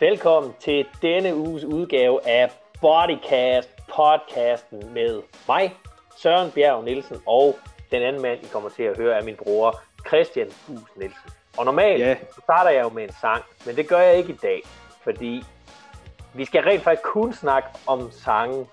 Velkommen 0.00 0.54
til 0.60 0.86
denne 1.02 1.36
uges 1.36 1.64
udgave 1.64 2.28
af 2.28 2.50
Bodycast 2.80 3.68
podcasten 3.94 4.92
med 4.94 5.22
mig, 5.48 5.76
Søren 6.16 6.50
Bjerg 6.50 6.84
Nielsen, 6.84 7.16
og 7.26 7.58
den 7.90 8.02
anden 8.02 8.22
mand, 8.22 8.42
I 8.42 8.46
kommer 8.52 8.68
til 8.68 8.82
at 8.82 8.96
høre, 8.96 9.18
er 9.18 9.24
min 9.24 9.36
bror, 9.36 9.80
Christian 10.08 10.48
Hus 10.66 10.88
Nielsen. 10.96 11.30
Og 11.58 11.64
normalt 11.64 12.00
Ja. 12.00 12.16
så 12.34 12.40
starter 12.42 12.70
jeg 12.70 12.82
jo 12.82 12.88
med 12.88 13.02
en 13.02 13.12
sang, 13.20 13.44
men 13.66 13.76
det 13.76 13.88
gør 13.88 13.98
jeg 13.98 14.16
ikke 14.16 14.32
i 14.32 14.36
dag, 14.42 14.62
fordi 15.02 15.42
vi 16.34 16.44
skal 16.44 16.62
rent 16.62 16.82
faktisk 16.82 17.02
kun 17.04 17.32
snakke 17.32 17.68
om 17.86 18.10
sange 18.12 18.66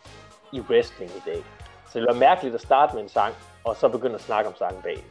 i 0.54 0.60
wrestling 0.60 1.12
i 1.12 1.22
dag. 1.26 1.44
Så 1.92 2.00
det 2.00 2.08
være 2.08 2.20
mærkeligt 2.20 2.56
at 2.56 2.62
starte 2.62 2.96
med 2.96 3.04
en 3.04 3.10
sang, 3.10 3.34
og 3.64 3.76
så 3.76 3.90
begynde 3.90 4.16
at 4.16 4.22
snakke 4.22 4.50
om 4.50 4.56
sangen 4.56 4.82
bag. 4.82 5.04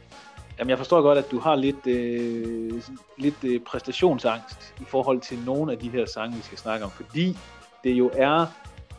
Jamen, 0.59 0.69
jeg 0.69 0.77
forstår 0.77 1.01
godt, 1.01 1.17
at 1.17 1.31
du 1.31 1.39
har 1.39 1.55
lidt, 1.55 1.87
øh, 1.87 2.81
lidt 3.17 3.43
øh, 3.43 3.59
præstationsangst 3.61 4.75
i 4.81 4.83
forhold 4.83 5.21
til 5.21 5.39
nogle 5.45 5.71
af 5.71 5.79
de 5.79 5.89
her 5.89 6.05
sange, 6.05 6.35
vi 6.35 6.41
skal 6.41 6.57
snakke 6.57 6.85
om, 6.85 6.91
fordi 6.91 7.37
det 7.83 7.91
jo 7.91 8.11
er 8.13 8.45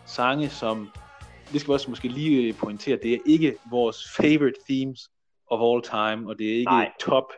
sange, 0.07 0.49
som, 0.49 0.91
det 1.52 1.61
skal 1.61 1.69
vi 1.69 1.75
også 1.75 1.91
måske 1.91 2.09
lige 2.09 2.49
øh, 2.49 2.55
pointere, 2.55 2.99
det 3.02 3.15
er 3.15 3.19
ikke 3.27 3.57
vores 3.71 3.97
favorite 4.16 4.59
themes 4.69 5.11
of 5.47 5.61
all 5.61 5.83
time, 5.83 6.29
og 6.29 6.39
det 6.39 6.47
er 6.47 6.59
ikke 6.59 6.71
Nej. 6.71 6.93
Top 7.01 7.33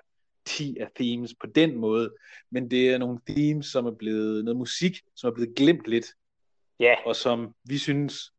10 0.47 0.77
af 0.81 0.89
themes 0.97 1.35
på 1.41 1.47
den 1.55 1.77
måde, 1.77 2.11
men 2.51 2.71
det 2.71 2.91
er 2.91 2.99
nogle 2.99 3.19
themes, 3.29 3.67
som 3.67 3.87
er 3.87 3.95
blevet, 3.99 4.45
noget 4.45 4.59
musik, 4.59 5.01
som 5.17 5.31
er 5.31 5.35
blevet 5.35 5.55
glemt 5.55 5.87
lidt, 5.87 6.07
Ja, 6.81 6.95
og 7.07 7.17
som 7.17 7.55
vi 7.65 7.79
synes, 7.79 8.33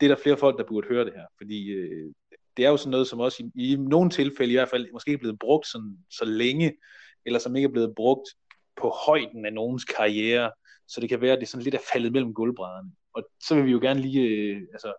det 0.00 0.06
er 0.06 0.14
der 0.14 0.22
flere 0.22 0.36
folk, 0.36 0.58
der 0.58 0.64
burde 0.64 0.88
høre 0.88 1.04
det 1.04 1.12
her, 1.16 1.26
fordi 1.36 1.68
øh, 1.68 2.12
det 2.56 2.64
er 2.64 2.70
jo 2.70 2.76
sådan 2.76 2.90
noget, 2.90 3.08
som 3.08 3.20
også 3.20 3.50
i, 3.54 3.72
i 3.72 3.76
nogle 3.76 4.10
tilfælde 4.10 4.52
i 4.52 4.56
hvert 4.56 4.68
fald 4.68 4.92
måske 4.92 5.08
ikke 5.08 5.18
er 5.18 5.24
blevet 5.24 5.38
brugt 5.38 5.66
sådan, 5.66 5.98
så 6.10 6.24
længe, 6.24 6.76
eller 7.26 7.38
som 7.38 7.56
ikke 7.56 7.66
er 7.66 7.72
blevet 7.72 7.94
brugt 7.94 8.28
på 8.76 8.88
højden 8.88 9.46
af 9.46 9.52
nogens 9.52 9.84
karriere, 9.84 10.50
så 10.88 11.00
det 11.00 11.08
kan 11.08 11.20
være, 11.20 11.32
at 11.32 11.40
det 11.40 11.48
sådan 11.48 11.64
lidt 11.64 11.74
er 11.74 11.88
faldet 11.92 12.12
mellem 12.12 12.34
gulvbrædderne. 12.34 12.92
Og 13.14 13.22
så 13.40 13.54
vil 13.54 13.64
vi 13.64 13.70
jo 13.70 13.78
gerne 13.82 14.00
lige 14.00 14.28
øh, 14.28 14.62
altså, 14.72 14.92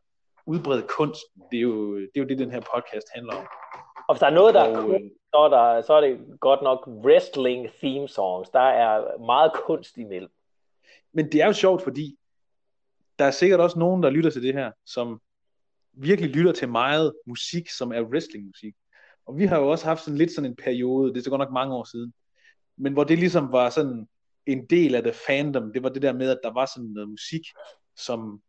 udbrede 0.45 0.87
kunsten. 0.97 1.41
Det 1.51 1.57
er, 1.57 1.61
jo, 1.61 1.95
det 1.99 2.11
er 2.15 2.21
jo 2.21 2.27
det, 2.27 2.39
den 2.39 2.51
her 2.51 2.61
podcast 2.75 3.07
handler 3.15 3.33
om. 3.33 3.45
og 4.07 4.15
hvis 4.15 4.19
der 4.19 4.27
er 4.27 4.31
noget, 4.31 4.53
der 4.53 4.61
er 4.61 4.77
Og, 4.77 4.83
cool, 4.83 5.01
så 5.29 5.37
er, 5.37 5.49
der, 5.49 5.81
så 5.81 5.93
er 5.93 6.01
det 6.01 6.39
godt 6.39 6.61
nok 6.61 6.87
wrestling 6.87 7.69
theme 7.71 8.07
songs. 8.07 8.49
Der 8.49 8.59
er 8.59 9.17
meget 9.25 9.51
kunst 9.53 9.97
imellem. 9.97 10.31
men 11.13 11.31
det 11.31 11.41
er 11.41 11.45
jo 11.45 11.53
sjovt, 11.53 11.81
fordi 11.81 12.17
der 13.19 13.25
er 13.25 13.31
sikkert 13.31 13.59
også 13.59 13.79
nogen, 13.79 14.03
der 14.03 14.09
lytter 14.09 14.29
til 14.29 14.43
det 14.43 14.53
her, 14.53 14.71
som 14.85 15.21
virkelig 15.97 16.31
lytter 16.31 16.51
til 16.51 16.69
meget 16.69 17.13
musik, 17.27 17.69
som 17.69 17.91
er 17.91 18.01
wrestlingmusik. 18.01 18.73
Og 19.25 19.37
vi 19.37 19.45
har 19.45 19.59
jo 19.59 19.67
også 19.67 19.85
haft 19.85 20.03
sådan 20.03 20.17
lidt 20.17 20.31
sådan 20.31 20.51
en 20.51 20.55
periode, 20.55 21.13
det 21.13 21.19
er 21.19 21.23
så 21.23 21.29
godt 21.29 21.39
nok 21.39 21.53
mange 21.53 21.75
år 21.75 21.83
siden, 21.91 22.13
men 22.77 22.93
hvor 22.93 23.03
det 23.03 23.19
ligesom 23.19 23.51
var 23.51 23.69
sådan 23.69 24.07
en 24.45 24.65
del 24.65 24.95
af 24.95 25.03
det 25.03 25.15
fandom, 25.15 25.73
det 25.73 25.83
var 25.83 25.89
det 25.89 26.01
der 26.01 26.13
med, 26.13 26.29
at 26.29 26.39
der 26.43 26.53
var 26.53 26.65
sådan 26.75 26.89
noget 26.89 27.09
musik, 27.09 27.41
som 27.97 28.41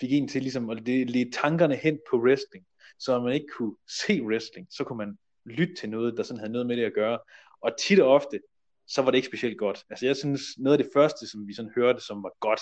fik 0.00 0.12
en 0.12 0.28
til 0.28 0.42
ligesom 0.42 0.70
at 0.70 0.88
lede 0.88 1.30
tankerne 1.30 1.76
hen 1.76 1.98
på 2.10 2.16
wrestling, 2.16 2.64
så 2.98 3.12
når 3.12 3.24
man 3.24 3.34
ikke 3.34 3.52
kunne 3.58 3.76
se 4.04 4.22
wrestling, 4.22 4.66
så 4.70 4.84
kunne 4.84 4.98
man 4.98 5.18
lytte 5.46 5.74
til 5.74 5.90
noget, 5.90 6.16
der 6.16 6.22
sådan 6.22 6.38
havde 6.38 6.52
noget 6.52 6.66
med 6.66 6.76
det 6.76 6.84
at 6.84 6.94
gøre. 6.94 7.18
Og 7.60 7.70
tit 7.78 8.00
og 8.00 8.08
ofte, 8.08 8.40
så 8.86 9.02
var 9.02 9.10
det 9.10 9.18
ikke 9.18 9.28
specielt 9.28 9.58
godt. 9.58 9.84
Altså 9.90 10.06
jeg 10.06 10.16
synes, 10.16 10.42
noget 10.58 10.78
af 10.78 10.84
det 10.84 10.92
første, 10.94 11.26
som 11.26 11.46
vi 11.48 11.54
sådan 11.54 11.72
hørte, 11.74 12.00
som 12.00 12.22
var 12.22 12.32
godt, 12.40 12.60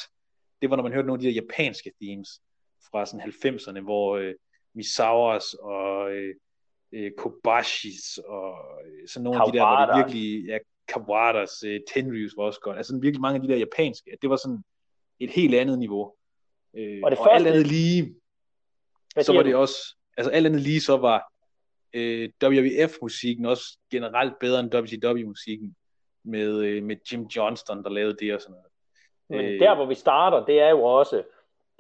det 0.63 0.71
var, 0.71 0.77
når 0.77 0.83
man 0.83 0.93
hørte 0.93 1.07
nogle 1.07 1.19
af 1.19 1.23
de 1.23 1.29
der 1.29 1.43
japanske 1.43 1.93
themes 2.03 2.29
fra 2.91 3.07
sådan 3.07 3.29
90'erne, 3.29 3.81
hvor 3.81 4.17
øh, 4.17 4.35
Misawas 4.75 5.55
og 5.55 6.13
øh, 6.13 6.35
øh, 6.93 7.11
Kobashis 7.19 8.19
og 8.19 8.55
øh, 8.87 9.09
sådan 9.09 9.25
nogle 9.25 9.41
af 9.41 9.53
de 9.53 9.59
der, 9.59 9.67
hvor 9.67 9.95
det 9.95 10.05
virkelig, 10.05 10.47
ja, 10.47 10.59
Kawadas, 10.89 11.63
øh, 11.67 11.81
Tenryus 11.95 12.37
var 12.37 12.45
også 12.45 12.61
godt. 12.61 12.77
Altså 12.77 12.99
virkelig 13.03 13.21
mange 13.21 13.37
af 13.37 13.43
de 13.43 13.49
der 13.49 13.59
japanske, 13.59 14.11
at 14.13 14.19
det 14.23 14.31
var 14.31 14.37
sådan 14.37 14.59
et 15.21 15.31
helt 15.31 15.55
andet 15.55 15.79
niveau. 15.79 16.15
Øh, 16.77 17.01
Og 17.05 17.11
det 17.11 17.19
og 17.19 17.35
alt 17.35 17.47
andet 17.47 17.67
lige, 17.67 18.15
så 19.21 19.33
var 19.33 19.43
det 19.43 19.55
også, 19.55 19.97
altså 20.17 20.31
alt 20.31 20.47
andet 20.47 20.61
lige, 20.61 20.81
så 20.81 20.97
var 20.97 21.33
øh, 21.93 22.31
WWF-musikken 22.45 23.47
også 23.47 23.79
generelt 23.91 24.39
bedre 24.41 24.61
end 24.61 24.75
WCW-musikken 24.75 25.77
med, 26.25 26.59
øh, 26.65 26.83
med 26.83 26.97
Jim 27.13 27.23
Johnston, 27.23 27.85
der 27.85 27.91
lavede 27.91 28.17
det 28.21 28.35
og 28.35 28.41
sådan 28.41 28.53
noget. 28.53 28.67
Men 29.29 29.55
Øh. 29.55 29.61
der, 29.61 29.75
hvor 29.75 29.87
vi 29.87 29.95
starter, 29.95 30.45
det 30.45 30.61
er 30.61 30.69
jo 30.69 30.83
også, 30.83 31.23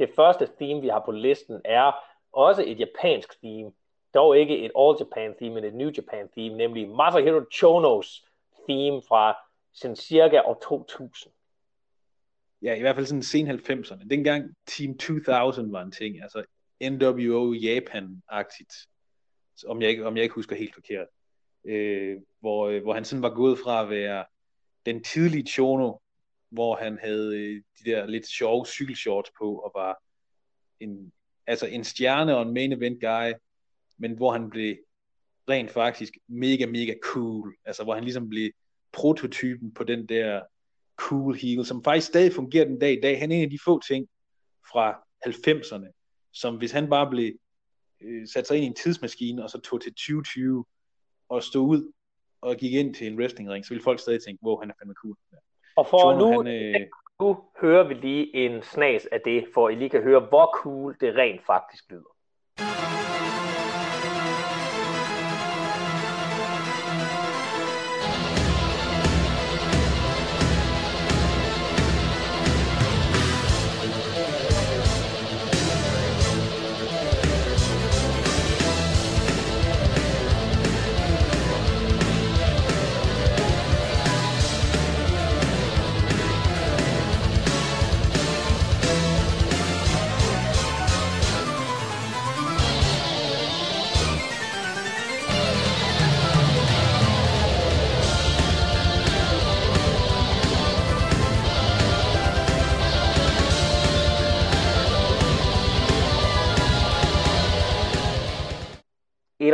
det 0.06 0.14
første 0.16 0.48
theme, 0.60 0.80
vi 0.80 0.88
har 0.88 1.02
på 1.04 1.12
listen, 1.12 1.60
er 1.64 1.92
også 2.32 2.64
et 2.66 2.80
japansk 2.80 3.40
theme. 3.42 3.72
Dog 4.14 4.38
ikke 4.38 4.58
et 4.58 4.72
All 4.78 4.96
Japan 5.00 5.34
theme, 5.36 5.54
men 5.54 5.64
et 5.64 5.74
New 5.74 5.90
Japan 5.96 6.28
theme, 6.28 6.56
nemlig 6.56 6.88
Masahiro 6.88 7.40
Chonos 7.52 8.24
theme 8.68 9.02
fra 9.08 9.36
sådan 9.72 9.96
cirka 9.96 10.40
år 10.44 10.58
2000. 10.62 11.32
Ja, 12.62 12.74
i 12.74 12.80
hvert 12.80 12.94
fald 12.94 13.06
sådan 13.06 13.22
sen 13.22 13.50
90'erne. 13.50 14.08
Dengang 14.08 14.54
Team 14.66 14.98
2000 14.98 15.72
var 15.72 15.82
en 15.82 15.92
ting, 15.92 16.22
altså 16.22 16.44
NWO 16.90 17.52
Japan-agtigt, 17.52 18.86
om 19.66 19.82
jeg, 19.82 19.90
ikke, 19.90 20.06
om 20.06 20.16
jeg 20.16 20.22
ikke 20.22 20.34
husker 20.34 20.56
helt 20.56 20.74
forkert. 20.74 21.06
Øh, 21.64 22.20
hvor, 22.40 22.68
øh, 22.68 22.82
hvor 22.82 22.94
han 22.94 23.04
sådan 23.04 23.22
var 23.22 23.34
gået 23.34 23.58
fra 23.58 23.82
at 23.82 23.90
være 23.90 24.24
den 24.86 25.04
tidlige 25.04 25.46
Chono, 25.46 25.96
hvor 26.52 26.76
han 26.76 26.98
havde 27.02 27.36
øh, 27.36 27.62
de 27.78 27.90
der 27.90 28.06
lidt 28.06 28.28
sjove 28.28 28.66
cykelshorts 28.66 29.30
på, 29.38 29.54
og 29.54 29.72
var 29.74 30.02
en, 30.80 31.12
altså 31.46 31.66
en 31.66 31.84
stjerne 31.84 32.36
og 32.36 32.42
en 32.42 32.54
main 32.54 32.72
event 32.72 33.00
guy, 33.00 33.32
men 33.98 34.16
hvor 34.16 34.32
han 34.32 34.50
blev 34.50 34.76
rent 35.50 35.70
faktisk 35.70 36.12
mega, 36.28 36.66
mega 36.66 36.94
cool. 37.02 37.54
Altså 37.64 37.84
hvor 37.84 37.94
han 37.94 38.04
ligesom 38.04 38.28
blev 38.28 38.50
prototypen 38.92 39.74
på 39.74 39.84
den 39.84 40.08
der 40.08 40.42
cool 40.96 41.34
heel, 41.34 41.64
som 41.64 41.84
faktisk 41.84 42.06
stadig 42.06 42.32
fungerer 42.32 42.64
den 42.64 42.78
dag 42.78 42.92
i 42.92 43.00
dag. 43.00 43.18
Han 43.18 43.32
er 43.32 43.36
en 43.36 43.42
af 43.42 43.50
de 43.50 43.58
få 43.64 43.80
ting 43.88 44.08
fra 44.72 44.92
90'erne, 45.26 45.90
som 46.32 46.56
hvis 46.56 46.72
han 46.72 46.90
bare 46.90 47.10
blev 47.10 47.32
øh, 48.00 48.28
sat 48.28 48.46
sig 48.46 48.56
ind 48.56 48.64
i 48.64 48.66
en 48.66 48.74
tidsmaskine, 48.74 49.42
og 49.42 49.50
så 49.50 49.60
tog 49.60 49.82
til 49.82 49.92
2020 49.92 50.64
og 51.28 51.42
stod 51.42 51.68
ud 51.68 51.92
og 52.40 52.56
gik 52.56 52.72
ind 52.72 52.94
til 52.94 53.06
en 53.06 53.18
wrestlingring, 53.18 53.64
så 53.64 53.68
ville 53.68 53.82
folk 53.82 54.00
stadig 54.00 54.22
tænke, 54.22 54.44
wow, 54.44 54.60
han 54.60 54.70
er 54.70 54.74
fandme 54.78 54.94
cool. 54.94 55.16
Og 55.76 55.86
for 55.86 55.98
Chono, 55.98 56.30
nu, 56.30 56.42
han, 56.42 56.46
øh, 56.46 56.86
nu 57.20 57.36
hører 57.60 57.84
vi 57.84 57.94
lige 57.94 58.36
en 58.36 58.62
snas 58.62 59.06
af 59.12 59.20
det, 59.20 59.46
for 59.54 59.68
I 59.68 59.74
lige 59.74 59.90
kan 59.90 60.02
høre, 60.02 60.20
hvor 60.20 60.50
cool 60.62 60.96
det 61.00 61.16
rent 61.16 61.46
faktisk 61.46 61.84
lyder. 61.90 62.12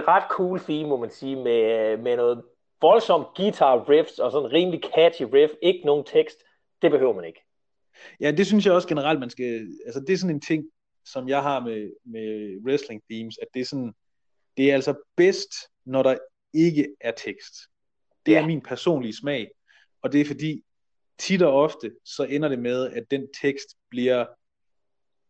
Ret 0.09 0.25
cool 0.31 0.61
theme, 0.61 0.89
må 0.89 0.97
man 0.97 1.11
sige, 1.11 1.37
med, 1.37 1.97
med 1.97 2.17
noget 2.17 2.45
voldsomt 2.81 3.27
guitar 3.37 3.89
riffs 3.89 4.19
og 4.19 4.33
sådan 4.33 4.47
en 4.47 4.53
rimelig 4.53 4.81
catchy 4.95 5.23
riff. 5.35 5.53
Ikke 5.63 5.87
nogen 5.87 6.05
tekst. 6.05 6.39
Det 6.83 6.91
behøver 6.91 7.15
man 7.15 7.25
ikke. 7.25 7.41
Ja, 8.21 8.31
det 8.31 8.47
synes 8.47 8.67
jeg 8.67 8.75
også 8.75 8.89
generelt, 8.89 9.21
man 9.21 9.31
skal... 9.31 9.69
Altså, 9.87 10.01
det 10.01 10.13
er 10.13 10.17
sådan 10.17 10.35
en 10.35 10.41
ting, 10.41 10.65
som 11.05 11.29
jeg 11.29 11.43
har 11.43 11.61
med, 11.61 11.91
med 12.05 12.59
wrestling 12.67 13.03
themes, 13.11 13.39
at 13.43 13.49
det 13.55 13.61
er 13.61 13.65
sådan... 13.65 13.93
Det 14.57 14.71
er 14.71 14.75
altså 14.75 14.95
bedst, 15.17 15.55
når 15.85 16.03
der 16.03 16.19
ikke 16.55 16.95
er 17.01 17.13
tekst. 17.17 17.55
Det 18.27 18.33
Ja. 18.33 18.43
er 18.43 18.47
min 18.47 18.61
personlige 18.61 19.17
smag, 19.17 19.51
og 20.03 20.13
det 20.13 20.21
er 20.21 20.25
fordi, 20.25 20.63
tit 21.19 21.43
og 21.43 21.53
ofte, 21.53 21.93
så 22.05 22.25
ender 22.25 22.49
det 22.49 22.59
med, 22.59 22.91
at 22.91 23.11
den 23.11 23.29
tekst 23.43 23.69
bliver 23.91 24.27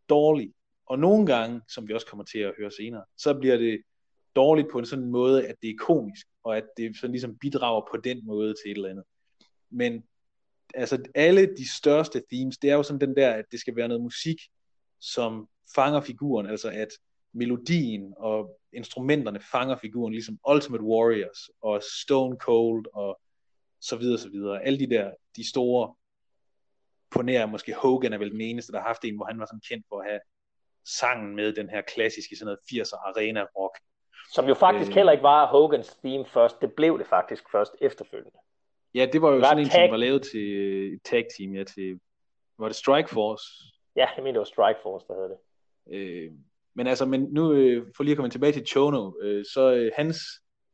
dårlig. 0.09 0.53
Og 0.87 0.99
nogle 0.99 1.27
gange, 1.27 1.61
som 1.69 1.89
vi 1.89 1.95
også 1.95 2.07
kommer 2.07 2.25
til 2.25 2.39
at 2.39 2.55
høre 2.59 2.71
senere, 2.71 3.05
så 3.17 3.35
bliver 3.35 3.57
det 3.57 3.83
dårligt 4.43 4.69
på 4.73 4.79
en 4.79 4.87
sådan 4.87 5.11
måde, 5.11 5.47
at 5.49 5.57
det 5.63 5.71
er 5.71 5.75
komisk, 5.79 6.27
og 6.45 6.57
at 6.57 6.67
det 6.77 6.97
sådan 6.97 7.13
ligesom 7.13 7.39
bidrager 7.39 7.83
på 7.91 7.97
den 7.97 8.27
måde 8.27 8.55
til 8.55 8.71
et 8.71 8.77
eller 8.77 8.89
andet. 8.89 9.05
Men 9.71 10.05
altså 10.75 11.03
alle 11.15 11.57
de 11.57 11.77
største 11.79 12.23
themes, 12.33 12.59
det 12.59 12.71
er 12.71 12.75
jo 12.75 12.83
sådan 12.83 13.01
den 13.01 13.17
der, 13.17 13.31
at 13.33 13.45
det 13.53 13.61
skal 13.61 13.77
være 13.77 13.89
noget 13.89 14.03
musik, 14.03 14.37
som 15.01 15.49
fanger 15.75 16.01
figuren, 16.01 16.47
altså 16.47 16.71
at 16.71 16.89
melodien 17.33 18.15
og 18.17 18.61
instrumenterne 18.73 19.41
fanger 19.41 19.77
figuren, 19.77 20.13
ligesom 20.13 20.39
Ultimate 20.51 20.85
Warriors 20.85 21.51
og 21.61 21.83
Stone 22.03 22.37
Cold 22.37 22.87
og 22.95 23.21
så 23.81 23.97
videre, 23.97 24.19
så 24.19 24.29
videre. 24.29 24.63
Alle 24.63 24.79
de 24.79 24.91
der, 24.91 25.13
de 25.37 25.51
store 25.51 25.95
på 27.11 27.23
nær 27.23 27.47
måske 27.47 27.75
Hogan 27.75 28.13
er 28.13 28.19
vel 28.19 28.31
den 28.31 28.41
eneste, 28.41 28.73
der 28.73 28.79
har 28.79 28.87
haft 28.87 29.05
en, 29.05 29.17
hvor 29.17 29.27
han 29.27 29.39
var 29.39 29.47
sådan 29.47 29.69
kendt 29.69 29.87
for 29.89 30.01
at 30.01 30.09
have 30.11 30.21
sangen 31.01 31.37
med 31.37 31.53
den 31.53 31.69
her 31.69 31.83
klassiske 31.83 32.37
sådan 32.37 32.47
noget 32.47 32.87
80'er 32.87 32.97
arena 33.09 33.43
rock. 33.43 33.79
Som 34.33 34.49
jo 34.49 34.55
faktisk 34.55 34.91
øh, 34.91 34.95
heller 34.95 35.13
ikke 35.13 35.23
var 35.23 35.47
Hogans 35.47 35.97
theme 36.05 36.27
først. 36.27 36.61
Det 36.61 36.73
blev 36.73 36.99
det 36.99 37.07
faktisk 37.07 37.51
først 37.51 37.73
efterfølgende. 37.81 38.39
Ja, 38.95 39.07
det 39.13 39.23
var 39.23 39.29
jo 39.29 39.35
det 39.35 39.43
var 39.43 39.49
sådan 39.49 39.65
en, 39.65 39.71
som 39.71 39.91
var 39.91 39.97
lavet 39.97 40.23
til 40.23 40.95
et 40.95 41.01
tag 41.05 41.27
team, 41.39 41.55
ja, 41.55 41.65
til, 41.65 42.01
var 42.59 42.67
det 42.67 42.77
Strike 42.77 43.09
Force? 43.09 43.45
Ja, 43.97 44.07
jeg 44.17 44.25
mener 44.25 44.33
det 44.33 44.39
var 44.39 44.45
Strike 44.45 44.79
Force, 44.83 45.07
der 45.09 45.15
hedder 45.15 45.29
det. 45.29 45.39
Øh, 45.91 46.33
men 46.75 46.87
altså, 46.87 47.07
men 47.07 47.23
nu 47.23 47.53
øh, 47.53 47.87
for 47.97 48.03
lige 48.03 48.13
at 48.13 48.17
komme 48.17 48.31
tilbage 48.31 48.53
til 48.53 48.67
Chono, 48.67 49.13
øh, 49.23 49.45
så 49.45 49.73
øh, 49.75 49.91
hans 49.97 50.19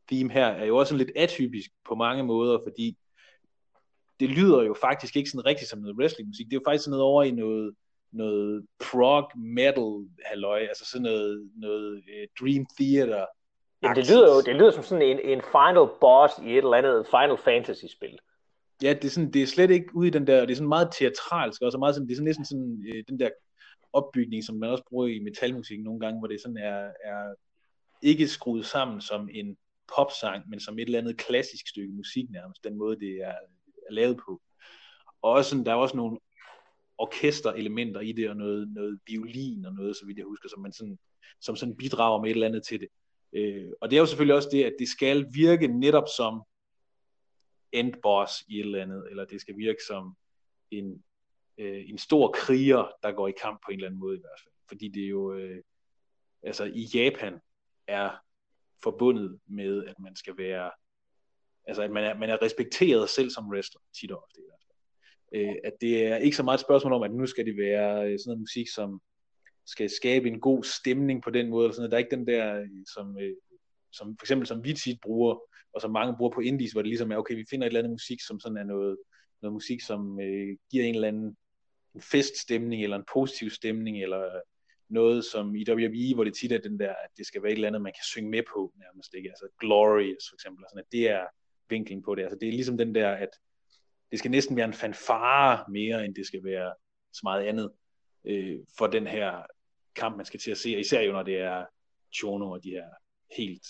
theme 0.08 0.32
her 0.32 0.46
er 0.46 0.64
jo 0.64 0.76
også 0.76 0.96
lidt 0.96 1.10
atypisk 1.16 1.70
på 1.88 1.94
mange 1.94 2.22
måder, 2.22 2.58
fordi 2.66 2.96
det 4.20 4.28
lyder 4.28 4.62
jo 4.62 4.74
faktisk 4.80 5.16
ikke 5.16 5.30
sådan 5.30 5.46
rigtigt 5.46 5.70
som 5.70 5.78
noget 5.78 5.96
wrestlingmusik. 5.96 6.46
Det 6.46 6.52
er 6.52 6.60
jo 6.60 6.70
faktisk 6.70 6.84
sådan 6.84 6.90
noget 6.90 7.04
over 7.04 7.22
i 7.22 7.30
noget, 7.30 7.74
noget 8.12 8.66
prog 8.78 9.30
metal 9.38 10.08
halløj, 10.24 10.58
altså 10.58 10.84
sådan 10.86 11.02
noget, 11.02 11.50
noget 11.56 12.04
Dream 12.40 12.66
Theater. 12.78 13.26
Ja, 13.84 13.92
det 13.94 14.10
lyder 14.10 14.34
jo 14.34 14.40
det 14.40 14.56
lyder 14.56 14.70
som 14.70 14.82
sådan 14.82 15.02
en, 15.02 15.20
en 15.24 15.40
final 15.40 15.86
boss 16.00 16.34
i 16.46 16.50
et 16.50 16.56
eller 16.56 16.74
andet 16.74 17.06
Final 17.06 17.38
Fantasy 17.38 17.84
spil. 17.96 18.18
Ja, 18.82 18.92
det 18.92 19.04
er, 19.04 19.08
sådan, 19.10 19.32
det 19.32 19.42
er 19.42 19.46
slet 19.46 19.70
ikke 19.70 19.96
ude 19.96 20.08
i 20.08 20.10
den 20.10 20.26
der, 20.26 20.40
det 20.40 20.50
er 20.50 20.56
sådan 20.56 20.68
meget 20.68 20.88
teatralsk, 20.98 21.62
og 21.62 21.72
så 21.72 21.78
meget 21.78 21.94
sådan, 21.94 22.08
det 22.08 22.12
er 22.12 22.16
sådan 22.16 22.24
næsten 22.24 22.44
sådan, 22.44 22.84
øh, 22.88 23.04
den 23.08 23.18
der 23.20 23.30
opbygning, 23.92 24.44
som 24.44 24.56
man 24.56 24.70
også 24.70 24.84
bruger 24.88 25.06
i 25.06 25.18
metalmusik 25.18 25.80
nogle 25.82 26.00
gange, 26.00 26.18
hvor 26.18 26.28
det 26.28 26.40
sådan 26.40 26.56
er, 26.56 26.90
er 27.04 27.34
ikke 28.02 28.28
skruet 28.28 28.66
sammen 28.66 29.00
som 29.00 29.28
en 29.32 29.56
popsang, 29.96 30.48
men 30.50 30.60
som 30.60 30.78
et 30.78 30.86
eller 30.86 30.98
andet 30.98 31.16
klassisk 31.16 31.68
stykke 31.68 31.92
musik 31.92 32.30
nærmest, 32.30 32.64
den 32.64 32.78
måde 32.78 33.00
det 33.00 33.22
er, 33.22 33.34
er 33.88 33.92
lavet 33.92 34.16
på. 34.26 34.40
Og 35.22 35.30
også 35.30 35.50
sådan, 35.50 35.64
der 35.64 35.72
er 35.72 35.76
også 35.76 35.96
nogle 35.96 36.18
orkesterelementer 36.98 38.00
i 38.00 38.12
det, 38.12 38.30
og 38.30 38.36
noget, 38.36 38.68
noget 38.74 38.98
violin 39.06 39.66
og 39.66 39.72
noget, 39.72 39.96
så 39.96 40.06
vidt 40.06 40.18
jeg 40.18 40.26
husker, 40.26 40.48
som 40.48 40.62
man 40.62 40.72
sådan, 40.72 40.98
som 41.40 41.56
sådan 41.56 41.76
bidrager 41.76 42.20
med 42.20 42.30
et 42.30 42.34
eller 42.34 42.46
andet 42.46 42.64
til 42.64 42.80
det. 42.80 42.88
Øh, 43.34 43.70
og 43.80 43.90
det 43.90 43.96
er 43.96 44.00
jo 44.00 44.06
selvfølgelig 44.06 44.36
også 44.36 44.48
det, 44.52 44.64
at 44.64 44.76
det 44.78 44.88
skal 44.88 45.26
virke 45.32 45.68
netop 45.68 46.08
som 46.16 46.42
endboss 47.72 48.44
i 48.48 48.60
et 48.60 48.64
eller 48.64 48.82
andet, 48.82 49.06
eller 49.10 49.24
det 49.24 49.40
skal 49.40 49.56
virke 49.56 49.82
som 49.88 50.16
en, 50.70 51.04
øh, 51.58 51.90
en 51.90 51.98
stor 51.98 52.32
kriger, 52.32 52.90
der 53.02 53.12
går 53.12 53.28
i 53.28 53.32
kamp 53.42 53.60
på 53.64 53.70
en 53.70 53.74
eller 53.74 53.86
anden 53.86 54.00
måde 54.00 54.16
i 54.16 54.20
hvert 54.20 54.40
fald. 54.44 54.54
Fordi 54.68 54.88
det 54.88 55.04
er 55.04 55.08
jo, 55.08 55.32
øh, 55.32 55.62
altså 56.42 56.64
i 56.64 56.88
Japan 56.94 57.40
er 57.86 58.10
forbundet 58.82 59.40
med, 59.46 59.84
at 59.84 59.94
man 59.98 60.16
skal 60.16 60.38
være, 60.38 60.70
altså 61.64 61.82
at 61.82 61.90
man 61.90 62.04
er, 62.04 62.18
man 62.18 62.30
er 62.30 62.42
respekteret 62.42 63.10
selv 63.10 63.30
som 63.30 63.48
wrestler, 63.48 63.80
tit 64.00 64.12
og 64.12 64.22
ofte 64.22 64.40
i 64.40 64.44
hvert 64.48 64.62
fald. 64.66 64.78
Øh, 65.34 65.56
at 65.64 65.72
det 65.80 66.06
er 66.06 66.16
ikke 66.16 66.36
så 66.36 66.42
meget 66.42 66.58
et 66.58 66.64
spørgsmål 66.64 66.92
om, 66.92 67.02
at 67.02 67.14
nu 67.14 67.26
skal 67.26 67.46
det 67.46 67.56
være 67.56 68.04
øh, 68.06 68.18
sådan 68.18 68.30
noget 68.30 68.40
musik, 68.40 68.68
som 68.68 69.00
skal 69.66 69.90
skabe 69.90 70.28
en 70.28 70.40
god 70.40 70.64
stemning 70.64 71.22
på 71.22 71.30
den 71.30 71.48
måde, 71.48 71.64
eller 71.64 71.74
sådan 71.74 71.80
noget. 71.80 71.90
Der 71.90 71.96
er 71.96 72.04
ikke 72.04 72.16
den 72.16 72.26
der, 72.26 72.60
øh, 72.60 72.84
som, 72.94 73.18
øh, 73.18 73.36
som 73.92 74.16
for 74.18 74.24
eksempel 74.24 74.46
som 74.46 74.64
vi 74.64 74.72
tit 74.72 75.00
bruger, 75.02 75.38
og 75.74 75.80
som 75.80 75.90
mange 75.90 76.16
bruger 76.16 76.32
på 76.32 76.40
indies, 76.40 76.72
hvor 76.72 76.82
det 76.82 76.88
ligesom 76.88 77.12
er, 77.12 77.16
okay, 77.16 77.34
vi 77.34 77.44
finder 77.50 77.66
et 77.66 77.70
eller 77.70 77.80
andet 77.80 77.90
musik, 77.90 78.20
som 78.20 78.40
sådan 78.40 78.56
er 78.56 78.64
noget, 78.64 78.96
noget 79.42 79.52
musik, 79.52 79.80
som 79.80 80.20
øh, 80.20 80.56
giver 80.70 80.84
en 80.84 80.94
eller 80.94 81.08
anden 81.08 81.36
en 81.94 82.00
feststemning, 82.00 82.82
eller 82.82 82.96
en 82.96 83.04
positiv 83.12 83.50
stemning, 83.50 84.02
eller 84.02 84.40
noget 84.88 85.24
som 85.24 85.54
i 85.54 85.64
WWE, 85.70 86.14
hvor 86.14 86.24
det 86.24 86.34
tit 86.34 86.52
er 86.52 86.58
den 86.58 86.78
der, 86.78 86.90
at 86.90 87.10
det 87.16 87.26
skal 87.26 87.42
være 87.42 87.52
et 87.52 87.56
eller 87.56 87.68
andet, 87.68 87.82
man 87.82 87.92
kan 87.92 88.04
synge 88.04 88.30
med 88.30 88.42
på 88.52 88.72
nærmest, 88.76 89.14
ikke? 89.14 89.28
Altså 89.28 89.48
Glorious 89.60 90.24
for 90.30 90.36
eksempel, 90.36 90.64
sådan, 90.68 90.84
at 90.86 90.92
det 90.92 91.08
er 91.10 91.24
vinklen 91.68 92.02
på 92.02 92.14
det. 92.14 92.22
Altså 92.22 92.38
det 92.40 92.48
er 92.48 92.52
ligesom 92.52 92.78
den 92.78 92.94
der, 92.94 93.10
at 93.10 93.28
det 94.10 94.18
skal 94.18 94.30
næsten 94.30 94.56
være 94.56 94.66
en 94.66 94.72
fanfare 94.72 95.64
mere, 95.72 96.04
end 96.04 96.14
det 96.14 96.26
skal 96.26 96.44
være 96.44 96.74
så 97.12 97.20
meget 97.22 97.44
andet 97.44 97.72
øh, 98.24 98.58
for 98.78 98.86
den 98.86 99.06
her 99.06 99.42
kamp, 99.96 100.16
man 100.16 100.26
skal 100.26 100.40
til 100.40 100.50
at 100.50 100.58
se, 100.58 100.80
især 100.80 101.00
jo 101.00 101.12
når 101.12 101.22
det 101.22 101.38
er 101.38 101.64
Chono 102.14 102.50
og 102.50 102.64
de 102.64 102.70
her 102.70 102.84
helt 103.36 103.66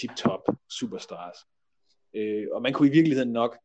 tip-top 0.00 0.42
superstars. 0.70 1.36
Øh, 2.14 2.46
og 2.52 2.62
man 2.62 2.72
kunne 2.72 2.88
i 2.88 2.92
virkeligheden 2.92 3.32
nok 3.32 3.58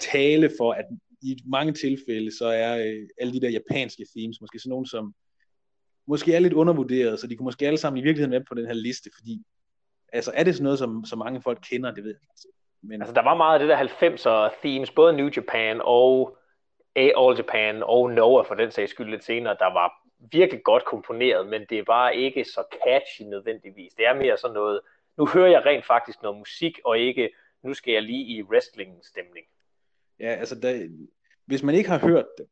tale 0.00 0.50
for, 0.58 0.72
at 0.72 0.84
i 1.22 1.42
mange 1.46 1.72
tilfælde, 1.72 2.36
så 2.38 2.46
er 2.46 2.78
øh, 2.78 3.08
alle 3.20 3.32
de 3.32 3.40
der 3.40 3.48
japanske 3.48 4.06
themes 4.16 4.40
måske 4.40 4.58
sådan 4.58 4.70
nogle, 4.70 4.88
som 4.88 5.14
måske 6.06 6.34
er 6.34 6.38
lidt 6.38 6.52
undervurderet, 6.52 7.20
så 7.20 7.26
de 7.26 7.36
kunne 7.36 7.44
måske 7.44 7.66
alle 7.66 7.78
sammen 7.78 8.00
i 8.00 8.02
virkeligheden 8.02 8.32
være 8.32 8.44
på 8.48 8.54
den 8.54 8.66
her 8.66 8.72
liste, 8.72 9.10
fordi 9.18 9.42
altså 10.12 10.32
er 10.34 10.44
det 10.44 10.54
sådan 10.54 10.64
noget, 10.64 10.78
som, 10.78 11.04
som 11.04 11.18
mange 11.18 11.42
folk 11.42 11.58
kender, 11.70 11.90
det 11.94 12.04
ved 12.04 12.10
jeg. 12.10 12.50
Men... 12.82 13.02
Altså 13.02 13.14
der 13.14 13.22
var 13.22 13.36
meget 13.36 13.60
af 13.60 13.66
det 13.66 13.68
der 13.68 14.48
90'er 14.50 14.60
themes, 14.62 14.90
både 14.90 15.16
New 15.16 15.28
Japan 15.36 15.80
og 15.84 16.38
All 16.96 17.36
Japan 17.36 17.82
og 17.82 18.10
Noah 18.10 18.46
for 18.46 18.54
den 18.54 18.70
sags 18.70 18.90
skyld 18.90 19.10
lidt 19.10 19.24
senere, 19.24 19.56
der 19.58 19.72
var 19.72 19.92
virkelig 20.32 20.62
godt 20.64 20.84
komponeret, 20.84 21.46
men 21.46 21.66
det 21.70 21.86
var 21.86 22.10
ikke 22.10 22.44
så 22.44 22.64
catchy 22.84 23.22
nødvendigvis. 23.22 23.94
Det 23.94 24.06
er 24.06 24.14
mere 24.14 24.36
sådan 24.36 24.54
noget, 24.54 24.80
nu 25.18 25.26
hører 25.26 25.50
jeg 25.50 25.66
rent 25.66 25.84
faktisk 25.84 26.22
noget 26.22 26.38
musik, 26.38 26.80
og 26.84 26.98
ikke, 26.98 27.30
nu 27.62 27.74
skal 27.74 27.92
jeg 27.92 28.02
lige 28.02 28.36
i 28.36 28.42
wrestling-stemning. 28.42 29.46
Ja, 30.20 30.26
altså, 30.34 30.60
der, 30.60 30.88
hvis 31.46 31.62
man 31.62 31.74
ikke 31.74 31.90
har 31.90 31.98
hørt 31.98 32.26
dem, 32.38 32.46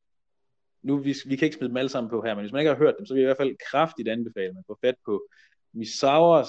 nu 0.83 0.97
vi, 0.97 1.15
vi 1.27 1.37
kan 1.37 1.47
ikke 1.47 1.56
smide 1.56 1.69
dem 1.69 1.77
alle 1.77 1.89
sammen 1.89 2.11
på 2.11 2.23
her, 2.23 2.35
men 2.35 2.43
hvis 2.43 2.53
man 2.53 2.61
ikke 2.61 2.71
har 2.71 2.79
hørt 2.79 2.94
dem, 2.99 3.06
så 3.06 3.15
vil 3.15 3.21
jeg 3.21 3.27
i 3.27 3.29
hvert 3.29 3.37
fald 3.37 3.56
kraftigt 3.71 4.09
anbefale, 4.09 4.49
at 4.49 4.55
man 4.55 4.65
får 4.67 4.79
fat 4.85 4.94
på 5.05 5.23
Misawas 5.73 6.49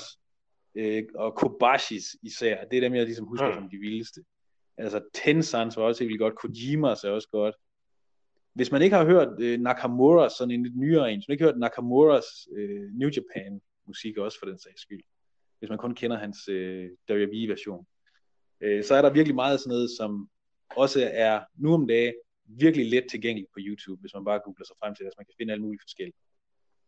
øh, 0.75 1.03
og 1.15 1.35
Kobashis 1.35 2.15
især. 2.23 2.65
Det 2.65 2.77
er 2.77 2.81
dem, 2.81 2.95
jeg 2.95 3.05
ligesom 3.05 3.25
husker 3.25 3.47
mm. 3.47 3.53
som 3.53 3.69
de 3.69 3.77
vildeste. 3.77 4.21
Altså 4.77 5.03
Tensans 5.13 5.77
var 5.77 5.83
også 5.83 6.03
helt 6.03 6.19
godt, 6.19 6.35
Kojimas 6.35 7.03
er 7.03 7.09
også 7.09 7.29
godt. 7.31 7.55
Hvis 8.53 8.71
man 8.71 8.81
ikke 8.81 8.95
har 8.95 9.05
hørt 9.05 9.27
øh, 9.39 9.59
Nakamura, 9.59 10.29
sådan 10.29 10.51
en 10.51 10.63
lidt 10.63 10.77
nyere 10.77 11.11
en, 11.11 11.17
hvis 11.17 11.27
man 11.27 11.33
ikke 11.33 11.43
har 11.43 11.51
hørt 11.51 11.59
Nakamuras 11.59 12.47
øh, 12.57 12.81
New 12.93 13.09
Japan 13.09 13.61
musik 13.87 14.17
også 14.17 14.39
for 14.39 14.45
den 14.45 14.59
sags 14.59 14.81
skyld, 14.81 15.03
hvis 15.59 15.69
man 15.69 15.79
kun 15.79 15.95
kender 15.95 16.17
hans 16.17 16.47
øh, 16.47 16.89
WWE-version, 17.09 17.85
øh, 18.61 18.83
så 18.83 18.95
er 18.95 19.01
der 19.01 19.09
virkelig 19.09 19.35
meget 19.35 19.59
sådan 19.59 19.69
noget, 19.69 19.89
som 19.97 20.29
også 20.75 21.09
er 21.13 21.41
nu 21.57 21.73
om 21.73 21.87
dagen 21.87 22.13
virkelig 22.45 22.89
let 22.89 23.05
tilgængeligt 23.09 23.51
på 23.53 23.59
YouTube, 23.59 24.01
hvis 24.01 24.13
man 24.13 24.25
bare 24.25 24.39
googler 24.45 24.65
sig 24.65 24.75
frem 24.79 24.95
til 24.95 25.05
det, 25.05 25.13
så 25.13 25.15
man 25.19 25.25
kan 25.25 25.35
finde 25.37 25.53
alle 25.53 25.63
mulige 25.63 25.83
forskellige. 25.83 26.15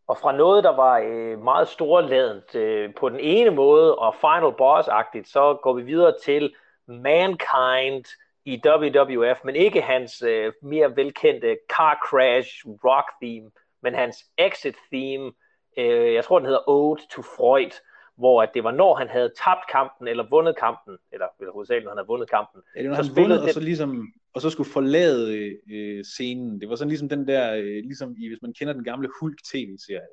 Og 0.06 0.18
fra 0.18 0.36
noget, 0.36 0.64
der 0.64 0.76
var 0.76 0.98
øh, 0.98 1.42
meget 1.42 1.68
storladent 1.68 2.54
øh, 2.54 2.94
på 2.94 3.08
den 3.08 3.20
ene 3.20 3.50
måde, 3.50 3.94
og 3.94 4.14
Final 4.14 4.52
Boss-agtigt, 4.62 5.30
så 5.32 5.58
går 5.62 5.72
vi 5.72 5.82
videre 5.82 6.14
til 6.24 6.54
Mankind 6.88 8.04
i 8.46 8.60
WWF, 8.66 9.38
men 9.44 9.56
ikke 9.56 9.80
hans 9.80 10.22
øh, 10.22 10.52
mere 10.62 10.96
velkendte 10.96 11.58
Car 11.72 11.98
Crash 12.08 12.66
Rock 12.66 13.08
theme, 13.22 13.50
men 13.82 13.94
hans 13.94 14.16
Exit 14.38 14.76
theme, 14.92 15.32
øh, 15.78 16.14
jeg 16.14 16.24
tror 16.24 16.38
den 16.38 16.46
hedder 16.46 16.68
Ode 16.68 17.00
to 17.10 17.22
Freud, 17.22 17.70
hvor 18.16 18.42
at 18.42 18.50
det 18.54 18.64
var 18.64 18.70
når 18.70 18.94
han 18.94 19.08
havde 19.08 19.32
tabt 19.44 19.70
kampen, 19.72 20.08
eller 20.08 20.28
vundet 20.30 20.56
kampen, 20.58 20.96
eller, 21.12 21.26
eller 21.40 21.52
hovedsageligt 21.52 21.84
når 21.84 21.90
han 21.90 21.98
havde 21.98 22.06
vundet 22.06 22.30
kampen. 22.30 22.62
Ja, 22.76 22.82
det 22.82 22.90
var, 22.90 22.96
så 22.96 23.02
han 23.02 23.22
vundet, 23.22 23.42
og 23.42 23.48
så 23.48 23.60
ligesom, 23.60 24.12
og 24.34 24.40
så 24.40 24.50
skulle 24.50 24.70
forlade 24.70 25.56
øh, 25.70 26.04
scenen. 26.04 26.60
Det 26.60 26.68
var 26.68 26.76
sådan 26.76 26.88
ligesom 26.88 27.08
den 27.08 27.28
der, 27.28 27.54
øh, 27.54 27.82
ligesom 27.84 28.14
i, 28.18 28.28
hvis 28.28 28.42
man 28.42 28.52
kender 28.52 28.72
den 28.72 28.84
gamle 28.84 29.08
Hulk 29.20 29.38
tv-serie, 29.52 30.08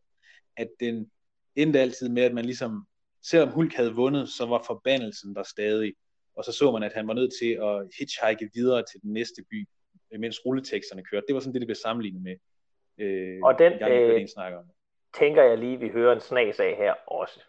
at 0.57 0.67
den 0.79 1.11
endte 1.55 1.79
altid 1.79 2.09
med, 2.09 2.23
at 2.23 2.33
man 2.33 2.45
ligesom, 2.45 2.85
selvom 3.23 3.49
Hulk 3.49 3.73
havde 3.73 3.95
vundet, 3.95 4.29
så 4.29 4.45
var 4.45 4.63
forbandelsen 4.67 5.35
der 5.35 5.43
stadig. 5.43 5.93
Og 6.35 6.45
så 6.45 6.51
så 6.51 6.71
man, 6.71 6.83
at 6.83 6.93
han 6.93 7.07
var 7.07 7.13
nødt 7.13 7.31
til 7.41 7.51
at 7.51 7.95
hitchhike 7.99 8.49
videre 8.53 8.83
til 8.91 9.01
den 9.01 9.13
næste 9.13 9.43
by, 9.51 9.67
mens 10.19 10.45
rulleteksterne 10.45 11.03
kørte. 11.03 11.25
Det 11.27 11.33
var 11.33 11.39
sådan 11.39 11.53
det, 11.53 11.61
det 11.61 11.67
blev 11.67 11.75
sammenlignet 11.75 12.21
med. 12.21 12.35
Øh, 12.97 13.39
og 13.43 13.59
den, 13.59 13.73
gang, 13.79 13.91
øh, 13.91 14.59
om. 14.59 14.65
tænker 15.13 15.43
jeg 15.43 15.57
lige, 15.57 15.79
vi 15.79 15.89
hører 15.89 16.13
en 16.13 16.19
snas 16.19 16.59
af 16.59 16.75
her 16.77 16.93
også. 17.07 17.39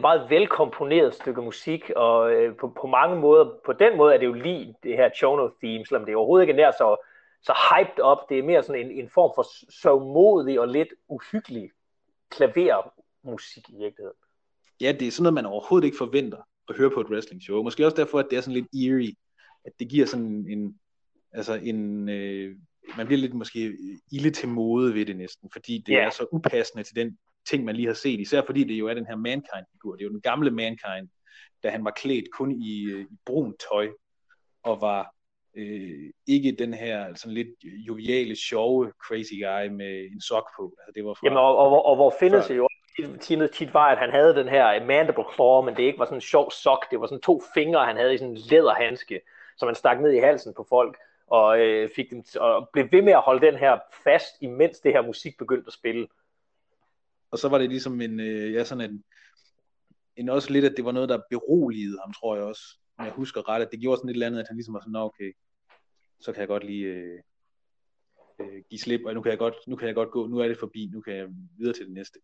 Meget 0.00 0.30
velkomponeret 0.30 1.14
stykke 1.14 1.42
musik, 1.42 1.90
og 1.96 2.32
øh, 2.32 2.56
på, 2.56 2.76
på 2.80 2.86
mange 2.86 3.20
måder, 3.20 3.58
på 3.66 3.72
den 3.72 3.96
måde 3.96 4.14
er 4.14 4.18
det 4.18 4.26
jo 4.26 4.32
lige 4.32 4.74
det 4.82 4.96
her 4.96 5.10
Chono 5.16 5.48
theme, 5.62 5.86
selvom 5.86 6.06
det 6.06 6.16
overhovedet 6.16 6.42
ikke 6.42 6.52
er 6.52 6.56
nær 6.66 6.70
så, 6.70 6.96
så 7.42 7.52
hyped 7.70 8.02
op. 8.02 8.28
Det 8.28 8.38
er 8.38 8.42
mere 8.42 8.62
sådan 8.62 8.86
en, 8.86 8.90
en 8.90 9.10
form 9.14 9.32
for 9.34 9.46
så 9.82 9.98
modig 9.98 10.60
og 10.60 10.68
lidt 10.68 10.88
uhyggelig 11.08 11.70
klaver 12.30 12.92
musik 13.22 13.68
i 13.68 13.76
virkeligheden. 13.78 14.16
Ja, 14.80 14.92
det 14.92 15.08
er 15.08 15.10
sådan 15.10 15.22
noget, 15.22 15.34
man 15.34 15.46
overhovedet 15.46 15.86
ikke 15.86 15.98
forventer 15.98 16.38
at 16.68 16.76
høre 16.76 16.90
på 16.90 17.00
et 17.00 17.06
wrestling 17.10 17.42
show. 17.42 17.62
Måske 17.62 17.86
også 17.86 17.96
derfor, 17.96 18.18
at 18.18 18.26
det 18.30 18.36
er 18.36 18.40
sådan 18.40 18.54
lidt 18.54 18.68
eerie, 18.74 19.14
at 19.64 19.72
det 19.78 19.88
giver 19.88 20.06
sådan 20.06 20.46
en, 20.48 20.78
altså 21.32 21.54
en, 21.54 22.08
øh, 22.08 22.56
man 22.96 23.06
bliver 23.06 23.20
lidt 23.20 23.34
måske 23.34 23.78
ille 24.12 24.30
til 24.30 24.48
mode 24.48 24.94
ved 24.94 25.06
det 25.06 25.16
næsten, 25.16 25.50
fordi 25.52 25.78
det 25.78 25.92
yeah. 25.92 26.06
er 26.06 26.10
så 26.10 26.26
upassende 26.32 26.84
til 26.84 26.96
den 26.96 27.18
ting, 27.48 27.64
man 27.64 27.76
lige 27.76 27.86
har 27.86 27.94
set, 27.94 28.20
især 28.20 28.42
fordi 28.46 28.64
det 28.64 28.74
jo 28.74 28.86
er 28.86 28.94
den 28.94 29.06
her 29.06 29.16
Mankind-figur. 29.16 29.96
Det 29.96 30.02
er 30.02 30.06
jo 30.06 30.12
den 30.12 30.20
gamle 30.20 30.50
Mankind, 30.50 31.08
da 31.62 31.70
han 31.70 31.84
var 31.84 31.90
klædt 31.90 32.30
kun 32.32 32.52
i, 32.52 32.84
øh, 32.84 33.00
i 33.00 33.16
brun 33.26 33.54
tøj, 33.70 33.88
og 34.62 34.80
var 34.80 35.14
øh, 35.56 36.10
ikke 36.26 36.52
den 36.58 36.74
her 36.74 37.14
sådan 37.14 37.34
lidt 37.34 37.48
joviale, 37.88 38.36
sjove 38.36 38.92
crazy 39.06 39.32
guy 39.32 39.76
med 39.76 40.08
en 40.12 40.20
sok 40.20 40.50
på. 40.58 40.74
Altså, 40.78 40.92
det 40.94 41.04
var 41.04 41.14
fra, 41.14 41.20
Jamen, 41.24 41.38
og, 41.38 41.56
og, 41.56 41.84
og 41.84 41.96
hvor 41.96 42.14
findes 42.20 42.46
det 42.46 42.56
jo 42.56 42.68
tit, 43.20 43.50
tit 43.50 43.74
var, 43.74 43.86
at 43.86 43.98
han 43.98 44.10
havde 44.10 44.34
den 44.34 44.48
her 44.48 44.84
mandible 44.84 45.24
claw, 45.34 45.62
men 45.62 45.76
det 45.76 45.82
ikke 45.82 45.98
var 45.98 46.04
sådan 46.04 46.16
en 46.16 46.20
sjov 46.20 46.50
sok, 46.50 46.90
det 46.90 47.00
var 47.00 47.06
sådan 47.06 47.20
to 47.20 47.42
fingre, 47.54 47.86
han 47.86 47.96
havde 47.96 48.14
i 48.14 48.18
sådan 48.18 48.30
en 48.30 48.40
læderhandske, 48.50 49.20
som 49.58 49.68
han 49.68 49.74
stak 49.74 50.00
ned 50.00 50.12
i 50.12 50.18
halsen 50.18 50.54
på 50.56 50.66
folk, 50.68 50.96
og 51.26 51.60
øh, 51.60 51.88
fik 51.96 52.10
dem 52.10 52.24
og 52.40 52.68
blev 52.72 52.88
ved 52.92 53.02
med 53.02 53.12
at 53.12 53.20
holde 53.20 53.46
den 53.46 53.54
her 53.54 53.78
fast, 54.04 54.34
imens 54.40 54.80
det 54.80 54.92
her 54.92 55.02
musik 55.02 55.38
begyndte 55.38 55.66
at 55.66 55.72
spille. 55.72 56.06
Og 57.30 57.38
så 57.38 57.48
var 57.48 57.58
det 57.58 57.68
ligesom 57.68 58.00
en, 58.00 58.20
øh, 58.20 58.52
ja, 58.52 58.64
sådan 58.64 58.90
en, 58.90 59.04
en 60.16 60.28
også 60.28 60.52
lidt, 60.52 60.64
at 60.64 60.76
det 60.76 60.84
var 60.84 60.92
noget, 60.92 61.08
der 61.08 61.20
beroligede 61.30 61.98
ham, 62.00 62.12
tror 62.12 62.36
jeg 62.36 62.44
også. 62.44 62.62
Men 62.98 63.06
jeg 63.06 63.14
husker 63.14 63.48
ret, 63.48 63.62
at 63.62 63.68
det 63.72 63.80
gjorde 63.80 63.98
sådan 63.98 64.08
et 64.10 64.14
eller 64.14 64.26
andet, 64.26 64.40
at 64.40 64.48
han 64.48 64.56
ligesom 64.56 64.74
var 64.74 64.80
sådan, 64.80 64.96
okay, 64.96 65.32
så 66.20 66.32
kan 66.32 66.40
jeg 66.40 66.48
godt 66.48 66.64
lige 66.64 66.84
øh, 66.86 67.20
øh, 68.40 68.62
give 68.70 68.78
slip, 68.78 69.00
og 69.04 69.14
nu 69.14 69.22
kan, 69.22 69.30
jeg 69.30 69.38
godt, 69.38 69.54
nu 69.66 69.76
kan 69.76 69.86
jeg 69.86 69.94
godt 69.94 70.10
gå, 70.10 70.26
nu 70.26 70.38
er 70.38 70.48
det 70.48 70.58
forbi, 70.58 70.90
nu 70.92 71.00
kan 71.00 71.16
jeg 71.16 71.28
videre 71.58 71.74
til 71.74 71.86
det 71.86 71.94
næste. 71.94 72.18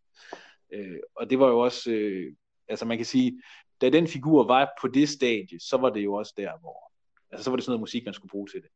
Øh, 0.73 0.99
og 1.15 1.31
det 1.31 1.39
var 1.39 1.49
jo 1.49 1.59
også, 1.59 1.91
øh, 1.91 2.35
altså 2.69 2.85
man 2.85 2.97
kan 2.97 3.07
sige, 3.07 3.43
da 3.81 3.91
den 3.91 4.09
figur 4.09 4.47
var 4.47 4.73
på 4.81 4.89
det 4.89 5.09
stadie, 5.09 5.61
så 5.61 5.77
var 5.77 5.91
det 5.91 6.05
jo 6.05 6.15
også 6.15 6.35
der, 6.37 6.59
hvor, 6.59 6.93
altså 7.31 7.45
så 7.45 7.51
var 7.51 7.57
det 7.57 7.65
sådan 7.65 7.71
noget 7.71 7.81
musik, 7.81 8.05
man 8.05 8.15
skulle 8.15 8.31
bruge 8.31 8.49
til 8.49 8.63
det. 8.63 8.71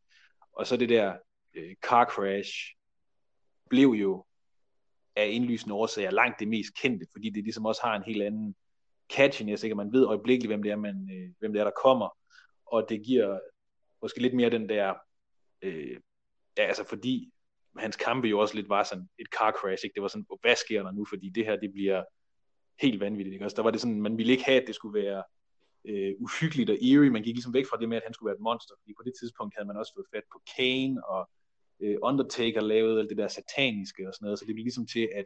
Og 0.52 0.66
så 0.66 0.76
det 0.76 0.88
der 0.88 1.16
øh, 1.54 1.74
car 1.82 2.04
crash, 2.04 2.52
blev 3.70 3.88
jo 3.88 4.24
af 5.20 5.28
indlysende 5.28 5.74
årsager 5.74 6.10
langt 6.10 6.40
det 6.40 6.48
mest 6.48 6.74
kendte, 6.82 7.06
fordi 7.12 7.30
det 7.30 7.44
ligesom 7.44 7.66
også 7.66 7.82
har 7.84 7.96
en 7.96 8.02
helt 8.02 8.22
anden 8.22 8.54
catchiness, 9.12 9.64
ikke? 9.64 9.74
man 9.74 9.92
ved 9.92 10.06
øjeblikkeligt, 10.06 10.50
hvem 10.50 10.62
det 10.62 10.72
er, 10.72 10.76
man, 10.76 11.10
øh, 11.12 11.30
hvem 11.38 11.52
det 11.52 11.60
er, 11.60 11.64
der 11.64 11.80
kommer, 11.82 12.08
og 12.66 12.86
det 12.88 13.02
giver 13.02 13.38
måske 14.02 14.22
lidt 14.22 14.34
mere 14.34 14.50
den 14.50 14.68
der, 14.68 14.94
øh, 15.62 16.00
ja, 16.58 16.62
altså 16.62 16.84
fordi 16.84 17.32
hans 17.78 17.96
kampe 17.96 18.28
jo 18.28 18.38
også 18.38 18.54
lidt 18.54 18.68
var 18.68 18.82
sådan 18.82 19.08
et 19.18 19.26
car 19.26 19.52
crash, 19.52 19.84
ikke? 19.84 19.94
det 19.94 20.02
var 20.02 20.08
sådan, 20.08 20.26
hvad 20.40 20.56
sker 20.56 20.82
der 20.82 20.90
nu, 20.90 21.04
fordi 21.04 21.28
det 21.28 21.44
her, 21.44 21.56
det 21.56 21.72
bliver 21.72 22.04
helt 22.80 23.00
vanvittigt, 23.00 23.32
ikke? 23.32 23.42
Altså, 23.42 23.56
der 23.56 23.62
var 23.62 23.70
det 23.70 23.80
sådan, 23.80 24.02
man 24.02 24.18
ville 24.18 24.32
ikke 24.32 24.44
have, 24.44 24.60
at 24.60 24.66
det 24.66 24.74
skulle 24.74 25.02
være 25.02 25.22
øh, 25.84 26.12
uhyggeligt 26.20 26.70
og 26.70 26.76
eerie, 26.76 27.10
man 27.10 27.22
gik 27.22 27.34
ligesom 27.34 27.54
væk 27.54 27.66
fra 27.66 27.76
det 27.80 27.88
med, 27.88 27.96
at 27.96 28.02
han 28.06 28.14
skulle 28.14 28.28
være 28.30 28.36
et 28.36 28.48
monster, 28.48 28.74
fordi 28.80 28.92
på 28.98 29.02
det 29.04 29.14
tidspunkt 29.20 29.54
havde 29.56 29.66
man 29.66 29.76
også 29.76 29.92
fået 29.96 30.12
fat 30.14 30.26
på 30.32 30.38
Kane, 30.56 31.06
og 31.06 31.30
øh, 31.80 31.96
Undertaker 32.02 32.60
lavede 32.60 33.00
alt 33.00 33.08
det 33.08 33.18
der 33.18 33.28
sataniske 33.28 34.08
og 34.08 34.14
sådan 34.14 34.24
noget, 34.24 34.38
så 34.38 34.44
det 34.44 34.54
blev 34.54 34.64
ligesom 34.64 34.86
til, 34.86 35.08
at 35.14 35.24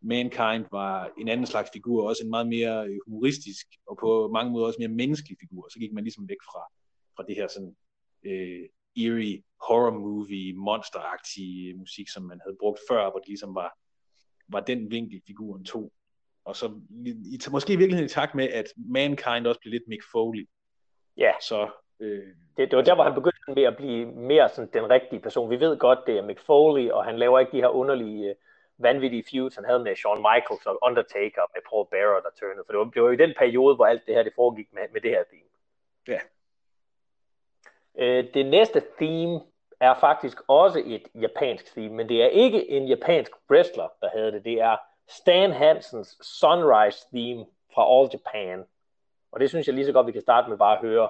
Mankind 0.00 0.64
var 0.70 1.10
en 1.18 1.28
anden 1.28 1.46
slags 1.46 1.70
figur, 1.72 2.08
også 2.08 2.24
en 2.24 2.30
meget 2.30 2.48
mere 2.48 2.86
øh, 2.88 2.98
humoristisk, 3.06 3.66
og 3.86 3.98
på 4.00 4.30
mange 4.32 4.52
måder 4.52 4.66
også 4.66 4.78
mere 4.78 4.88
menneskelig 4.88 5.38
figur, 5.40 5.68
så 5.72 5.78
gik 5.78 5.92
man 5.92 6.04
ligesom 6.04 6.28
væk 6.28 6.42
fra, 6.44 6.62
fra 7.16 7.24
det 7.28 7.36
her 7.36 7.48
sådan 7.48 7.76
øh, 8.26 8.68
eerie 8.96 9.42
horror 9.60 9.98
movie, 9.98 10.54
monsteragtige 10.54 11.74
musik, 11.74 12.08
som 12.08 12.22
man 12.22 12.40
havde 12.44 12.56
brugt 12.60 12.80
før, 12.90 13.10
hvor 13.10 13.18
det 13.18 13.28
ligesom 13.28 13.54
var, 13.54 13.78
var 14.48 14.60
den 14.60 14.90
vinkel, 14.90 15.20
figuren 15.26 15.64
tog. 15.64 15.92
Og 16.44 16.56
så 16.56 16.80
i, 17.06 17.38
måske 17.50 17.72
i 17.72 17.76
virkeligheden 17.76 18.10
i 18.10 18.14
takt 18.14 18.34
med, 18.34 18.48
at 18.48 18.66
Mankind 18.76 19.46
også 19.46 19.60
blev 19.60 19.70
lidt 19.70 19.88
Mick 19.88 20.02
Foley. 20.12 20.48
Ja. 21.16 21.32
Så, 21.40 21.70
øh, 22.00 22.26
det, 22.56 22.70
det 22.70 22.76
var 22.76 22.82
der, 22.82 22.94
hvor 22.94 23.04
han 23.04 23.14
begyndte 23.14 23.54
med 23.54 23.62
at 23.62 23.76
blive 23.76 24.06
mere 24.06 24.48
sådan 24.48 24.70
den 24.72 24.90
rigtige 24.90 25.20
person. 25.20 25.50
Vi 25.50 25.60
ved 25.60 25.78
godt, 25.78 25.98
det 26.06 26.18
er 26.18 26.22
Mick 26.22 26.40
Foley, 26.40 26.90
og 26.90 27.04
han 27.04 27.18
laver 27.18 27.38
ikke 27.38 27.52
de 27.52 27.60
her 27.60 27.68
underlige, 27.68 28.30
uh, 28.30 28.36
vanvittige 28.78 29.24
feuds, 29.30 29.54
han 29.54 29.64
havde 29.64 29.78
med 29.78 29.96
Shawn 29.96 30.18
Michaels 30.18 30.66
og 30.66 30.78
Undertaker 30.82 31.42
med 31.54 31.62
Paul 31.70 31.86
Bearer, 31.90 32.20
der 32.20 32.30
turnede. 32.40 32.64
For 32.66 32.72
det 32.72 32.78
var, 32.78 32.84
det 32.84 33.02
var 33.02 33.08
jo 33.08 33.14
i 33.14 33.26
den 33.26 33.34
periode, 33.38 33.76
hvor 33.76 33.86
alt 33.86 34.06
det 34.06 34.14
her 34.14 34.22
det 34.22 34.32
foregik 34.34 34.68
med, 34.72 34.82
med 34.92 35.00
det 35.00 35.10
her 35.10 35.24
theme. 35.32 35.50
Ja. 36.08 36.20
Øh, 37.98 38.34
det 38.34 38.46
næste 38.46 38.82
theme 38.98 39.40
er 39.80 39.94
faktisk 39.94 40.38
også 40.48 40.82
et 40.86 41.08
japansk 41.14 41.72
theme, 41.72 41.94
men 41.94 42.08
det 42.08 42.22
er 42.22 42.26
ikke 42.26 42.70
en 42.70 42.86
japansk 42.86 43.32
wrestler, 43.50 43.88
der 44.00 44.08
havde 44.08 44.32
det. 44.32 44.44
Det 44.44 44.60
er 44.60 44.76
Stan 45.08 45.52
Hansens 45.52 46.18
Sunrise 46.22 47.06
theme 47.12 47.46
fra 47.74 47.98
All 47.98 48.10
Japan. 48.12 48.64
Og 49.32 49.40
det 49.40 49.48
synes 49.48 49.66
jeg 49.66 49.74
lige 49.74 49.86
så 49.86 49.92
godt, 49.92 50.06
vi 50.06 50.12
kan 50.12 50.20
starte 50.20 50.48
med 50.48 50.58
bare 50.58 50.76
at 50.76 50.82
høre 50.82 51.08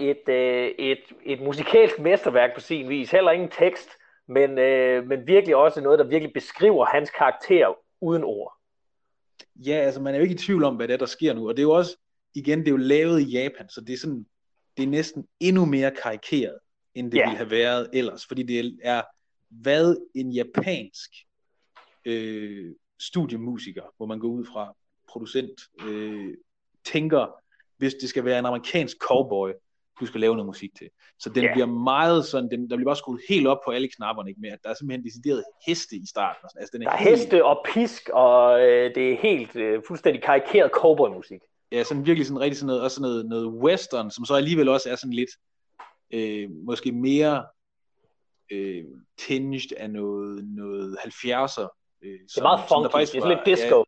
et, 0.00 0.28
øh, 0.28 0.66
et, 0.78 0.98
et 1.24 1.40
musikalsk 1.40 1.98
mesterværk 1.98 2.54
på 2.54 2.60
sin 2.60 2.88
vis. 2.88 3.10
Heller 3.10 3.30
ingen 3.30 3.50
tekst, 3.50 3.88
men, 4.28 4.58
øh, 4.58 5.06
men 5.06 5.26
virkelig 5.26 5.56
også 5.56 5.80
noget, 5.80 5.98
der 5.98 6.04
virkelig 6.04 6.32
beskriver 6.32 6.84
hans 6.84 7.10
karakter 7.10 7.74
uden 8.00 8.24
ord. 8.24 8.56
Ja, 9.56 9.72
altså 9.74 10.00
man 10.00 10.14
er 10.14 10.18
jo 10.18 10.22
ikke 10.22 10.34
i 10.34 10.38
tvivl 10.38 10.64
om, 10.64 10.76
hvad 10.76 10.88
det 10.88 10.94
er, 10.94 10.98
der 10.98 11.06
sker 11.06 11.34
nu. 11.34 11.48
Og 11.48 11.56
det 11.56 11.62
er 11.62 11.66
jo 11.66 11.72
også, 11.72 11.96
igen, 12.34 12.58
det 12.58 12.66
er 12.66 12.70
jo 12.70 12.76
lavet 12.76 13.20
i 13.20 13.24
Japan, 13.24 13.68
så 13.68 13.80
det 13.80 13.92
er 13.92 13.96
sådan, 13.96 14.26
det 14.76 14.82
er 14.82 14.88
næsten 14.88 15.26
endnu 15.40 15.64
mere 15.64 15.90
karikeret, 16.02 16.58
end 16.94 17.12
det 17.12 17.18
ja. 17.18 17.24
ville 17.24 17.36
have 17.36 17.50
været 17.50 17.90
ellers. 17.92 18.26
Fordi 18.26 18.42
det 18.42 18.78
er, 18.82 19.02
hvad 19.48 19.96
en 20.14 20.30
japansk 20.30 21.10
øh, 22.04 22.74
studiemusiker, 23.00 23.82
hvor 23.96 24.06
man 24.06 24.18
går 24.18 24.28
ud 24.28 24.44
fra 24.44 24.76
producent, 25.08 25.60
øh, 25.86 26.34
tænker, 26.84 27.26
hvis 27.76 27.94
det 27.94 28.08
skal 28.08 28.24
være 28.24 28.38
en 28.38 28.46
amerikansk 28.46 28.96
cowboy, 28.98 29.52
du 30.00 30.06
skal 30.06 30.20
lave 30.20 30.34
noget 30.34 30.46
musik 30.46 30.70
til. 30.78 30.88
Så 31.18 31.30
den 31.30 31.44
yeah. 31.44 31.54
bliver 31.54 31.66
meget 31.66 32.24
sådan, 32.24 32.50
den, 32.50 32.70
der 32.70 32.76
bliver 32.76 32.88
bare 32.88 32.96
skruet 32.96 33.20
helt 33.28 33.46
op 33.46 33.58
på 33.64 33.70
alle 33.70 33.88
knapperne, 33.88 34.30
ikke 34.30 34.40
mere. 34.40 34.56
Der 34.64 34.70
er 34.70 34.74
simpelthen 34.74 35.04
decideret 35.04 35.44
heste 35.66 35.96
i 35.96 36.06
starten. 36.06 36.48
Altså, 36.56 36.70
den 36.72 36.82
er 36.82 36.86
der 36.86 36.92
er 36.92 36.96
helt... 36.96 37.18
heste 37.18 37.44
og 37.44 37.66
pisk, 37.74 38.08
og 38.12 38.60
øh, 38.60 38.94
det 38.94 39.12
er 39.12 39.16
helt 39.16 39.56
øh, 39.56 39.82
fuldstændig 39.86 40.22
karikeret 40.22 40.70
cowboy-musik. 40.70 41.40
Ja, 41.72 41.82
sådan 41.82 42.06
virkelig 42.06 42.26
sådan 42.26 42.40
rigtig 42.40 42.56
sådan 42.56 42.66
noget, 42.66 42.82
også 42.82 42.94
sådan 42.94 43.10
noget, 43.10 43.26
noget 43.26 43.46
western, 43.46 44.10
som 44.10 44.24
så 44.24 44.34
alligevel 44.34 44.68
også 44.68 44.90
er 44.90 44.96
sådan 44.96 45.12
lidt, 45.12 45.30
øh, 46.10 46.50
måske 46.50 46.92
mere 46.92 47.46
øh, 48.52 48.84
tinged 49.18 49.72
af 49.76 49.90
noget, 49.90 50.44
noget 50.44 50.96
70'er. 50.98 51.68
Øh, 52.02 52.18
det 52.28 52.38
er 52.38 52.42
meget 52.42 52.60
funky, 52.68 53.12
det 53.12 53.24
er 53.24 53.28
lidt 53.28 53.46
disco. 53.46 53.78
Ja, 53.78 53.84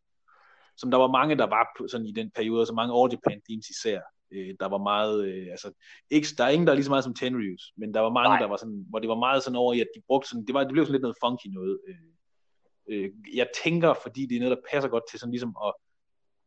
som 0.77 0.91
der 0.91 0.99
var 0.99 1.11
mange, 1.19 1.37
der 1.37 1.47
var 1.47 1.89
sådan 1.89 2.07
i 2.07 2.13
den 2.13 2.31
periode, 2.31 2.67
så 2.67 2.73
mange 2.73 2.95
All 2.99 3.13
Japan 3.13 3.41
især, 3.71 4.01
øh, 4.33 4.55
der 4.61 4.69
var 4.69 4.79
meget, 4.79 5.29
øh, 5.29 5.47
altså, 5.51 5.73
ikke, 6.11 6.27
der 6.39 6.45
er 6.45 6.49
ingen, 6.49 6.67
der 6.67 6.73
er 6.73 6.77
lige 6.77 6.85
så 6.85 6.91
meget 6.91 7.05
som 7.05 7.15
Tenryus, 7.15 7.73
men 7.77 7.95
der 7.95 8.01
var 8.01 8.11
mange, 8.11 8.29
Nej. 8.29 8.39
der 8.39 8.47
var 8.47 8.57
sådan, 8.57 8.85
hvor 8.89 8.99
det 8.99 9.09
var 9.09 9.19
meget 9.27 9.43
sådan 9.43 9.57
over 9.57 9.73
i, 9.75 9.81
at 9.81 9.89
de 9.97 10.03
brugte 10.07 10.29
sådan, 10.29 10.47
det, 10.47 10.55
var, 10.55 10.65
det 10.65 10.73
blev 10.73 10.85
sådan 10.85 10.93
lidt 10.93 11.03
noget 11.03 11.17
funky 11.25 11.47
noget. 11.47 11.81
Øh, 11.89 11.97
øh, 12.91 13.11
jeg 13.35 13.49
tænker, 13.65 13.95
fordi 14.03 14.27
det 14.27 14.37
er 14.37 14.41
noget, 14.41 14.57
der 14.57 14.63
passer 14.73 14.89
godt 14.89 15.05
til 15.11 15.19
sådan 15.19 15.33
ligesom 15.33 15.57
at 15.67 15.73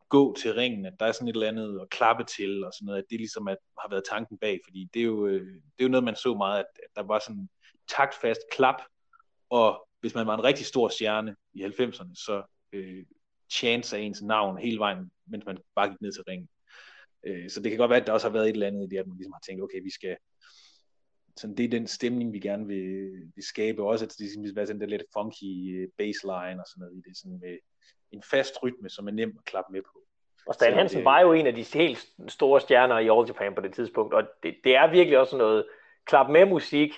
gå 0.10 0.36
til 0.36 0.54
ringen, 0.54 0.86
at 0.86 0.94
der 1.00 1.06
er 1.06 1.12
sådan 1.12 1.28
et 1.28 1.34
eller 1.34 1.48
andet 1.48 1.80
at 1.82 1.90
klappe 1.90 2.24
til, 2.24 2.64
og 2.64 2.72
sådan 2.74 2.86
noget, 2.86 3.00
at 3.00 3.06
det 3.10 3.20
ligesom 3.20 3.48
at, 3.48 3.58
har 3.80 3.90
været 3.90 4.04
tanken 4.10 4.38
bag, 4.38 4.60
fordi 4.66 4.90
det 4.94 5.00
er 5.00 5.06
jo, 5.06 5.26
øh, 5.26 5.42
det 5.42 5.80
er 5.80 5.84
jo 5.84 5.90
noget, 5.90 6.04
man 6.04 6.16
så 6.16 6.34
meget, 6.34 6.60
at, 6.60 6.66
at 6.84 6.90
der 6.96 7.04
var 7.04 7.20
sådan 7.20 7.50
taktfast 7.88 8.42
klap, 8.52 8.82
og 9.50 9.88
hvis 10.00 10.16
man 10.16 10.28
var 10.28 10.38
en 10.38 10.44
rigtig 10.44 10.66
stor 10.66 10.88
stjerne 10.90 11.36
i 11.54 11.64
90'erne, 11.64 12.14
så 12.26 12.44
øh, 12.74 13.06
chance 13.50 13.98
af 13.98 14.02
ens 14.02 14.22
navn 14.22 14.58
hele 14.58 14.80
vejen, 14.80 15.12
mens 15.28 15.46
man 15.46 15.58
bare 15.76 15.90
gik 15.90 16.02
ned 16.02 16.12
til 16.12 16.24
ringen. 16.28 16.50
Øh, 17.26 17.50
så 17.50 17.62
det 17.62 17.72
kan 17.72 17.78
godt 17.78 17.90
være, 17.90 18.02
at 18.02 18.08
der 18.08 18.14
også 18.14 18.28
har 18.28 18.34
været 18.34 18.50
et 18.50 18.54
eller 18.54 18.68
andet 18.68 18.84
i 18.84 18.90
det, 18.90 18.98
at 18.98 19.08
man 19.08 19.18
ligesom 19.18 19.34
har 19.34 19.44
tænkt, 19.48 19.64
okay, 19.64 19.82
vi 19.84 19.92
skal, 19.92 20.18
sådan, 21.38 21.56
det 21.58 21.66
er 21.66 21.70
den 21.70 21.88
stemning, 21.88 22.34
vi 22.34 22.40
gerne 22.40 22.68
vil, 22.68 23.12
vil 23.36 23.44
skabe. 23.44 23.84
Også 23.84 24.06
at 24.06 24.16
det 24.20 24.30
skal 24.30 24.56
være 24.56 24.68
sådan 24.68 24.82
der 24.82 24.88
lidt 24.88 25.04
funky 25.14 25.82
øh, 25.84 25.88
baseline 25.98 26.62
og 26.62 26.68
sådan 26.68 26.80
noget 26.80 26.94
i 26.94 27.02
det. 27.10 27.18
Sådan 27.18 27.40
med 27.42 27.58
en 28.12 28.24
fast 28.24 28.64
rytme, 28.64 28.90
som 28.90 29.08
er 29.08 29.12
nem 29.12 29.36
at 29.40 29.46
klappe 29.46 29.74
med 29.74 29.82
på. 29.82 30.00
Og 30.48 30.54
Stan 30.54 30.74
Hansen 30.74 30.98
det, 30.98 31.06
var 31.06 31.22
jo 31.22 31.34
en 31.34 31.48
af 31.48 31.56
de 31.56 31.64
helt 31.64 32.06
store 32.28 32.62
stjerner 32.62 33.00
i 33.00 33.10
All 33.10 33.28
Japan 33.28 33.56
på 33.56 33.62
det 33.62 33.74
tidspunkt, 33.74 34.14
og 34.14 34.24
det, 34.44 34.56
det 34.64 34.76
er 34.76 34.92
virkelig 34.92 35.20
også 35.20 35.38
noget 35.38 35.66
klap 36.06 36.30
med 36.30 36.46
musik. 36.46 36.90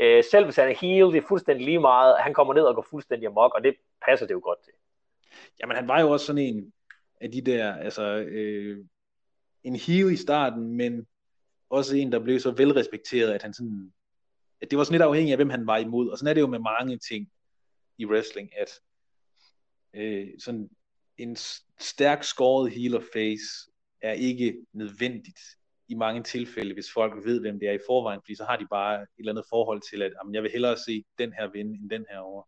Øh, 0.00 0.24
selv 0.30 0.44
hvis 0.44 0.56
han 0.56 0.68
er 0.68 0.74
heel, 0.74 1.06
det 1.06 1.16
er 1.16 1.26
fuldstændig 1.28 1.66
lige 1.66 1.80
meget. 1.80 2.16
Han 2.18 2.34
kommer 2.34 2.54
ned 2.54 2.62
og 2.62 2.74
går 2.74 2.86
fuldstændig 2.90 3.26
amok, 3.26 3.54
og 3.54 3.64
det 3.64 3.74
passer 4.06 4.26
det 4.26 4.34
jo 4.34 4.40
godt 4.44 4.58
til. 4.64 4.72
Jamen 5.60 5.76
han 5.76 5.88
var 5.88 6.00
jo 6.00 6.10
også 6.10 6.26
sådan 6.26 6.42
en 6.42 6.72
af 7.20 7.30
de 7.30 7.40
der, 7.40 7.74
altså 7.74 8.02
øh, 8.16 8.84
en 9.64 9.76
heel 9.76 10.12
i 10.12 10.16
starten, 10.16 10.76
men 10.76 11.06
også 11.70 11.96
en, 11.96 12.12
der 12.12 12.18
blev 12.18 12.40
så 12.40 12.50
velrespekteret, 12.50 13.32
at 13.32 13.42
han 13.42 13.54
sådan, 13.54 13.92
at 14.60 14.70
det 14.70 14.78
var 14.78 14.84
sådan 14.84 14.94
lidt 14.94 15.02
afhængigt 15.02 15.32
af, 15.32 15.38
hvem 15.38 15.50
han 15.50 15.66
var 15.66 15.76
imod. 15.76 16.08
Og 16.08 16.18
sådan 16.18 16.30
er 16.30 16.34
det 16.34 16.40
jo 16.40 16.46
med 16.46 16.58
mange 16.58 16.98
ting 16.98 17.30
i 17.98 18.06
wrestling, 18.06 18.50
at 18.58 18.80
øh, 19.94 20.28
sådan 20.38 20.70
en 21.18 21.36
stærk 21.80 22.24
skåret 22.24 22.72
heel 22.72 22.96
of 22.96 23.02
face 23.12 23.70
er 24.00 24.12
ikke 24.12 24.66
nødvendigt 24.72 25.40
i 25.88 25.94
mange 25.94 26.22
tilfælde, 26.22 26.74
hvis 26.74 26.92
folk 26.92 27.24
ved, 27.24 27.40
hvem 27.40 27.58
det 27.58 27.68
er 27.68 27.72
i 27.72 27.86
forvejen, 27.86 28.20
fordi 28.24 28.34
så 28.34 28.44
har 28.44 28.56
de 28.56 28.66
bare 28.70 29.02
et 29.02 29.08
eller 29.18 29.32
andet 29.32 29.44
forhold 29.50 29.82
til, 29.90 30.02
at 30.02 30.12
jamen, 30.20 30.34
jeg 30.34 30.42
vil 30.42 30.50
hellere 30.50 30.76
se 30.76 31.04
den 31.18 31.32
her 31.32 31.50
vinde, 31.50 31.78
end 31.78 31.90
den 31.90 32.06
her 32.10 32.18
over. 32.18 32.42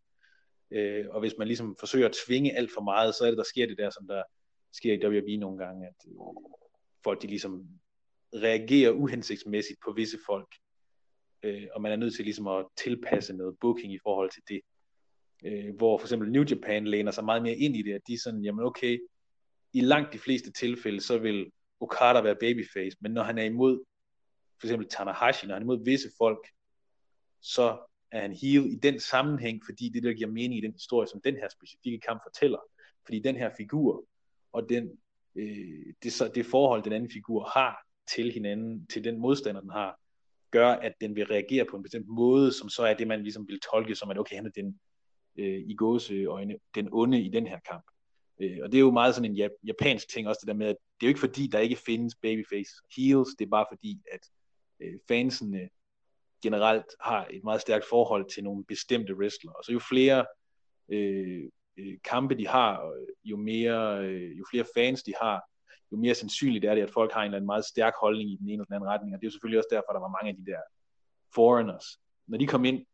Øh, 0.71 1.05
og 1.11 1.21
hvis 1.21 1.35
man 1.39 1.47
ligesom 1.47 1.77
forsøger 1.81 2.09
at 2.09 2.17
tvinge 2.27 2.57
alt 2.57 2.71
for 2.75 2.81
meget, 2.81 3.15
så 3.15 3.25
er 3.25 3.29
det, 3.29 3.39
der 3.39 3.45
sker 3.45 3.67
det 3.67 3.79
der, 3.79 3.91
som 3.91 4.07
der 4.07 4.23
sker 4.73 4.93
i 4.93 5.07
WWE 5.07 5.37
nogle 5.37 5.59
gange, 5.59 5.87
at 5.87 5.95
folk 7.05 7.23
de 7.23 7.27
ligesom 7.27 7.69
reagerer 8.35 8.91
uhensigtsmæssigt 8.91 9.79
på 9.85 9.93
visse 9.93 10.19
folk, 10.27 10.55
øh, 11.43 11.67
og 11.75 11.83
man 11.83 11.93
er 11.93 11.97
nødt 11.97 12.15
til 12.15 12.25
ligesom 12.25 12.47
at 12.47 12.67
tilpasse 12.77 13.33
noget 13.33 13.57
booking 13.61 13.93
i 13.93 13.99
forhold 14.03 14.31
til 14.31 14.43
det. 14.49 14.61
Øh, 15.45 15.77
hvor 15.77 15.99
for 15.99 16.07
eksempel 16.07 16.31
New 16.31 16.45
Japan 16.45 16.87
læner 16.87 17.11
sig 17.11 17.25
meget 17.25 17.43
mere 17.43 17.57
ind 17.57 17.77
i 17.77 17.83
det, 17.83 17.93
at 17.93 18.01
de 18.07 18.15
er 18.15 18.19
sådan, 18.25 18.45
jamen 18.45 18.65
okay, 18.65 18.99
i 19.73 19.81
langt 19.81 20.13
de 20.13 20.19
fleste 20.19 20.53
tilfælde, 20.53 21.01
så 21.01 21.19
vil 21.19 21.51
Okada 21.81 22.21
være 22.21 22.37
babyface, 22.41 22.97
men 23.01 23.13
når 23.13 23.23
han 23.23 23.39
er 23.39 23.43
imod 23.43 23.85
for 24.61 24.67
eksempel 24.67 24.89
Tanahashi, 24.89 25.47
når 25.47 25.55
han 25.55 25.63
er 25.63 25.65
imod 25.65 25.85
visse 25.85 26.09
folk, 26.19 26.49
så 27.41 27.79
er 28.11 28.21
han 28.21 28.33
heel 28.33 28.73
i 28.73 28.75
den 28.75 29.01
sammenhæng, 29.01 29.63
fordi 29.65 29.89
det 29.89 30.03
der 30.03 30.13
giver 30.13 30.31
mening 30.31 30.59
i 30.59 30.67
den 30.67 30.73
historie, 30.73 31.09
som 31.09 31.21
den 31.25 31.37
her 31.37 31.49
specifikke 31.49 32.01
kamp 32.01 32.21
fortæller. 32.25 32.59
Fordi 33.05 33.21
den 33.21 33.37
her 33.37 33.51
figur, 33.57 34.07
og 34.53 34.69
den, 34.69 34.99
øh, 35.35 35.95
det, 36.03 36.33
det 36.35 36.47
forhold, 36.47 36.83
den 36.83 36.93
anden 36.93 37.11
figur 37.11 37.45
har 37.45 37.79
til 38.15 38.33
hinanden, 38.33 38.87
til 38.87 39.05
den 39.05 39.19
modstander, 39.19 39.61
den 39.61 39.71
har, 39.71 39.99
gør, 40.51 40.69
at 40.69 40.93
den 41.01 41.17
vil 41.17 41.27
reagere 41.27 41.65
på 41.71 41.77
en 41.77 41.83
bestemt 41.83 42.09
måde, 42.09 42.53
som 42.53 42.69
så 42.69 42.83
er 42.83 42.95
det, 42.95 43.07
man 43.07 43.23
ligesom 43.23 43.49
vil 43.49 43.61
tolke 43.61 43.95
som, 43.95 44.11
at 44.11 44.19
okay, 44.19 44.37
han 44.37 44.47
er 44.47 44.51
den 44.51 44.81
øh, 45.39 45.63
i 45.67 45.75
gåseøjne, 45.75 46.57
den 46.75 46.89
onde 46.93 47.23
i 47.23 47.29
den 47.29 47.47
her 47.47 47.59
kamp. 47.71 47.85
Øh, 48.41 48.59
og 48.63 48.73
det 48.73 48.79
er 48.79 48.81
jo 48.81 48.91
meget 48.91 49.15
sådan 49.15 49.31
en 49.31 49.51
japansk 49.67 50.09
ting 50.09 50.29
også, 50.29 50.39
det 50.43 50.49
der 50.49 50.55
med, 50.55 50.67
at 50.67 50.77
det 51.01 51.07
er 51.07 51.09
jo 51.09 51.11
ikke 51.11 51.21
fordi, 51.21 51.47
der 51.47 51.59
ikke 51.59 51.77
findes 51.77 52.15
babyface 52.15 52.73
heels, 52.97 53.29
det 53.39 53.45
er 53.45 53.51
bare 53.51 53.67
fordi, 53.71 54.01
at 54.13 54.21
øh, 54.81 54.99
fansene 55.09 55.69
generelt 56.43 56.87
har 57.01 57.27
et 57.31 57.45
meget 57.45 57.61
stærkt 57.61 57.85
forhold 57.89 58.31
til 58.31 58.45
nogle 58.45 58.65
bestemte 58.65 59.17
wrestlere. 59.17 59.55
Og 59.57 59.65
så 59.65 59.73
jo 59.73 59.79
flere 59.79 60.27
øh, 60.89 61.45
øh, 61.77 61.99
kampe 62.05 62.35
de 62.35 62.47
har, 62.47 62.95
jo, 63.25 63.37
mere, 63.37 64.05
øh, 64.05 64.39
jo 64.39 64.45
flere 64.51 64.67
fans 64.75 65.03
de 65.03 65.13
har, 65.21 65.43
jo 65.93 65.97
mere 65.97 66.15
sandsynligt 66.15 66.65
er 66.65 66.75
det, 66.75 66.83
at 66.83 66.91
folk 66.91 67.13
har 67.13 67.21
en 67.21 67.25
eller 67.25 67.37
anden 67.37 67.47
meget 67.47 67.65
stærk 67.65 67.95
holdning 68.01 68.31
i 68.31 68.37
den 68.37 68.49
ene 68.49 68.53
eller 68.53 68.65
den 68.65 68.75
anden 68.75 68.91
retning. 68.91 69.15
Og 69.15 69.21
det 69.21 69.27
er 69.27 69.29
jo 69.29 69.33
selvfølgelig 69.33 69.59
også 69.59 69.69
derfor, 69.71 69.93
der 69.93 70.01
var 70.01 70.17
mange 70.19 70.29
af 70.31 70.37
de 70.37 70.51
der 70.53 70.61
foreigners. 71.35 71.87
Når 72.27 72.39
de 72.39 72.47
kom 72.47 72.65
ind, 72.65 72.87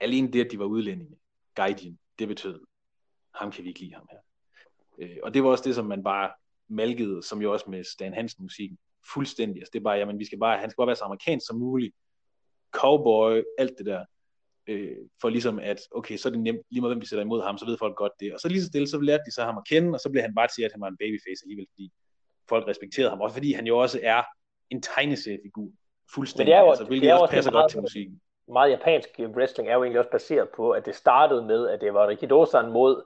alene 0.00 0.32
det, 0.32 0.44
at 0.44 0.50
de 0.52 0.58
var 0.58 0.64
udlændinge, 0.64 1.16
gaijin, 1.54 1.98
det 2.18 2.28
betød, 2.28 2.60
ham 3.34 3.50
kan 3.50 3.64
vi 3.64 3.68
ikke 3.68 3.80
lide 3.80 3.94
ham 3.94 4.08
her. 4.10 4.18
Øh, 4.98 5.16
og 5.22 5.34
det 5.34 5.42
var 5.42 5.50
også 5.50 5.64
det, 5.64 5.74
som 5.74 5.86
man 5.86 6.04
bare 6.04 6.32
malkede, 6.68 7.22
som 7.22 7.42
jo 7.42 7.52
også 7.52 7.70
med 7.70 7.84
Stan 7.84 8.14
Hansen 8.14 8.42
musikken, 8.42 8.78
fuldstændig. 9.12 9.60
Altså 9.60 9.70
det 9.72 9.78
er 9.78 9.84
bare, 9.84 9.96
jamen 9.96 10.18
vi 10.18 10.24
skal 10.24 10.38
bare, 10.38 10.58
han 10.58 10.70
skal 10.70 10.76
bare 10.76 10.86
være 10.86 10.96
så 10.96 11.04
amerikansk 11.04 11.46
som 11.46 11.58
muligt. 11.58 11.94
Cowboy, 12.70 13.42
alt 13.58 13.78
det 13.78 13.86
der. 13.86 14.04
Øh, 14.66 14.96
for 15.20 15.28
ligesom 15.28 15.58
at, 15.58 15.80
okay, 15.90 16.16
så 16.16 16.28
er 16.28 16.30
det 16.30 16.40
nemt, 16.40 16.60
lige 16.70 16.80
meget 16.80 16.94
hvem 16.94 17.00
vi 17.00 17.06
sætter 17.06 17.24
imod 17.24 17.42
ham, 17.42 17.58
så 17.58 17.66
ved 17.66 17.78
folk 17.78 17.96
godt 17.96 18.12
det. 18.20 18.34
Og 18.34 18.40
så 18.40 18.48
lige 18.48 18.60
så 18.60 18.66
stille, 18.66 18.88
så 18.88 19.00
lærte 19.00 19.22
de 19.26 19.32
så 19.34 19.42
ham 19.44 19.58
at 19.58 19.68
kende, 19.68 19.94
og 19.94 20.00
så 20.00 20.10
blev 20.10 20.22
han 20.22 20.34
bare 20.34 20.48
til, 20.56 20.62
at 20.62 20.72
han 20.72 20.80
var 20.80 20.88
en 20.88 20.96
babyface 20.96 21.42
alligevel, 21.44 21.66
fordi 21.72 21.92
folk 22.48 22.68
respekterede 22.68 23.10
ham. 23.10 23.20
Også 23.20 23.34
fordi 23.34 23.52
han 23.52 23.66
jo 23.66 23.78
også 23.78 24.00
er 24.02 24.22
en 24.70 24.82
tegneseriefigur. 24.82 25.68
Fuldstændig. 26.14 26.46
Men 26.46 26.52
det 26.52 26.58
er 26.58 26.64
jo, 26.64 26.70
altså, 26.70 26.84
hvilket 26.84 27.06
det 27.06 27.10
er 27.10 27.18
også 27.18 27.34
passer 27.34 27.50
meget, 27.50 27.62
godt 27.62 27.70
til 27.70 27.80
musikken. 27.80 28.20
Meget 28.48 28.70
japansk 28.70 29.08
wrestling 29.18 29.68
er 29.68 29.74
jo 29.74 29.82
egentlig 29.82 29.98
også 29.98 30.10
baseret 30.10 30.48
på, 30.56 30.70
at 30.70 30.86
det 30.86 30.94
startede 30.94 31.42
med, 31.42 31.68
at 31.68 31.80
det 31.80 31.94
var 31.94 32.08
Rikido-san 32.08 32.70
mod 32.70 33.02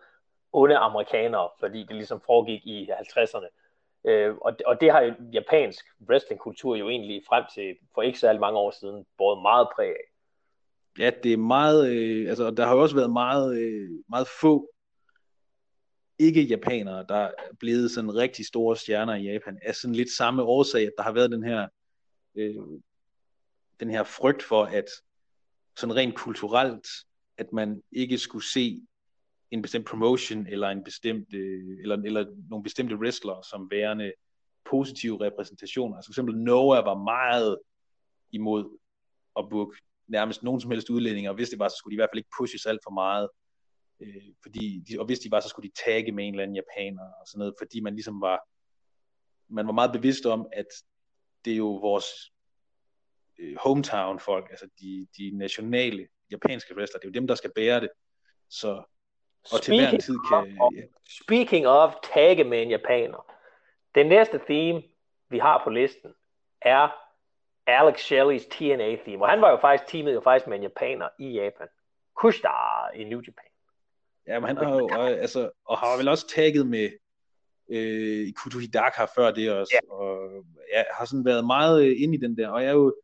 onde 0.52 0.76
amerikanere, 0.76 1.48
fordi 1.60 1.78
det 1.78 1.96
ligesom 1.96 2.20
foregik 2.26 2.66
i 2.66 2.90
50'erne. 2.90 3.48
Øh, 4.04 4.34
og, 4.36 4.52
og 4.66 4.80
det 4.80 4.90
har 4.92 5.14
japansk 5.32 5.86
wrestlingkultur 6.08 6.76
jo 6.76 6.88
egentlig 6.88 7.22
frem 7.28 7.44
til 7.54 7.76
for 7.94 8.02
ikke 8.02 8.18
særlig 8.18 8.40
mange 8.40 8.58
år 8.58 8.70
siden 8.70 9.06
båret 9.18 9.42
meget 9.42 9.68
præg 9.76 9.88
af. 9.88 10.09
Ja, 10.98 11.10
det 11.22 11.32
er 11.32 11.36
meget, 11.36 11.90
øh, 11.90 12.28
altså 12.28 12.50
der 12.50 12.66
har 12.66 12.74
jo 12.74 12.82
også 12.82 12.94
været 12.94 13.12
meget, 13.12 13.62
øh, 13.62 13.90
meget 14.08 14.28
få 14.40 14.70
ikke-japanere, 16.18 17.04
der 17.08 17.14
er 17.14 17.32
blevet 17.58 17.90
sådan 17.90 18.14
rigtig 18.14 18.46
store 18.46 18.76
stjerner 18.76 19.14
i 19.14 19.22
Japan, 19.22 19.58
af 19.62 19.74
sådan 19.74 19.94
lidt 19.94 20.10
samme 20.10 20.42
årsag, 20.42 20.86
at 20.86 20.92
der 20.96 21.02
har 21.02 21.12
været 21.12 21.30
den 21.30 21.42
her, 21.42 21.68
øh, 22.34 22.54
den 23.80 23.90
her 23.90 24.04
frygt 24.04 24.42
for, 24.42 24.64
at 24.64 24.84
sådan 25.76 25.96
rent 25.96 26.14
kulturelt, 26.14 26.86
at 27.36 27.52
man 27.52 27.82
ikke 27.92 28.18
skulle 28.18 28.44
se 28.44 28.80
en 29.50 29.62
bestemt 29.62 29.86
promotion 29.86 30.46
eller 30.46 30.68
en 30.68 30.84
bestemt 30.84 31.34
øh, 31.34 31.78
eller, 31.82 31.96
eller 31.96 32.26
nogle 32.50 32.62
bestemte 32.62 32.96
wrestlere 32.96 33.44
som 33.50 33.70
værende 33.70 34.12
positive 34.70 35.20
repræsentationer. 35.20 35.96
Altså 35.96 36.08
for 36.08 36.12
eksempel 36.12 36.36
Noah 36.36 36.84
var 36.84 37.04
meget 37.04 37.58
imod 38.32 38.78
at 39.38 39.48
booke 39.50 39.76
nærmest 40.10 40.42
nogen 40.42 40.60
som 40.60 40.70
helst 40.70 40.90
udlændinge, 40.90 41.30
og 41.30 41.34
hvis 41.34 41.48
det 41.48 41.58
var, 41.58 41.68
så 41.68 41.76
skulle 41.76 41.92
de 41.92 41.94
i 41.94 42.00
hvert 42.00 42.10
fald 42.12 42.18
ikke 42.18 42.36
pushes 42.38 42.66
alt 42.66 42.80
for 42.84 42.90
meget. 42.90 43.28
Øh, 44.00 44.32
fordi 44.42 44.82
de, 44.88 45.00
og 45.00 45.06
hvis 45.06 45.18
de 45.18 45.30
var, 45.30 45.40
så 45.40 45.48
skulle 45.48 45.70
de 45.70 45.74
tagge 45.84 46.12
med 46.12 46.26
en 46.26 46.34
eller 46.34 46.42
anden 46.42 46.56
japaner 46.56 47.02
og 47.20 47.26
sådan 47.26 47.38
noget, 47.38 47.54
fordi 47.58 47.80
man 47.80 47.94
ligesom 47.94 48.20
var, 48.20 48.40
man 49.48 49.66
var 49.66 49.72
meget 49.72 49.92
bevidst 49.92 50.26
om, 50.26 50.46
at 50.52 50.66
det 51.44 51.52
er 51.52 51.56
jo 51.56 51.72
vores 51.72 52.06
øh, 53.38 53.56
hometown 53.64 54.20
folk, 54.20 54.50
altså 54.50 54.68
de, 54.80 55.06
de 55.18 55.30
nationale 55.38 56.08
japanske 56.30 56.76
wrestler, 56.76 56.98
det 56.98 57.06
er 57.06 57.10
jo 57.10 57.20
dem, 57.20 57.26
der 57.26 57.34
skal 57.34 57.52
bære 57.54 57.80
det. 57.80 57.90
Så 58.48 58.82
og 59.52 59.62
til 59.62 59.80
hver 59.80 59.98
tid 59.98 60.18
kan... 60.32 60.58
Of, 60.60 60.72
ja. 60.76 60.82
Speaking 61.24 61.66
of 61.66 61.94
tagge 62.14 62.44
med 62.44 62.62
en 62.62 62.70
japaner. 62.70 63.32
Det 63.94 64.06
næste 64.06 64.40
theme, 64.48 64.82
vi 65.30 65.38
har 65.38 65.60
på 65.64 65.70
listen, 65.70 66.14
er 66.62 66.88
Alex 67.66 68.00
Shelley's 68.00 68.48
TNA 68.48 68.96
theme. 69.04 69.24
Og 69.24 69.30
han 69.30 69.40
var 69.40 69.50
jo 69.50 69.58
faktisk 69.60 69.90
teamet 69.90 70.14
jo 70.14 70.20
faktisk 70.20 70.46
med 70.46 70.56
en 70.56 70.62
japaner 70.62 71.08
i 71.18 71.28
Japan. 71.28 71.66
Kushida 72.16 72.48
i 72.94 73.04
New 73.04 73.20
Japan. 73.20 73.50
Ja, 74.26 74.40
men 74.40 74.46
han 74.46 74.56
har 74.56 74.74
jo, 74.74 74.88
og, 74.92 75.10
altså, 75.10 75.50
og 75.64 75.78
har 75.78 75.96
vel 75.96 76.08
også 76.08 76.26
tagget 76.28 76.66
med 76.66 76.90
øh, 77.68 78.32
Kuto 78.32 78.58
Hidaka 78.58 79.04
før 79.04 79.30
det 79.30 79.52
også. 79.52 79.72
Ja. 79.82 79.94
Og 79.94 80.44
ja, 80.72 80.82
har 80.92 81.04
sådan 81.04 81.24
været 81.24 81.46
meget 81.46 81.84
øh, 81.84 81.96
ind 82.02 82.14
i 82.14 82.18
den 82.18 82.36
der. 82.36 82.48
Og 82.48 82.62
jeg 82.62 82.68
er 82.68 82.74
jo 82.74 82.94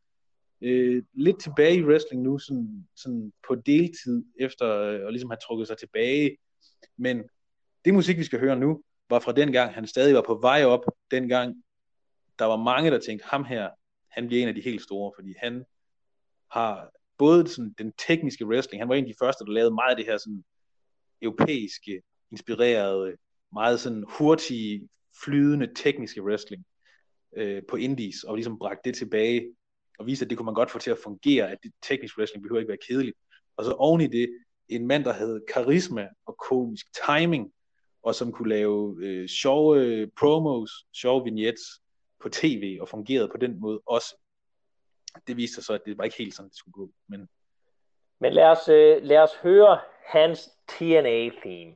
øh, 0.61 1.03
lidt 1.13 1.41
tilbage 1.41 1.75
i 1.75 1.83
wrestling 1.83 2.23
nu, 2.23 2.39
sådan, 2.39 2.87
sådan 2.95 3.33
på 3.47 3.55
deltid, 3.55 4.25
efter 4.39 4.79
øh, 4.81 5.07
at 5.07 5.13
ligesom 5.13 5.29
have 5.29 5.37
trukket 5.47 5.67
sig 5.67 5.77
tilbage. 5.77 6.37
Men 6.97 7.23
det 7.85 7.93
musik, 7.93 8.17
vi 8.17 8.23
skal 8.23 8.39
høre 8.39 8.55
nu, 8.55 8.81
var 9.09 9.19
fra 9.19 9.31
den 9.31 9.51
gang, 9.51 9.73
han 9.73 9.87
stadig 9.87 10.15
var 10.15 10.21
på 10.21 10.39
vej 10.41 10.65
op, 10.65 10.85
dengang 11.11 11.63
der 12.39 12.45
var 12.45 12.57
mange, 12.57 12.91
der 12.91 12.99
tænkte, 12.99 13.27
ham 13.27 13.43
her, 13.43 13.69
han 14.17 14.27
bliver 14.27 14.43
en 14.43 14.49
af 14.49 14.55
de 14.55 14.61
helt 14.61 14.81
store, 14.81 15.11
fordi 15.15 15.33
han 15.37 15.65
har 16.51 16.91
både 17.17 17.47
sådan 17.47 17.75
den 17.77 17.93
tekniske 18.07 18.45
wrestling, 18.45 18.81
han 18.81 18.89
var 18.89 18.95
en 18.95 19.03
af 19.03 19.13
de 19.13 19.19
første, 19.19 19.45
der 19.45 19.51
lavede 19.51 19.73
meget 19.73 19.91
af 19.91 19.97
det 19.97 20.05
her 20.05 20.17
sådan 20.17 20.43
europæiske, 21.21 22.01
inspirerede, 22.31 23.15
meget 23.53 23.79
sådan 23.79 24.03
hurtige, 24.07 24.89
flydende 25.23 25.73
tekniske 25.75 26.23
wrestling 26.23 26.65
øh, 27.37 27.61
på 27.69 27.75
indies, 27.75 28.23
og 28.23 28.35
ligesom 28.35 28.59
bragte 28.59 28.89
det 28.89 28.97
tilbage 28.97 29.55
og 29.99 30.05
vise, 30.05 30.25
at 30.25 30.29
det 30.29 30.37
kunne 30.37 30.45
man 30.45 30.53
godt 30.53 30.71
få 30.71 30.79
til 30.79 30.91
at 30.91 30.97
fungere, 31.03 31.51
at 31.51 31.57
det 31.63 31.71
teknisk 31.81 32.17
wrestling 32.17 32.43
behøver 32.43 32.59
ikke 32.59 32.69
være 32.69 32.87
kedeligt. 32.87 33.17
Og 33.57 33.65
så 33.65 33.71
oven 33.71 34.01
i 34.01 34.07
det, 34.07 34.29
en 34.69 34.87
mand, 34.87 35.03
der 35.03 35.13
havde 35.13 35.43
karisma 35.53 36.07
og 36.25 36.37
komisk 36.37 36.85
timing, 37.07 37.51
og 38.03 38.15
som 38.15 38.31
kunne 38.31 38.49
lave 38.49 39.05
øh, 39.05 39.27
sjove 39.27 39.85
øh, 39.85 40.07
promos, 40.17 40.71
sjove 40.93 41.23
vignettes 41.23 41.63
på 42.21 42.29
tv, 42.29 42.77
og 42.81 42.89
fungerede 42.89 43.27
på 43.27 43.37
den 43.37 43.59
måde 43.59 43.81
også. 43.85 44.15
Det 45.27 45.37
viste 45.37 45.55
sig 45.55 45.63
så, 45.63 45.73
at 45.73 45.81
det 45.85 45.97
var 45.97 46.03
ikke 46.03 46.17
helt 46.17 46.35
sådan, 46.35 46.49
det 46.49 46.57
skulle 46.57 46.73
gå. 46.73 46.91
Men, 47.07 47.29
men 48.19 48.33
lad, 48.33 48.45
os, 48.45 48.67
øh, 48.67 49.03
lad 49.03 49.17
os 49.17 49.35
høre 49.35 49.79
hans 50.05 50.49
TNA-theme. 50.67 51.75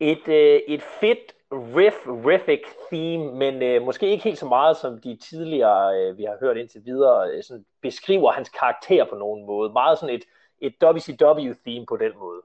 Et, 0.00 0.28
øh, 0.28 0.60
et 0.68 0.82
fedt 0.82 1.32
riff, 1.52 1.96
riffic 2.06 2.62
theme, 2.92 3.34
men 3.34 3.62
øh, 3.62 3.82
måske 3.82 4.10
ikke 4.10 4.24
helt 4.24 4.38
så 4.38 4.46
meget 4.46 4.76
som 4.76 5.00
de 5.00 5.16
tidligere, 5.16 6.00
øh, 6.00 6.18
vi 6.18 6.24
har 6.24 6.36
hørt 6.40 6.56
indtil 6.56 6.84
videre, 6.84 7.30
øh, 7.30 7.42
sådan 7.42 7.64
beskriver 7.82 8.32
hans 8.32 8.48
karakter 8.48 9.04
på 9.04 9.16
nogen 9.16 9.46
måde. 9.46 9.72
Meget 9.72 9.98
sådan 9.98 10.14
et, 10.14 10.24
et 10.58 10.74
WCW-theme 10.82 11.84
på 11.88 11.96
den 11.96 12.12
måde. 12.18 12.42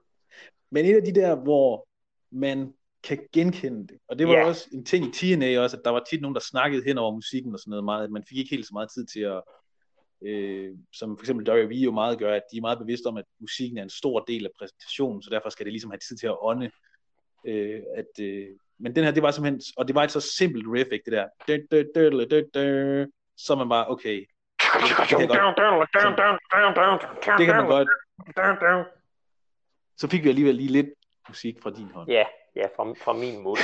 Men 0.71 0.85
et 0.85 0.95
af 0.95 1.03
de 1.03 1.15
der, 1.15 1.35
hvor 1.35 1.87
man 2.31 2.73
kan 3.03 3.19
genkende 3.33 3.87
det, 3.87 3.97
og 4.07 4.19
det 4.19 4.27
var 4.27 4.33
yeah. 4.33 4.47
også 4.47 4.69
en 4.73 4.85
ting 4.85 5.05
i 5.05 5.11
TNA 5.11 5.59
også, 5.59 5.77
at 5.77 5.83
der 5.85 5.91
var 5.91 6.03
tit 6.09 6.21
nogen, 6.21 6.35
der 6.35 6.41
snakkede 6.41 6.83
hen 6.83 6.97
over 6.97 7.11
musikken 7.11 7.53
og 7.53 7.59
sådan 7.59 7.69
noget 7.69 7.83
meget, 7.83 8.11
man 8.11 8.23
fik 8.29 8.37
ikke 8.37 8.49
helt 8.49 8.65
så 8.65 8.73
meget 8.73 8.89
tid 8.91 9.05
til 9.05 9.19
at, 9.19 9.41
øh, 10.21 10.75
som 10.93 11.17
for 11.17 11.23
eksempel 11.23 11.49
WWE 11.49 11.75
jo 11.75 11.91
meget 11.91 12.19
gør, 12.19 12.35
at 12.35 12.43
de 12.51 12.57
er 12.57 12.61
meget 12.61 12.79
bevidste 12.79 13.07
om, 13.07 13.17
at 13.17 13.25
musikken 13.39 13.77
er 13.77 13.83
en 13.83 13.89
stor 13.89 14.19
del 14.19 14.45
af 14.45 14.51
præsentationen, 14.59 15.21
så 15.21 15.29
derfor 15.29 15.49
skal 15.49 15.65
det 15.65 15.73
ligesom 15.73 15.91
have 15.91 15.99
tid 16.07 16.17
til 16.17 16.27
at 16.27 16.37
ånde. 16.41 16.71
Øh, 17.45 17.81
at, 17.95 18.23
øh, 18.25 18.47
men 18.79 18.95
den 18.95 19.03
her, 19.03 19.11
det 19.11 19.23
var 19.23 19.31
simpelthen, 19.31 19.61
og 19.77 19.87
det 19.87 19.95
var 19.95 20.03
et 20.03 20.11
så 20.11 20.19
simpelt 20.19 20.65
riff, 20.67 20.91
ikke, 20.91 21.05
det 21.05 21.13
der, 21.13 21.27
så 23.37 23.55
man 23.55 23.69
bare, 23.69 23.89
okay, 23.89 24.25
det 27.39 27.47
kan, 27.47 27.65
godt, 27.65 27.87
det 28.27 28.35
kan 28.35 28.45
man 28.45 28.57
godt. 28.59 28.87
Så 29.97 30.07
fik 30.07 30.23
vi 30.23 30.29
alligevel 30.29 30.55
lige 30.55 30.71
lidt 30.71 30.89
musik 31.27 31.61
fra 31.61 31.69
din 31.69 31.91
hånd. 31.91 32.09
Ja, 32.09 32.25
ja 32.55 32.65
fra, 32.65 32.93
fra 33.03 33.13
min 33.13 33.43
mund. 33.43 33.59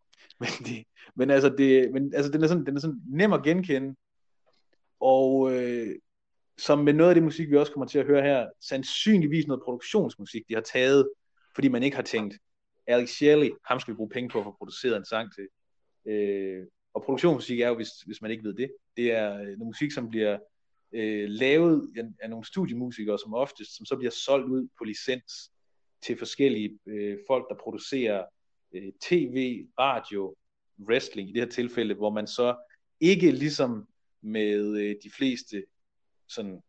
men, 0.40 0.48
det, 0.48 0.84
men 1.14 1.30
altså, 1.30 1.48
det, 1.48 1.92
men 1.92 2.14
altså 2.14 2.32
den, 2.32 2.42
er 2.42 2.48
sådan, 2.48 2.66
den 2.66 2.76
er 2.76 2.80
sådan 2.80 3.00
nem 3.06 3.32
at 3.32 3.42
genkende, 3.42 3.94
og 5.00 5.52
øh, 5.52 5.94
som 6.58 6.78
med 6.78 6.92
noget 6.92 7.10
af 7.10 7.14
det 7.14 7.24
musik, 7.24 7.50
vi 7.50 7.56
også 7.56 7.72
kommer 7.72 7.86
til 7.86 7.98
at 7.98 8.06
høre 8.06 8.22
her, 8.22 8.48
sandsynligvis 8.60 9.46
noget 9.46 9.62
produktionsmusik, 9.64 10.42
de 10.48 10.54
har 10.54 10.60
taget, 10.60 11.10
fordi 11.54 11.68
man 11.68 11.82
ikke 11.82 11.96
har 11.96 12.02
tænkt, 12.02 12.34
Alex 12.86 13.08
Shelley, 13.08 13.50
ham 13.64 13.80
skal 13.80 13.92
vi 13.92 13.96
bruge 13.96 14.10
penge 14.10 14.30
på 14.30 14.38
at 14.38 14.44
få 14.44 14.54
produceret 14.58 14.96
en 14.96 15.04
sang 15.04 15.32
til. 15.34 15.48
Øh, 16.06 16.66
og 16.94 17.02
produktionsmusik 17.02 17.60
er 17.60 17.68
jo, 17.68 17.74
hvis, 17.74 17.90
hvis 18.06 18.22
man 18.22 18.30
ikke 18.30 18.44
ved 18.44 18.54
det, 18.54 18.72
det 18.96 19.12
er 19.12 19.34
øh, 19.34 19.46
noget 19.46 19.58
musik, 19.58 19.92
som 19.92 20.08
bliver 20.08 20.38
øh, 20.92 21.28
lavet 21.28 21.92
af, 21.96 22.04
af 22.22 22.30
nogle 22.30 22.44
studiemusikere, 22.44 23.18
som 23.18 23.34
oftest, 23.34 23.76
som 23.76 23.86
så 23.86 23.96
bliver 23.96 24.10
solgt 24.10 24.50
ud 24.50 24.68
på 24.78 24.84
licens 24.84 25.50
til 26.02 26.18
forskellige 26.18 26.78
øh, 26.86 27.18
folk, 27.26 27.46
der 27.48 27.56
producerer 27.62 28.24
øh, 28.72 28.92
tv, 29.00 29.66
radio, 29.78 30.36
wrestling 30.88 31.28
i 31.28 31.32
det 31.32 31.42
her 31.42 31.48
tilfælde, 31.48 31.94
hvor 31.94 32.10
man 32.10 32.26
så 32.26 32.56
ikke 33.00 33.30
ligesom 33.30 33.88
med 34.20 34.76
øh, 34.76 34.96
de 35.04 35.10
fleste 35.16 35.64
sådan 36.28 36.60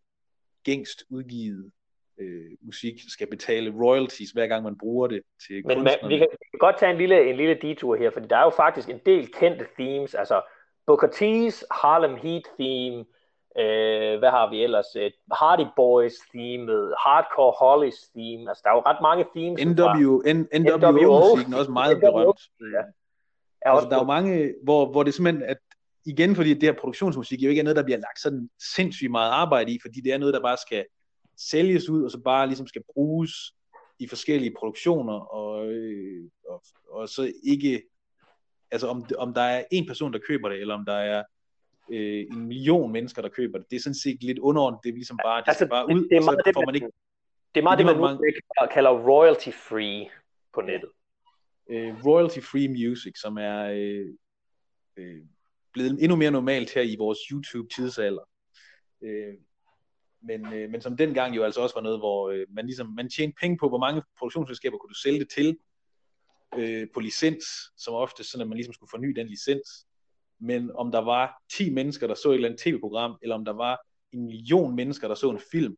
gængst 0.64 1.04
udgivet 1.10 1.72
øh, 2.20 2.52
musik 2.62 2.94
skal 3.08 3.28
betale 3.30 3.74
royalties, 3.84 4.32
hver 4.32 4.48
gang 4.48 4.64
man 4.64 4.78
bruger 4.78 5.08
det 5.08 5.22
til 5.48 5.68
Men 5.68 5.84
man, 5.84 5.94
vi, 6.08 6.18
kan, 6.18 6.28
vi 6.32 6.46
kan 6.52 6.60
godt 6.60 6.78
tage 6.80 6.92
en 6.92 6.98
lille, 6.98 7.30
en 7.30 7.36
lille 7.36 7.58
detur 7.62 7.96
her, 7.96 8.12
fordi 8.12 8.28
der 8.28 8.38
er 8.38 8.44
jo 8.44 8.50
faktisk 8.50 8.90
en 8.90 9.00
del 9.06 9.32
kendte 9.32 9.66
themes, 9.80 10.16
altså 10.16 10.42
Booker 10.86 11.08
T's 11.08 11.64
Harlem 11.72 12.16
Heat 12.16 12.44
theme, 12.60 13.06
øh, 13.58 14.20
hvad 14.20 14.30
har 14.30 14.50
vi 14.50 14.64
ellers, 14.64 14.96
øh, 14.96 15.12
Hardy 15.32 15.66
Boys 15.76 16.14
theme, 16.34 16.72
Hardcore 17.06 17.54
Hollies 17.60 18.10
theme, 18.16 18.50
altså 18.50 18.62
der 18.64 18.70
er 18.70 18.76
jo 18.76 18.84
ret 18.86 19.02
mange 19.02 19.26
themes. 19.36 19.58
NW, 19.66 20.12
NWO-musikken 20.60 21.54
er 21.54 21.58
også 21.58 21.72
meget 21.72 21.98
NWO, 21.98 22.12
berømt. 22.12 22.42
Ja. 22.76 22.84
Er 23.66 23.72
altså, 23.72 23.90
der 23.90 23.96
er 23.96 24.00
jo 24.00 24.06
mange, 24.06 24.54
hvor, 24.64 24.92
hvor 24.92 25.04
det 25.04 25.14
simpelthen, 25.14 25.44
at 25.44 25.58
igen 26.06 26.36
fordi 26.36 26.54
det 26.54 26.64
her 26.64 26.74
produktionsmusik 26.74 27.42
jo 27.42 27.50
ikke 27.50 27.60
er 27.60 27.64
noget, 27.64 27.78
der 27.78 27.84
bliver 27.84 27.98
lagt 27.98 28.20
sådan 28.20 28.50
sindssygt 28.76 29.12
meget 29.12 29.32
arbejde 29.32 29.72
i, 29.72 29.80
fordi 29.82 30.02
det 30.02 30.14
er 30.14 30.18
noget, 30.18 30.34
der 30.34 30.42
bare 30.42 30.58
skal 30.58 30.86
sælges 31.38 31.90
ud, 31.90 32.04
og 32.04 32.12
så 32.12 32.20
bare 32.20 32.48
ligesom 32.48 32.68
skal 32.68 32.84
bruges 32.94 33.32
i 34.00 34.08
forskellige 34.08 34.56
produktioner, 34.60 35.14
og, 35.14 35.72
øh, 35.72 36.30
og, 36.50 36.64
og 36.90 37.10
så 37.10 37.34
ikke, 37.44 37.84
altså 38.72 38.88
om, 38.88 39.06
om 39.18 39.34
der 39.34 39.42
er 39.42 39.64
en 39.72 39.88
person, 39.88 40.14
der 40.14 40.20
køber 40.28 40.50
det, 40.50 40.62
eller 40.62 40.76
om 40.76 40.86
der 40.86 40.94
er 40.94 41.24
øh, 41.92 42.26
en 42.32 42.48
million 42.48 42.92
mennesker, 42.92 43.22
der 43.22 43.30
køber 43.30 43.58
det, 43.58 43.70
det 43.70 43.76
er 43.76 43.80
sådan 43.80 43.96
set 43.96 44.24
lidt 44.24 44.40
underordnet, 44.40 44.80
det 44.84 44.90
er 44.90 44.94
ligesom 44.94 45.20
bare, 45.26 45.42
det 45.42 45.48
altså, 45.48 45.58
skal 45.58 45.70
bare 45.70 45.86
ud, 45.86 46.02
det, 46.02 46.10
det 46.10 46.18
er 46.18 46.22
meget, 46.22 46.40
så 46.46 46.52
får 46.54 46.66
man 46.66 46.76
ikke... 46.76 46.88
Det 47.56 47.60
er 47.60 47.64
meget 47.64 47.78
det, 47.78 47.86
man 47.86 47.96
nu 47.96 48.02
mange, 48.02 48.34
kalder 48.74 48.92
royalty 48.92 49.50
free 49.50 50.10
på 50.54 50.62
nettet. 50.62 50.90
Øh, 51.70 52.06
royalty 52.06 52.40
free 52.40 52.68
music, 52.68 53.20
som 53.20 53.38
er 53.38 53.60
øh, 53.64 54.08
øh, 54.98 55.22
blevet 55.74 56.04
endnu 56.04 56.16
mere 56.16 56.32
normalt 56.32 56.74
her 56.74 56.82
i 56.82 56.96
vores 56.96 57.20
YouTube-tidsalder. 57.32 58.30
Øh, 59.02 59.34
men, 60.24 60.54
øh, 60.54 60.70
men 60.70 60.82
som 60.82 60.98
dengang 60.98 61.36
jo 61.36 61.44
altså 61.44 61.62
også 61.62 61.76
var 61.76 61.82
noget, 61.82 62.00
hvor 62.00 62.30
øh, 62.30 62.46
man 62.50 62.66
ligesom, 62.66 62.88
man 62.88 63.10
tjente 63.10 63.36
penge 63.40 63.58
på, 63.58 63.70
hvor 63.70 63.78
mange 63.78 64.02
produktionsselskaber 64.18 64.78
kunne 64.78 64.90
du 64.90 65.00
sælge 65.00 65.20
det 65.20 65.30
til 65.30 65.58
øh, 66.58 66.88
på 66.94 67.00
licens, 67.00 67.46
som 67.78 67.94
ofte 67.94 68.24
sådan, 68.24 68.42
at 68.42 68.48
man 68.48 68.58
ligesom 68.58 68.74
skulle 68.74 68.90
forny 68.90 69.10
den 69.16 69.28
licens. 69.28 69.86
Men 70.40 70.72
om 70.76 70.92
der 70.92 71.00
var 71.00 71.42
10 71.52 71.70
mennesker, 71.70 72.08
der 72.08 72.16
så 72.16 72.30
et 72.30 72.36
eller 72.36 72.48
andet 72.50 72.62
tv-program, 72.62 73.18
eller 73.22 73.36
om 73.36 73.46
der 73.46 73.54
var 73.54 73.80
en 74.12 74.26
million 74.26 74.76
mennesker, 74.76 75.08
der 75.08 75.16
så 75.16 75.30
en 75.30 75.40
film, 75.52 75.78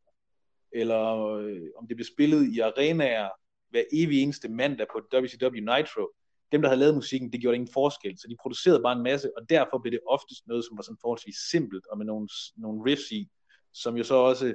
eller 0.71 1.27
øh, 1.35 1.69
om 1.77 1.87
det 1.87 1.97
blev 1.97 2.05
spillet 2.05 2.53
i 2.55 2.59
arenaer 2.59 3.29
hver 3.69 3.83
evig 3.91 4.23
eneste 4.23 4.49
mandag 4.49 4.87
på 4.91 5.01
WCW 5.13 5.55
Nitro, 5.55 6.11
dem, 6.51 6.61
der 6.61 6.69
havde 6.69 6.79
lavet 6.79 6.95
musikken, 6.95 7.31
det 7.31 7.41
gjorde 7.41 7.55
ingen 7.55 7.73
forskel, 7.73 8.17
så 8.17 8.27
de 8.29 8.35
producerede 8.41 8.81
bare 8.81 8.97
en 8.97 9.03
masse, 9.03 9.37
og 9.37 9.49
derfor 9.49 9.77
blev 9.77 9.91
det 9.91 9.99
oftest 10.07 10.47
noget, 10.47 10.65
som 10.65 10.77
var 10.77 10.83
sådan 10.83 10.97
forholdsvis 11.01 11.35
simpelt, 11.51 11.85
og 11.91 11.97
med 11.97 12.05
nogle, 12.05 12.27
nogle 12.55 12.91
riffs 12.91 13.11
i, 13.11 13.29
som 13.75 13.97
jo 13.97 14.03
så 14.03 14.15
også 14.15 14.53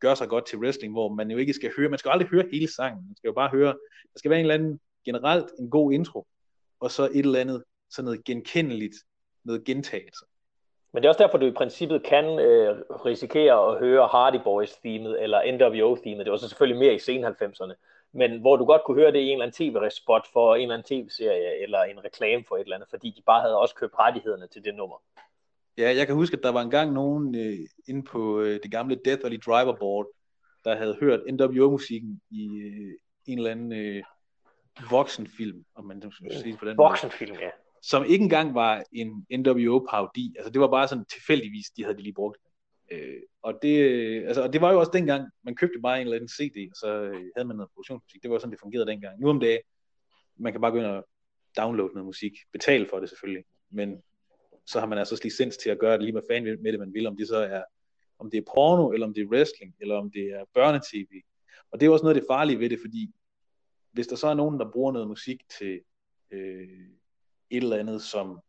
gør 0.00 0.14
sig 0.14 0.28
godt 0.28 0.46
til 0.46 0.58
wrestling, 0.58 0.92
hvor 0.92 1.08
man 1.08 1.30
jo 1.30 1.38
ikke 1.38 1.52
skal 1.52 1.70
høre, 1.76 1.88
man 1.88 1.98
skal 1.98 2.10
aldrig 2.10 2.28
høre 2.28 2.44
hele 2.52 2.72
sangen, 2.72 3.06
man 3.06 3.16
skal 3.16 3.28
jo 3.28 3.32
bare 3.32 3.48
høre, 3.48 3.72
der 4.12 4.18
skal 4.18 4.30
være 4.30 4.40
en 4.40 4.44
eller 4.44 4.54
anden, 4.54 4.80
generelt 5.04 5.46
en 5.58 5.70
god 5.70 5.92
intro, 5.92 6.26
og 6.80 6.90
så 6.90 7.04
et 7.04 7.18
eller 7.18 7.40
andet, 7.40 7.64
sådan 7.90 8.04
noget 8.04 8.24
genkendeligt, 8.24 8.94
noget 9.44 9.64
gentagelse. 9.64 10.24
Men 10.92 11.02
det 11.02 11.08
er 11.08 11.10
også 11.10 11.22
derfor, 11.22 11.38
du 11.38 11.46
i 11.46 11.52
princippet 11.52 12.02
kan 12.02 12.24
øh, 12.24 12.80
risikere 12.90 13.72
at 13.72 13.78
høre 13.78 14.06
Hardy 14.06 14.40
Boys-themet 14.44 15.22
eller 15.22 15.38
NWO-themet. 15.52 16.24
Det 16.24 16.30
var 16.30 16.36
så 16.36 16.48
selvfølgelig 16.48 16.78
mere 16.78 16.94
i 16.94 16.98
sen 16.98 17.24
90'erne 17.24 17.74
men 18.12 18.40
hvor 18.40 18.56
du 18.56 18.64
godt 18.64 18.84
kunne 18.84 19.00
høre 19.00 19.12
det 19.12 19.18
i 19.18 19.26
en 19.26 19.32
eller 19.32 19.44
anden 19.44 19.82
tv-spot 19.82 20.26
for 20.32 20.54
en 20.54 20.62
eller 20.62 20.74
anden 20.74 20.88
tv-serie, 20.88 21.62
eller 21.62 21.82
en 21.82 22.04
reklame 22.04 22.44
for 22.48 22.56
et 22.56 22.60
eller 22.60 22.76
andet, 22.76 22.90
fordi 22.90 23.10
de 23.10 23.22
bare 23.22 23.40
havde 23.40 23.58
også 23.58 23.74
købt 23.74 23.94
rettighederne 23.98 24.46
til 24.46 24.64
det 24.64 24.74
nummer. 24.74 24.96
Ja, 25.78 25.96
jeg 25.96 26.06
kan 26.06 26.16
huske, 26.16 26.36
at 26.36 26.42
der 26.42 26.52
var 26.52 26.62
engang 26.62 26.92
nogen 26.92 27.34
øh, 27.34 27.58
inde 27.88 28.02
på 28.02 28.40
øh, 28.40 28.60
det 28.62 28.70
gamle 28.70 29.00
Death 29.04 29.22
Valley 29.22 29.38
Driver 29.46 29.76
Board, 29.76 30.06
der 30.64 30.76
havde 30.76 30.96
hørt 31.00 31.20
NWO-musikken 31.32 32.20
i 32.30 32.56
øh, 32.56 32.94
en 33.26 33.38
eller 33.38 33.50
anden 33.50 33.72
øh, 33.72 34.02
voksenfilm, 34.90 35.64
om 35.74 35.84
man 35.84 36.12
skal 36.12 36.42
sige 36.42 36.56
på 36.56 36.64
den 36.64 36.76
Voksenfilm, 36.76 37.36
ja. 37.40 37.50
Som 37.82 38.04
ikke 38.04 38.22
engang 38.22 38.54
var 38.54 38.84
en 38.92 39.26
NWO-parodi. 39.38 40.34
Altså 40.38 40.50
det 40.52 40.60
var 40.60 40.68
bare 40.68 40.88
sådan 40.88 41.04
tilfældigvis, 41.04 41.66
de 41.76 41.82
havde 41.82 41.94
det 41.94 42.02
lige 42.02 42.14
brugt. 42.14 42.38
Øh, 42.92 43.20
og, 43.42 43.58
det, 43.62 43.76
altså, 44.26 44.42
og 44.42 44.52
det 44.52 44.60
var 44.60 44.72
jo 44.72 44.80
også 44.80 44.92
dengang, 44.94 45.28
man 45.42 45.56
købte 45.56 45.80
bare 45.82 46.00
en 46.00 46.06
eller 46.06 46.16
anden 46.16 46.28
CD, 46.28 46.70
og 46.70 46.76
så 46.76 46.88
øh, 46.88 47.30
havde 47.36 47.48
man 47.48 47.56
noget 47.56 47.70
produktionsmusik. 47.70 48.22
Det 48.22 48.30
var 48.30 48.38
sådan, 48.38 48.52
det 48.52 48.60
fungerede 48.60 48.90
dengang. 48.90 49.20
Nu 49.20 49.28
om 49.30 49.40
dagen, 49.40 49.60
man 50.36 50.52
kan 50.52 50.60
bare 50.60 50.70
gå 50.70 50.76
ind 50.78 50.86
og 50.86 51.06
downloade 51.56 51.92
noget 51.92 52.06
musik. 52.06 52.32
Betale 52.52 52.86
for 52.90 53.00
det 53.00 53.08
selvfølgelig. 53.08 53.44
Men 53.70 54.02
så 54.68 54.80
har 54.80 54.86
man 54.86 54.98
altså 54.98 55.20
licens 55.24 55.56
til 55.56 55.70
at 55.70 55.78
gøre 55.78 55.92
det 55.92 56.02
lige 56.02 56.12
med 56.12 56.22
fan 56.30 56.44
med 56.44 56.72
det, 56.72 56.80
man 56.80 56.94
vil. 56.94 57.06
Om 57.06 57.16
det 57.16 57.28
så 57.28 57.36
er, 57.36 57.62
om 58.18 58.30
det 58.30 58.38
er 58.38 58.52
porno, 58.54 58.90
eller 58.90 59.06
om 59.06 59.14
det 59.14 59.22
er 59.22 59.26
wrestling, 59.26 59.74
eller 59.80 59.96
om 59.96 60.10
det 60.10 60.24
er 60.24 60.44
børnetv. 60.54 61.06
Og 61.70 61.80
det 61.80 61.86
er 61.86 61.90
også 61.90 62.02
noget 62.02 62.14
af 62.14 62.20
det 62.20 62.28
farlige 62.30 62.58
ved 62.58 62.70
det, 62.70 62.78
fordi 62.80 63.10
hvis 63.92 64.06
der 64.06 64.16
så 64.16 64.26
er 64.26 64.34
nogen, 64.34 64.60
der 64.60 64.70
bruger 64.70 64.92
noget 64.92 65.08
musik 65.08 65.42
til 65.58 65.80
øh, 66.30 66.88
et 67.50 67.62
eller 67.62 67.76
andet, 67.76 68.02
som 68.02 68.40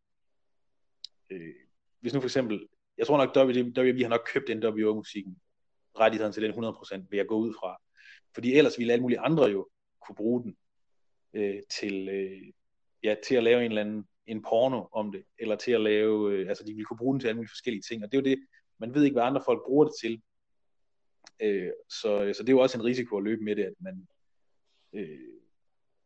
øh, 1.30 1.56
hvis 2.00 2.14
nu 2.14 2.20
for 2.20 2.28
eksempel 2.28 2.68
jeg 2.98 3.08
tror 3.08 3.18
nok, 3.18 3.38
WWE 3.38 4.02
har 4.02 4.10
nok 4.10 4.30
købt 4.34 4.50
NWO-musikken, 4.50 5.38
rettigheden 6.00 6.34
til 6.34 6.44
den 6.44 6.66
100%, 6.66 7.08
vil 7.10 7.18
jeg 7.18 7.28
gå 7.28 7.38
ud 7.38 7.54
fra. 7.54 7.82
Fordi 8.34 8.54
ellers 8.54 8.78
ville 8.78 8.94
alle 8.94 9.02
mulige 9.02 9.20
andre 9.20 9.44
jo 9.44 9.70
kunne 10.06 10.16
bruge 10.16 10.44
den 10.44 10.58
øh, 11.34 11.62
til, 11.70 12.10
øh, 12.10 12.52
ja, 13.04 13.16
til 13.28 13.36
at 13.36 13.44
lave 13.44 13.66
en 13.66 13.72
eller 13.72 13.82
anden 13.82 14.08
en 14.30 14.42
porno 14.42 14.84
om 14.92 15.12
det, 15.12 15.24
eller 15.40 15.56
til 15.56 15.72
at 15.72 15.82
lave, 15.82 16.34
øh, 16.34 16.50
altså 16.50 16.64
de 16.64 16.74
ville 16.74 16.86
kunne 16.86 16.98
bruge 16.98 17.14
den 17.14 17.20
til 17.20 17.28
alle 17.28 17.36
mulige 17.36 17.52
forskellige 17.52 17.84
ting, 17.90 18.04
og 18.04 18.12
det 18.12 18.18
er 18.18 18.22
jo 18.22 18.36
det, 18.36 18.46
man 18.80 18.94
ved 18.94 19.04
ikke, 19.04 19.14
hvad 19.14 19.24
andre 19.24 19.42
folk 19.46 19.62
bruger 19.66 19.86
det 19.86 19.94
til. 20.02 20.22
Øh, 21.42 21.72
så, 21.90 22.34
så 22.38 22.44
det 22.44 22.50
er 22.50 22.54
jo 22.54 22.60
også 22.60 22.78
en 22.78 22.86
risiko 22.86 23.18
at 23.18 23.24
løbe 23.24 23.44
med 23.44 23.56
det, 23.56 23.64
at 23.64 23.74
man, 23.80 24.08
øh, 24.94 25.20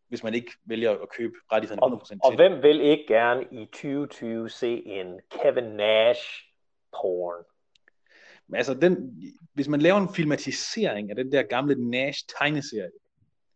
hvis 0.08 0.24
man 0.24 0.34
ikke 0.34 0.52
vælger 0.66 0.92
at 0.92 1.10
købe 1.10 1.34
rettighederne 1.52 1.96
100% 1.96 2.08
til. 2.08 2.20
Og 2.24 2.36
hvem 2.36 2.64
vil 2.64 2.82
ikke 2.82 3.06
gerne 3.08 3.44
i 3.52 3.66
2020 3.66 4.50
se 4.50 4.86
en 4.86 5.20
Kevin 5.32 5.64
Nash 5.64 6.22
porn. 6.92 7.44
Men 8.48 8.58
altså, 8.58 8.74
den, 8.74 9.22
hvis 9.54 9.68
man 9.68 9.82
laver 9.82 9.98
en 9.98 10.16
filmatisering 10.16 11.10
af 11.10 11.16
den 11.16 11.32
der 11.32 11.44
gamle 11.44 11.90
Nash 11.90 12.20
tegneserie, 12.40 12.92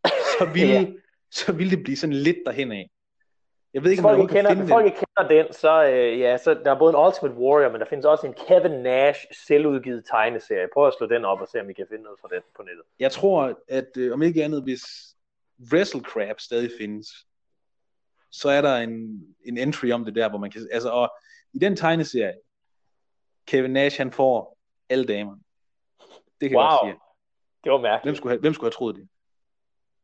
så 0.05 0.49
vil, 0.53 0.67
ja. 0.67 0.85
så 1.31 1.51
vil 1.51 1.71
det 1.71 1.83
blive 1.83 1.97
sådan 1.97 2.15
lidt 2.15 2.37
derhen 2.45 2.71
af. 2.71 2.89
Jeg 3.77 3.83
ved 3.83 3.91
ikke, 3.91 4.03
om 4.03 4.17
folk, 4.17 4.29
kender, 4.29 4.55
hvis 4.55 4.69
folk 4.69 4.85
ikke 4.85 4.97
kender 4.97 5.43
den, 5.43 5.53
så, 5.53 5.85
øh, 5.85 6.19
ja, 6.19 6.37
så 6.37 6.53
der 6.53 6.71
er 6.71 6.79
både 6.79 6.89
en 6.89 7.05
Ultimate 7.05 7.35
Warrior, 7.35 7.71
men 7.71 7.81
der 7.81 7.87
findes 7.87 8.05
også 8.05 8.27
en 8.27 8.33
Kevin 8.47 8.71
Nash 8.71 9.25
selvudgivet 9.47 10.05
tegneserie. 10.05 10.67
Prøv 10.73 10.87
at 10.87 10.93
slå 10.97 11.07
den 11.07 11.25
op 11.25 11.41
og 11.41 11.47
se, 11.47 11.61
om 11.61 11.69
I 11.69 11.73
kan 11.73 11.85
finde 11.89 12.03
noget 12.03 12.19
fra 12.21 12.27
den 12.35 12.41
på 12.55 12.63
nettet. 12.63 12.83
Jeg 12.99 13.11
tror, 13.11 13.59
at 13.67 13.97
øh, 13.97 14.13
om 14.13 14.21
ikke 14.21 14.43
andet, 14.43 14.63
hvis 14.63 14.83
Wrestle 15.71 16.01
Crab 16.01 16.39
stadig 16.39 16.69
findes, 16.79 17.07
så 18.31 18.49
er 18.49 18.61
der 18.61 18.75
en, 18.75 19.23
en 19.45 19.57
entry 19.57 19.91
om 19.91 20.05
det 20.05 20.15
der, 20.15 20.29
hvor 20.29 20.39
man 20.39 20.51
kan, 20.51 20.67
altså, 20.71 20.89
og 20.89 21.13
i 21.53 21.59
den 21.59 21.75
tegneserie, 21.75 22.33
Kevin 23.47 23.71
Nash, 23.71 23.97
han 23.97 24.11
får 24.11 24.57
alle 24.89 25.05
damerne. 25.05 25.41
Det 26.41 26.49
kan 26.49 26.57
wow. 26.57 26.63
jeg 26.63 26.79
godt 26.81 26.89
sige. 26.89 26.99
Det 27.63 27.71
var 27.71 27.81
mærkeligt. 27.81 28.03
Hvem 28.03 28.15
skulle, 28.15 28.31
have, 28.31 28.39
hvem 28.39 28.53
skulle 28.53 28.65
have 28.65 28.77
troet 28.77 28.95
det? 28.95 29.07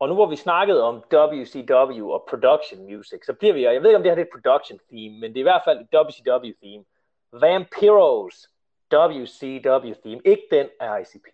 Og 0.04 0.10
nu 0.10 0.16
hvor 0.16 0.26
vi 0.26 0.36
snakkede 0.36 0.84
om 0.84 0.96
WCW 1.13 2.12
og 2.12 2.26
production 2.30 2.84
music, 2.84 3.26
så 3.26 3.34
bliver 3.34 3.54
vi, 3.54 3.66
og 3.66 3.74
jeg 3.74 3.82
ved 3.82 3.89
ikke 3.89 3.98
om 3.98 4.04
det 4.04 4.12
her 4.12 4.18
er 4.18 4.22
et 4.22 4.30
production 4.34 4.80
theme, 4.92 5.20
men 5.20 5.30
det 5.30 5.36
er 5.36 5.39
i 5.39 5.52
hvert 5.52 5.62
fald 5.66 5.80
et 5.80 5.88
WCW 5.94 6.52
theme. 6.63 6.84
Vampiros 7.32 8.50
WCW 8.94 9.94
theme, 10.04 10.22
ikke 10.26 10.48
den 10.52 10.68
af 10.80 11.02
ICP. 11.02 11.28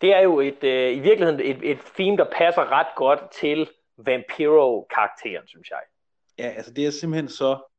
Det 0.00 0.14
er 0.14 0.20
jo 0.20 0.40
et, 0.40 0.64
øh, 0.64 0.96
i 0.96 1.00
virkeligheden 1.00 1.40
et, 1.40 1.70
et 1.70 1.78
theme, 1.96 2.16
der 2.16 2.26
passer 2.36 2.72
ret 2.72 2.86
godt 2.96 3.20
til 3.30 3.68
Vampiro-karakteren, 3.96 5.46
synes 5.46 5.70
jeg. 5.70 5.80
Ja, 6.38 6.48
altså 6.48 6.72
det 6.72 6.86
er 6.86 6.90
simpelthen 6.90 7.28
så, 7.28 7.72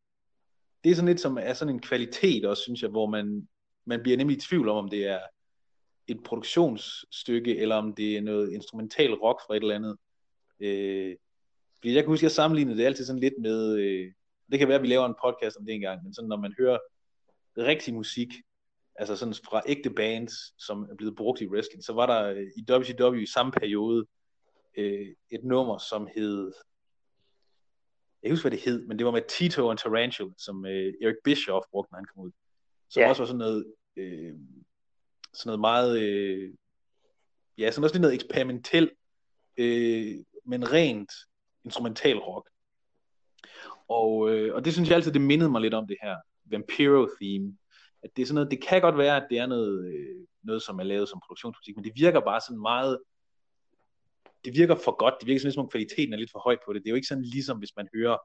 det 0.84 0.92
er 0.92 0.96
sådan 0.96 1.08
lidt 1.08 1.22
som 1.22 1.38
er 1.38 1.54
sådan 1.54 1.74
en 1.74 1.82
kvalitet 1.82 2.46
også, 2.46 2.64
synes 2.64 2.82
jeg, 2.82 2.90
hvor 2.90 3.06
man, 3.06 3.48
man 3.86 4.02
bliver 4.04 4.18
nemlig 4.18 4.38
i 4.38 4.42
tvivl 4.42 4.70
om, 4.70 4.78
om 4.78 4.90
det 4.90 5.08
er 5.08 5.20
et 6.08 6.24
produktionsstykke, 6.24 7.58
eller 7.58 7.76
om 7.76 7.96
det 7.96 8.18
er 8.18 8.22
noget 8.22 8.54
instrumental 8.54 9.14
rock 9.14 9.42
fra 9.48 9.56
et 9.56 9.62
eller 9.62 9.76
andet. 9.76 9.98
Øh, 10.60 11.16
fordi 11.80 11.94
jeg 11.94 12.04
kan 12.04 12.12
huske, 12.12 12.22
at 12.22 12.24
jeg 12.24 12.32
sammenlignede 12.32 12.78
det 12.78 12.86
altid 12.86 13.06
sådan 13.06 13.20
lidt 13.20 13.34
med, 13.40 13.78
øh, 13.78 14.12
det 14.52 14.60
kan 14.60 14.68
være, 14.68 14.78
at 14.78 14.84
vi 14.84 14.88
laver 14.88 15.06
en 15.06 15.16
podcast 15.26 15.58
om 15.58 15.66
det 15.66 15.76
engang, 15.76 16.04
men 16.04 16.14
sådan 16.14 16.28
når 16.28 16.38
man 16.38 16.54
hører 16.60 16.78
rigtig 17.58 17.94
musik, 17.94 18.30
altså 19.00 19.16
sådan 19.16 19.34
fra 19.34 19.62
ægte 19.66 19.90
bands, 19.90 20.34
som 20.58 20.88
er 20.92 20.96
blevet 20.96 21.16
brugt 21.16 21.42
i 21.42 21.48
wrestling, 21.48 21.84
så 21.84 21.94
var 21.94 22.06
der 22.06 22.30
øh, 22.30 22.48
i 22.58 22.72
WCW 22.72 23.16
i 23.16 23.26
samme 23.26 23.52
periode 23.52 24.06
øh, 24.78 25.08
et 25.30 25.44
nummer, 25.44 25.78
som 25.78 26.08
hed, 26.16 26.52
jeg 28.24 28.32
husker, 28.32 28.50
hvad 28.50 28.58
det 28.58 28.66
hed, 28.66 28.88
men 28.88 28.98
det 28.98 29.06
var 29.06 29.12
med 29.12 29.22
Tito 29.30 29.68
og 29.68 29.78
Tarantula, 29.78 30.34
som 30.38 30.66
øh, 30.66 30.94
Eric 31.02 31.16
Bischoff 31.24 31.66
brugte, 31.72 31.92
når 31.92 31.98
han 31.98 32.06
kom 32.06 32.24
ud. 32.24 32.32
Som 32.90 33.02
yeah. 33.02 33.10
også 33.10 33.22
var 33.22 33.28
sådan 33.28 33.38
noget, 33.38 33.66
øh, 33.96 34.34
sådan 35.34 35.50
noget 35.50 35.60
meget, 35.60 36.00
øh, 36.00 36.54
ja, 37.58 37.72
sådan 37.72 37.84
også 37.84 37.96
lidt 37.96 38.02
noget 38.02 38.16
eksperimentel, 38.16 38.92
øh, 39.58 40.16
men 40.46 40.72
rent 40.72 41.12
instrumental 41.66 42.18
rock. 42.18 42.50
Og, 43.88 44.30
øh, 44.30 44.56
og 44.56 44.66
det 44.66 44.74
synes 44.74 44.90
jeg 44.90 44.96
altid, 44.96 45.12
det 45.12 45.22
mindede 45.22 45.50
mig 45.50 45.62
lidt 45.62 45.74
om 45.74 45.88
det 45.88 45.98
her 46.02 46.18
Vampiro 46.46 47.08
theme, 47.22 47.58
at 48.04 48.10
det 48.16 48.22
er 48.22 48.26
sådan 48.26 48.36
noget, 48.36 48.52
det 48.52 48.62
kan 48.62 48.82
godt 48.82 48.98
være, 48.98 49.18
at 49.18 49.28
det 49.30 49.38
er 49.38 49.46
noget, 49.46 49.86
øh, 49.94 50.26
noget 50.44 50.62
som 50.62 50.80
er 50.80 50.84
lavet 50.84 51.10
som 51.10 51.22
produktionsmusik, 51.26 51.76
men 51.76 51.86
det 51.86 51.94
virker 51.96 52.20
bare 52.20 52.42
sådan 52.42 52.62
meget, 52.62 53.00
det 54.46 54.54
virker 54.54 54.76
for 54.76 54.92
godt, 54.98 55.14
det 55.20 55.28
virker 55.28 55.40
sådan 55.40 55.42
som 55.42 55.48
ligesom 55.48 55.66
om 55.66 55.70
kvaliteten 55.70 56.14
er 56.14 56.18
lidt 56.18 56.32
for 56.32 56.40
høj 56.40 56.58
på 56.66 56.74
det. 56.74 56.82
Det 56.82 56.88
er 56.88 56.92
jo 56.92 56.96
ikke 56.96 57.08
sådan 57.08 57.24
ligesom, 57.24 57.58
hvis 57.58 57.76
man 57.76 57.88
hører 57.96 58.18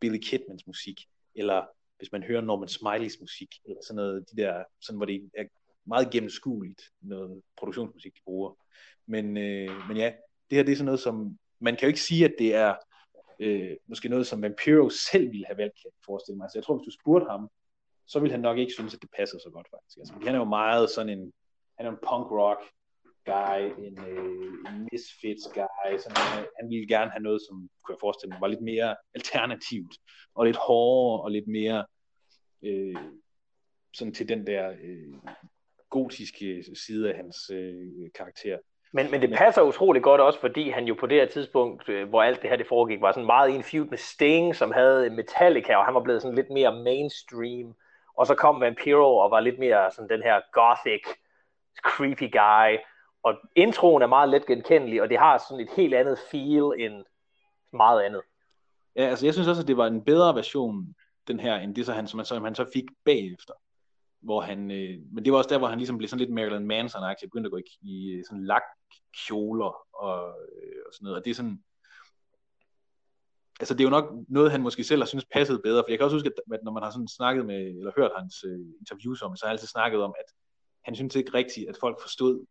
Billy 0.00 0.18
Kidmans 0.22 0.66
musik, 0.66 1.00
eller 1.34 1.66
hvis 1.98 2.12
man 2.12 2.22
hører 2.22 2.40
Norman 2.40 2.68
Smileys 2.68 3.20
musik, 3.20 3.48
eller 3.64 3.82
sådan 3.82 3.96
noget, 3.96 4.24
de 4.30 4.42
der, 4.42 4.64
sådan, 4.80 4.96
hvor 4.96 5.06
det 5.06 5.30
er 5.34 5.44
meget 5.86 6.10
gennemskueligt, 6.10 6.82
noget 7.00 7.42
produktionsmusik, 7.56 8.14
de 8.14 8.20
bruger. 8.24 8.54
Men, 9.06 9.36
øh, 9.36 9.88
men 9.88 9.96
ja, 9.96 10.12
det 10.50 10.56
her 10.56 10.62
det 10.62 10.72
er 10.72 10.76
sådan 10.76 10.84
noget, 10.84 11.00
som, 11.00 11.38
man 11.60 11.76
kan 11.76 11.82
jo 11.82 11.88
ikke 11.88 12.00
sige, 12.00 12.24
at 12.24 12.34
det 12.38 12.54
er 12.54 12.74
øh, 13.40 13.76
måske 13.86 14.08
noget, 14.08 14.26
som 14.26 14.42
Vampiro 14.42 14.88
selv 15.10 15.30
ville 15.32 15.46
have 15.46 15.56
valgt, 15.56 15.74
kan 15.74 15.84
jeg 15.84 16.04
forestille 16.06 16.36
mig. 16.38 16.50
Så 16.50 16.58
jeg 16.58 16.64
tror, 16.64 16.76
hvis 16.76 16.84
du 16.84 17.00
spurgte 17.00 17.30
ham, 17.30 17.50
så 18.12 18.20
vil 18.20 18.30
han 18.30 18.40
nok 18.40 18.58
ikke 18.58 18.72
synes, 18.72 18.94
at 18.94 19.02
det 19.02 19.10
passer 19.18 19.38
så 19.38 19.50
godt 19.52 19.68
faktisk. 19.74 19.96
Altså, 19.98 20.14
han 20.26 20.34
er 20.34 20.38
jo 20.38 20.44
meget 20.60 20.90
sådan 20.90 21.18
en, 21.18 21.32
han 21.76 21.86
er 21.86 21.90
en 21.90 22.04
punk 22.08 22.26
rock 22.40 22.62
guy, 23.24 23.60
en, 23.86 23.98
øh, 24.08 24.52
en 24.68 24.88
misfits 24.92 25.44
guy, 25.54 25.92
så 25.98 26.08
han, 26.16 26.46
han 26.60 26.70
ville 26.70 26.88
gerne 26.88 27.10
have 27.10 27.22
noget, 27.22 27.40
som 27.48 27.68
kunne 27.82 27.94
jeg 27.94 28.00
forestille 28.00 28.30
mig, 28.30 28.40
var 28.40 28.46
lidt 28.54 28.62
mere 28.72 28.96
alternativt, 29.14 29.94
og 30.34 30.46
lidt 30.46 30.56
hårdere, 30.56 31.22
og 31.24 31.30
lidt 31.30 31.48
mere 31.48 31.86
øh, 32.62 32.96
sådan 33.94 34.14
til 34.14 34.28
den 34.28 34.46
der 34.46 34.70
øh, 34.70 35.14
gotiske 35.90 36.64
side 36.86 37.10
af 37.10 37.16
hans 37.16 37.50
øh, 37.50 38.10
karakter. 38.14 38.58
Men, 38.92 39.10
men 39.10 39.20
det 39.22 39.30
passer 39.30 39.62
utroligt 39.62 40.02
godt 40.02 40.20
også, 40.20 40.40
fordi 40.40 40.70
han 40.70 40.84
jo 40.84 40.94
på 40.94 41.06
det 41.06 41.20
her 41.20 41.26
tidspunkt, 41.26 41.88
øh, 41.88 42.08
hvor 42.08 42.22
alt 42.22 42.42
det 42.42 42.50
her 42.50 42.56
det 42.56 42.66
foregik, 42.66 43.00
var 43.00 43.12
sådan 43.12 43.26
meget 43.26 43.50
i 43.50 43.54
en 43.54 43.62
feud 43.62 43.86
med 43.86 43.98
Sting, 43.98 44.56
som 44.56 44.72
havde 44.72 45.10
Metallica, 45.10 45.76
og 45.76 45.84
han 45.84 45.94
var 45.94 46.02
blevet 46.02 46.22
sådan 46.22 46.36
lidt 46.36 46.50
mere 46.50 46.82
mainstream. 46.82 47.74
Og 48.20 48.26
så 48.26 48.34
kom 48.34 48.60
Vampiro 48.60 49.16
og 49.16 49.30
var 49.30 49.40
lidt 49.40 49.58
mere 49.58 49.90
sådan 49.90 50.08
den 50.08 50.22
her 50.22 50.40
gothic, 50.52 51.02
creepy 51.84 52.28
guy. 52.32 52.70
Og 53.22 53.34
introen 53.56 54.02
er 54.02 54.06
meget 54.06 54.28
let 54.28 54.46
genkendelig, 54.46 55.02
og 55.02 55.08
det 55.08 55.18
har 55.18 55.38
sådan 55.38 55.64
et 55.64 55.70
helt 55.76 55.94
andet 55.94 56.18
feel 56.30 56.72
end 56.78 57.04
meget 57.72 58.02
andet. 58.02 58.22
Ja, 58.96 59.02
altså 59.02 59.26
jeg 59.26 59.34
synes 59.34 59.48
også, 59.48 59.62
at 59.62 59.68
det 59.68 59.76
var 59.76 59.86
en 59.86 60.04
bedre 60.04 60.34
version, 60.34 60.94
den 61.28 61.40
her, 61.40 61.56
end 61.56 61.74
det, 61.74 61.86
så 61.86 61.92
han, 61.92 62.06
som, 62.06 62.18
han, 62.18 62.24
som 62.24 62.44
han 62.44 62.54
så 62.54 62.66
fik 62.72 62.84
bagefter. 63.04 63.54
Hvor 64.20 64.40
han, 64.40 64.70
øh, 64.70 64.98
men 65.12 65.24
det 65.24 65.32
var 65.32 65.38
også 65.38 65.50
der, 65.50 65.58
hvor 65.58 65.68
han 65.68 65.78
ligesom 65.78 65.98
blev 65.98 66.08
sådan 66.08 66.20
lidt 66.20 66.34
Marilyn 66.34 66.70
Manson-agtig, 66.70 67.26
begyndte 67.26 67.48
at 67.48 67.52
gå 67.52 67.56
i, 67.56 67.64
i 67.82 68.22
sådan 68.28 68.44
lak 68.44 68.62
kjoler 69.26 69.86
og, 69.94 70.18
øh, 70.28 70.80
og 70.86 70.94
sådan 70.94 71.04
noget. 71.04 71.18
Og 71.18 71.24
det 71.24 71.30
er 71.30 71.34
sådan, 71.34 71.62
altså 73.60 73.74
det 73.74 73.80
er 73.80 73.84
jo 73.84 73.90
nok 73.90 74.14
noget, 74.28 74.50
han 74.50 74.62
måske 74.62 74.84
selv 74.84 75.00
har 75.00 75.06
synes 75.06 75.24
passede 75.32 75.60
bedre, 75.62 75.82
for 75.82 75.90
jeg 75.90 75.98
kan 75.98 76.04
også 76.04 76.16
huske, 76.16 76.30
at 76.52 76.60
når 76.62 76.72
man 76.72 76.82
har 76.82 76.90
sådan 76.90 77.08
snakket 77.08 77.46
med, 77.46 77.60
eller 77.78 77.92
hørt 77.96 78.12
hans 78.18 78.44
øh, 78.44 78.60
interviews 78.80 79.22
om, 79.22 79.36
så 79.36 79.44
har 79.44 79.48
han 79.48 79.54
altid 79.54 79.68
snakket 79.68 80.02
om, 80.02 80.14
at 80.18 80.34
han 80.84 80.94
synes 80.94 81.16
ikke 81.16 81.34
rigtigt, 81.34 81.68
at 81.68 81.76
folk 81.80 82.00
forstod, 82.00 82.46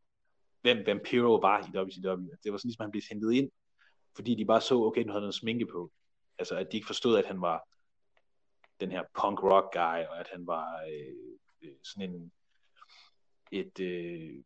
hvem 0.62 0.86
Vampiro 0.86 1.36
var 1.36 1.60
i 1.60 1.78
WCW. 1.78 2.30
Det 2.44 2.52
var 2.52 2.58
sådan 2.58 2.70
ligesom, 2.70 2.84
han 2.84 2.92
blev 2.92 3.04
hentet 3.10 3.34
ind, 3.34 3.50
fordi 4.16 4.36
de 4.36 4.46
bare 4.46 4.62
så, 4.62 4.76
okay, 4.76 5.04
nu 5.04 5.12
havde 5.12 5.22
noget 5.22 5.36
sminke 5.36 5.66
på. 5.66 5.92
Altså, 6.40 6.56
at 6.56 6.72
de 6.72 6.78
ikke 6.78 6.88
forstod, 6.88 7.18
at 7.18 7.26
han 7.26 7.42
var 7.42 7.68
den 8.80 8.92
her 8.92 9.04
punk 9.22 9.44
rock 9.44 9.74
guy, 9.74 10.00
og 10.10 10.20
at 10.20 10.28
han 10.34 10.48
var 10.48 10.68
øh, 10.92 11.70
øh 11.70 11.76
sådan 11.84 12.10
en 12.10 12.32
et 13.52 13.80
øh, 13.80 14.44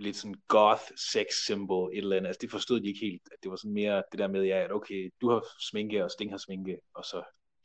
lidt 0.00 0.16
sådan 0.16 0.34
goth 0.48 0.82
sex 1.12 1.26
symbol, 1.44 1.92
et 1.92 1.98
eller 1.98 2.16
andet. 2.16 2.28
Altså 2.28 2.38
det 2.42 2.50
forstod 2.50 2.80
de 2.80 2.88
ikke 2.88 3.00
helt, 3.00 3.22
at 3.32 3.38
det 3.42 3.50
var 3.50 3.56
sådan 3.56 3.72
mere 3.72 4.02
det 4.12 4.18
der 4.18 4.28
med, 4.28 4.44
ja, 4.44 4.64
at 4.64 4.72
okay, 4.72 5.10
du 5.20 5.30
har 5.30 5.46
sminke, 5.70 6.04
og 6.04 6.10
Sting 6.10 6.30
har 6.30 6.38
sminke, 6.38 6.78
og 6.94 7.04
så, 7.04 7.22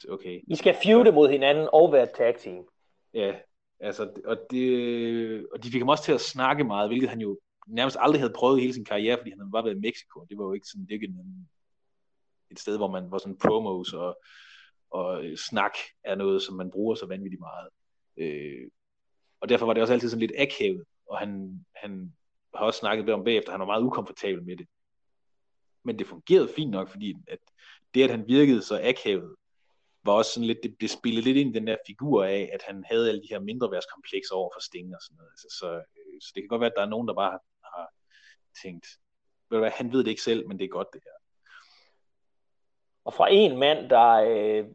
okay. 0.09 0.41
I 0.47 0.55
skal 0.55 0.75
feude 0.83 1.11
mod 1.11 1.29
hinanden 1.29 1.69
og 1.73 1.91
være 1.91 2.07
tag 2.17 2.35
team. 2.37 2.65
Ja, 3.13 3.35
altså, 3.79 4.21
og, 4.25 4.37
det, 4.51 5.47
og 5.51 5.63
de 5.63 5.71
fik 5.71 5.81
ham 5.81 5.89
også 5.89 6.03
til 6.03 6.11
at 6.11 6.21
snakke 6.21 6.63
meget, 6.63 6.89
hvilket 6.89 7.09
han 7.09 7.21
jo 7.21 7.39
nærmest 7.67 7.97
aldrig 7.99 8.21
havde 8.21 8.33
prøvet 8.33 8.61
hele 8.61 8.73
sin 8.73 8.85
karriere, 8.85 9.17
fordi 9.17 9.29
han 9.29 9.39
havde 9.39 9.51
bare 9.51 9.65
været 9.65 9.75
i 9.75 9.87
Mexico. 9.87 10.25
Det 10.29 10.37
var 10.37 10.43
jo 10.43 10.53
ikke 10.53 10.67
sådan, 10.67 10.85
det 10.85 10.91
ikke 10.91 11.05
en, 11.05 11.49
et 12.51 12.59
sted, 12.59 12.77
hvor 12.77 12.91
man 12.91 13.11
var 13.11 13.17
sådan 13.17 13.37
promos 13.37 13.93
og, 13.93 14.19
og 14.91 15.23
snak 15.37 15.73
er 16.03 16.15
noget, 16.15 16.41
som 16.41 16.55
man 16.55 16.71
bruger 16.71 16.95
så 16.95 17.05
vanvittigt 17.05 17.39
meget. 17.39 17.69
Øh, 18.17 18.69
og 19.41 19.49
derfor 19.49 19.65
var 19.65 19.73
det 19.73 19.81
også 19.81 19.93
altid 19.93 20.09
sådan 20.09 20.19
lidt 20.19 20.31
akavet, 20.37 20.83
og 21.09 21.17
han, 21.17 21.65
han 21.75 22.13
har 22.57 22.65
også 22.65 22.79
snakket 22.79 23.09
om 23.09 23.23
bagefter, 23.23 23.51
han 23.51 23.59
var 23.59 23.65
meget 23.65 23.83
ukomfortabel 23.83 24.43
med 24.43 24.57
det. 24.57 24.67
Men 25.83 25.99
det 25.99 26.07
fungerede 26.07 26.49
fint 26.55 26.71
nok, 26.71 26.89
fordi 26.89 27.15
at 27.27 27.39
det, 27.93 28.03
at 28.03 28.09
han 28.09 28.27
virkede 28.27 28.61
så 28.61 28.79
akavet, 28.83 29.35
var 30.05 30.13
også 30.13 30.31
sådan 30.31 30.47
lidt, 30.47 30.63
det 30.63 30.81
det 30.81 30.89
spillede 30.89 31.25
lidt 31.25 31.37
ind 31.37 31.55
i 31.55 31.59
den 31.59 31.67
der 31.67 31.77
figur 31.87 32.23
af, 32.23 32.49
at 32.53 32.61
han 32.61 32.83
havde 32.91 33.09
alle 33.09 33.21
de 33.21 33.27
her 33.29 33.39
mindreværdskomplekser 33.39 34.35
over 34.35 34.49
for 34.53 34.61
Sting 34.61 34.95
og 34.95 35.01
sådan 35.01 35.17
noget. 35.17 35.29
Altså, 35.31 35.47
så, 35.59 35.67
øh, 35.75 36.21
så 36.21 36.31
det 36.35 36.41
kan 36.43 36.47
godt 36.47 36.61
være, 36.61 36.69
at 36.69 36.77
der 36.77 36.81
er 36.85 36.89
nogen, 36.89 37.07
der 37.07 37.13
bare 37.13 37.31
har, 37.31 37.41
har 37.63 37.89
tænkt, 38.63 38.87
ved 39.49 39.57
du 39.57 39.61
hvad, 39.61 39.71
han 39.71 39.91
ved 39.93 39.99
det 39.99 40.09
ikke 40.09 40.21
selv, 40.21 40.47
men 40.47 40.59
det 40.59 40.65
er 40.65 40.69
godt 40.69 40.93
det 40.93 41.01
her. 41.03 41.17
Og 43.05 43.13
fra 43.13 43.27
en 43.31 43.59
mand, 43.59 43.89
der, 43.89 44.11
øh, 44.11 44.65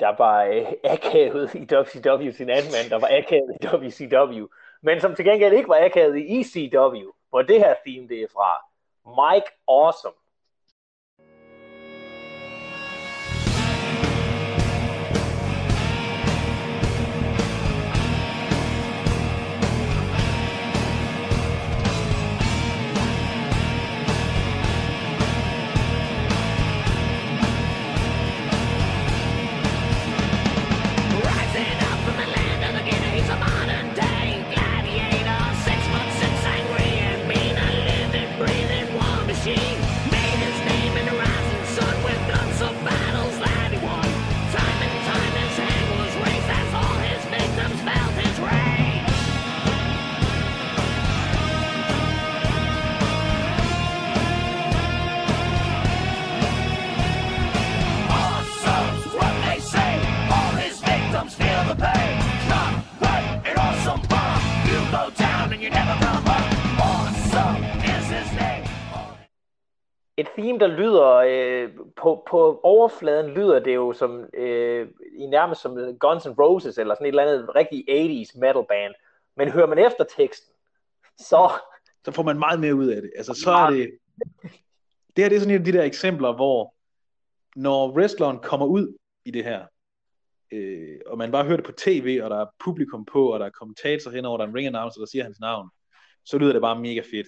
der 0.00 0.16
var 0.18 0.44
øh, 0.44 0.66
akavet 0.84 1.54
i 1.54 1.62
WCW, 1.74 2.30
sin 2.30 2.50
anden 2.50 2.72
mand, 2.76 2.90
der 2.90 2.98
var 2.98 3.10
akavet 3.10 3.56
i 3.60 3.66
WCW, 3.66 4.46
men 4.82 5.00
som 5.00 5.14
til 5.14 5.24
gengæld 5.24 5.54
ikke 5.54 5.68
var 5.68 5.84
akavet 5.84 6.16
i 6.16 6.40
ECW, 6.40 7.10
hvor 7.28 7.42
det 7.42 7.58
her 7.58 7.74
theme 7.86 8.08
det 8.08 8.22
er 8.22 8.26
fra. 8.32 8.50
Mike 9.20 9.50
Awesome. 9.68 10.19
Theme, 70.50 70.58
der 70.58 70.76
lyder, 70.76 71.10
øh, 71.10 71.70
på, 71.96 72.22
på 72.30 72.60
overfladen 72.62 73.30
lyder 73.30 73.58
det 73.58 73.74
jo 73.74 73.92
som, 73.92 74.24
øh, 74.34 74.88
i 75.12 75.26
nærmest 75.26 75.60
som 75.60 75.98
Guns 75.98 76.26
N' 76.26 76.34
Roses, 76.38 76.78
eller 76.78 76.94
sådan 76.94 77.06
et 77.06 77.08
eller 77.08 77.22
andet 77.22 77.54
rigtig 77.54 77.84
80's 77.88 78.38
metal 78.38 78.64
band. 78.68 78.94
Men 79.36 79.50
hører 79.50 79.66
man 79.66 79.78
efter 79.78 80.04
teksten, 80.16 80.54
så... 81.18 81.50
Så 82.04 82.12
får 82.12 82.22
man 82.22 82.38
meget 82.38 82.60
mere 82.60 82.74
ud 82.74 82.86
af 82.86 83.02
det. 83.02 83.12
Altså, 83.16 83.34
så 83.34 83.50
er 83.50 83.70
det... 83.70 83.90
Det 85.16 85.24
her 85.24 85.28
det 85.28 85.36
er 85.36 85.40
sådan 85.40 85.54
et 85.54 85.58
af 85.58 85.64
de 85.64 85.72
der 85.72 85.82
eksempler, 85.82 86.32
hvor 86.32 86.74
når 87.56 87.92
wrestleren 87.92 88.38
kommer 88.38 88.66
ud 88.66 88.96
i 89.24 89.30
det 89.30 89.44
her, 89.44 89.66
øh, 90.52 90.98
og 91.06 91.18
man 91.18 91.32
bare 91.32 91.44
hører 91.44 91.56
det 91.56 91.66
på 91.66 91.72
tv, 91.72 92.20
og 92.22 92.30
der 92.30 92.40
er 92.40 92.46
publikum 92.64 93.04
på, 93.04 93.32
og 93.32 93.40
der 93.40 93.46
er 93.46 93.50
kommentator 93.50 94.10
henover, 94.10 94.36
der 94.36 94.44
er 94.44 94.48
en 94.48 94.54
ring 94.54 94.66
announcer, 94.66 95.00
der 95.00 95.06
siger 95.06 95.24
hans 95.24 95.40
navn, 95.40 95.68
så 96.24 96.38
lyder 96.38 96.52
det 96.52 96.62
bare 96.62 96.80
mega 96.80 97.00
fedt. 97.00 97.26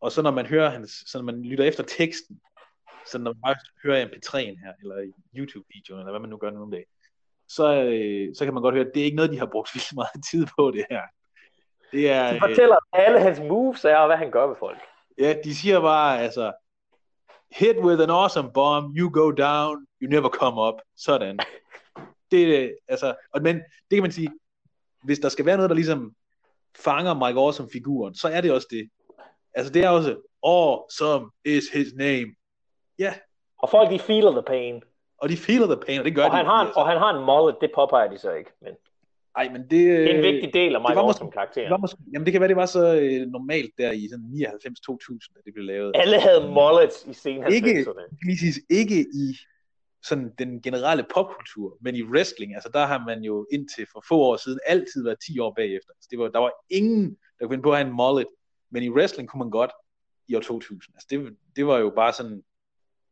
Og 0.00 0.12
så 0.12 0.22
når 0.22 0.30
man 0.30 0.46
hører 0.46 0.70
hans, 0.70 0.90
så 1.06 1.18
når 1.18 1.24
man 1.24 1.42
lytter 1.42 1.64
efter 1.64 1.84
teksten, 1.98 2.40
så 3.06 3.18
når 3.18 3.32
man 3.32 3.40
bare 3.44 3.56
hører 3.82 4.06
MP3'en 4.06 4.64
her, 4.64 4.72
eller 4.82 5.12
YouTube-videoen, 5.36 6.00
eller 6.00 6.12
hvad 6.12 6.20
man 6.20 6.30
nu 6.30 6.36
gør 6.36 6.50
nu 6.50 6.62
om 6.62 6.70
dagen, 6.70 6.86
så, 7.48 7.82
øh, 7.82 8.34
så 8.34 8.44
kan 8.44 8.54
man 8.54 8.62
godt 8.62 8.74
høre, 8.74 8.86
at 8.86 8.90
det 8.94 9.00
er 9.00 9.04
ikke 9.04 9.16
noget, 9.16 9.32
de 9.32 9.38
har 9.38 9.46
brugt 9.52 9.70
vildt 9.74 9.94
meget 9.94 10.24
tid 10.30 10.46
på 10.58 10.70
det 10.70 10.84
her. 10.90 11.02
Det 11.92 12.10
er, 12.10 12.32
de 12.32 12.38
fortæller 12.40 12.76
øh, 12.76 13.06
alle 13.06 13.20
hans 13.20 13.40
moves 13.40 13.84
er, 13.84 13.96
og 13.96 14.06
hvad 14.06 14.16
han 14.16 14.30
gør 14.30 14.46
med 14.46 14.56
folk. 14.58 14.78
Ja, 15.18 15.34
de 15.44 15.54
siger 15.54 15.80
bare, 15.80 16.20
altså, 16.20 16.52
hit 17.50 17.76
with 17.76 18.02
an 18.02 18.10
awesome 18.10 18.52
bomb, 18.52 18.96
you 18.98 19.10
go 19.12 19.30
down, 19.30 19.86
you 20.02 20.10
never 20.10 20.28
come 20.28 20.60
up. 20.60 20.74
Sådan. 20.96 21.38
Det, 22.30 22.64
er, 22.64 22.70
altså, 22.88 23.14
og, 23.32 23.42
men 23.42 23.56
det 23.56 23.96
kan 23.96 24.02
man 24.02 24.12
sige, 24.12 24.30
hvis 25.04 25.18
der 25.18 25.28
skal 25.28 25.46
være 25.46 25.56
noget, 25.56 25.70
der 25.70 25.74
ligesom 25.74 26.14
fanger 26.78 27.14
Mike 27.14 27.40
Awesome 27.40 27.68
figuren, 27.72 28.14
så 28.14 28.28
er 28.28 28.40
det 28.40 28.52
også 28.52 28.66
det. 28.70 28.90
Altså 29.56 29.72
det 29.72 29.84
er 29.84 29.88
også, 29.88 30.16
awesome 30.42 31.30
is 31.44 31.68
his 31.68 31.94
name. 31.94 32.28
Ja. 32.98 33.04
Yeah. 33.04 33.14
Og 33.62 33.70
folk 33.70 33.90
de 33.90 33.98
feeler 33.98 34.30
the 34.30 34.42
pain. 34.42 34.82
Og 35.18 35.28
de 35.28 35.36
feeler 35.36 35.66
the 35.66 35.80
pain, 35.86 35.98
og 35.98 36.04
det 36.04 36.14
gør 36.14 36.24
og 36.24 36.30
de. 36.30 36.36
Han 36.36 36.46
har 36.46 36.60
en, 36.60 36.66
altså. 36.66 36.80
Og 36.80 36.86
han 36.88 36.98
har 36.98 37.10
en 37.18 37.24
mullet, 37.24 37.56
det 37.60 37.70
påpeger 37.74 38.10
de 38.10 38.18
så 38.18 38.32
ikke. 38.32 38.50
Men... 38.62 38.74
Ej, 39.36 39.48
men 39.52 39.62
det, 39.62 39.70
det 39.70 40.10
er 40.10 40.16
en 40.16 40.22
vigtig 40.22 40.54
del 40.54 40.74
af 40.74 40.80
Mike 40.80 41.00
Awesome 41.00 41.30
karakteren. 41.30 41.64
Det 41.64 41.70
var 41.70 41.76
måske, 41.86 41.98
jamen 42.12 42.24
det 42.26 42.32
kan 42.32 42.40
være, 42.40 42.48
det 42.48 42.56
var 42.56 42.66
så 42.66 42.84
øh, 43.00 43.26
normalt 43.26 43.70
der 43.78 43.92
i 43.92 44.08
sådan 44.08 44.24
99-2000, 44.24 45.34
da 45.34 45.40
det 45.44 45.54
blev 45.54 45.64
lavet. 45.64 45.92
Alle 45.94 46.20
havde 46.20 46.50
mullets 46.50 47.06
i 47.06 47.12
sen 47.12 47.44
90'erne. 47.44 47.54
Ikke, 47.54 48.52
ikke 48.70 48.98
i 49.00 49.26
sådan 50.08 50.32
den 50.38 50.62
generelle 50.62 51.04
popkultur, 51.14 51.78
men 51.80 51.96
i 51.96 52.02
wrestling, 52.02 52.54
altså 52.54 52.70
der 52.72 52.86
har 52.86 53.04
man 53.06 53.22
jo 53.22 53.46
indtil 53.52 53.86
for 53.92 54.04
få 54.08 54.16
år 54.18 54.36
siden 54.36 54.58
altid 54.66 55.04
været 55.04 55.18
10 55.26 55.38
år 55.38 55.52
bagefter. 55.56 55.90
Altså, 55.96 56.08
det 56.10 56.18
var, 56.18 56.28
der 56.28 56.38
var 56.38 56.52
ingen, 56.70 57.16
der 57.38 57.46
kunne 57.46 57.54
finde 57.54 57.62
på 57.62 57.70
at 57.70 57.78
have 57.78 57.88
en 57.88 57.96
mullet, 57.96 58.26
men 58.76 58.82
i 58.82 58.90
wrestling 58.90 59.28
kunne 59.28 59.38
man 59.38 59.50
godt 59.50 59.70
i 60.28 60.34
år 60.34 60.40
2000. 60.40 60.94
Altså 60.94 61.06
det, 61.10 61.36
det 61.56 61.66
var 61.66 61.78
jo 61.78 61.92
bare 61.96 62.12
sådan 62.12 62.42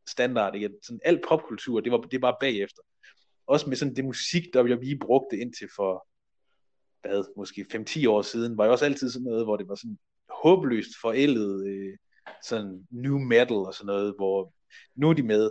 standard, 0.08 0.54
ikke? 0.54 0.70
Sådan 0.82 1.00
alt 1.04 1.24
popkultur, 1.28 1.80
det 1.80 1.92
var, 1.92 1.98
det 1.98 2.22
var 2.22 2.30
bare 2.30 2.36
bagefter. 2.40 2.82
Også 3.46 3.68
med 3.68 3.76
sådan 3.76 3.96
det 3.96 4.04
musik, 4.04 4.42
der 4.52 4.62
vi 4.62 4.98
brugte 5.00 5.38
indtil 5.38 5.68
for, 5.76 6.06
hvad, 7.02 7.24
måske 7.36 7.66
5-10 7.74 8.08
år 8.08 8.22
siden, 8.22 8.58
var 8.58 8.64
jo 8.64 8.72
også 8.72 8.84
altid 8.84 9.10
sådan 9.10 9.24
noget, 9.24 9.44
hvor 9.44 9.56
det 9.56 9.68
var 9.68 9.74
sådan 9.74 9.98
håbløst 10.42 10.90
forældet, 11.00 11.66
øh, 11.66 11.96
sådan 12.42 12.86
new 12.90 13.18
metal 13.18 13.56
og 13.56 13.74
sådan 13.74 13.86
noget, 13.86 14.14
hvor 14.16 14.52
nu 14.94 15.10
er 15.10 15.14
de 15.14 15.22
med, 15.22 15.50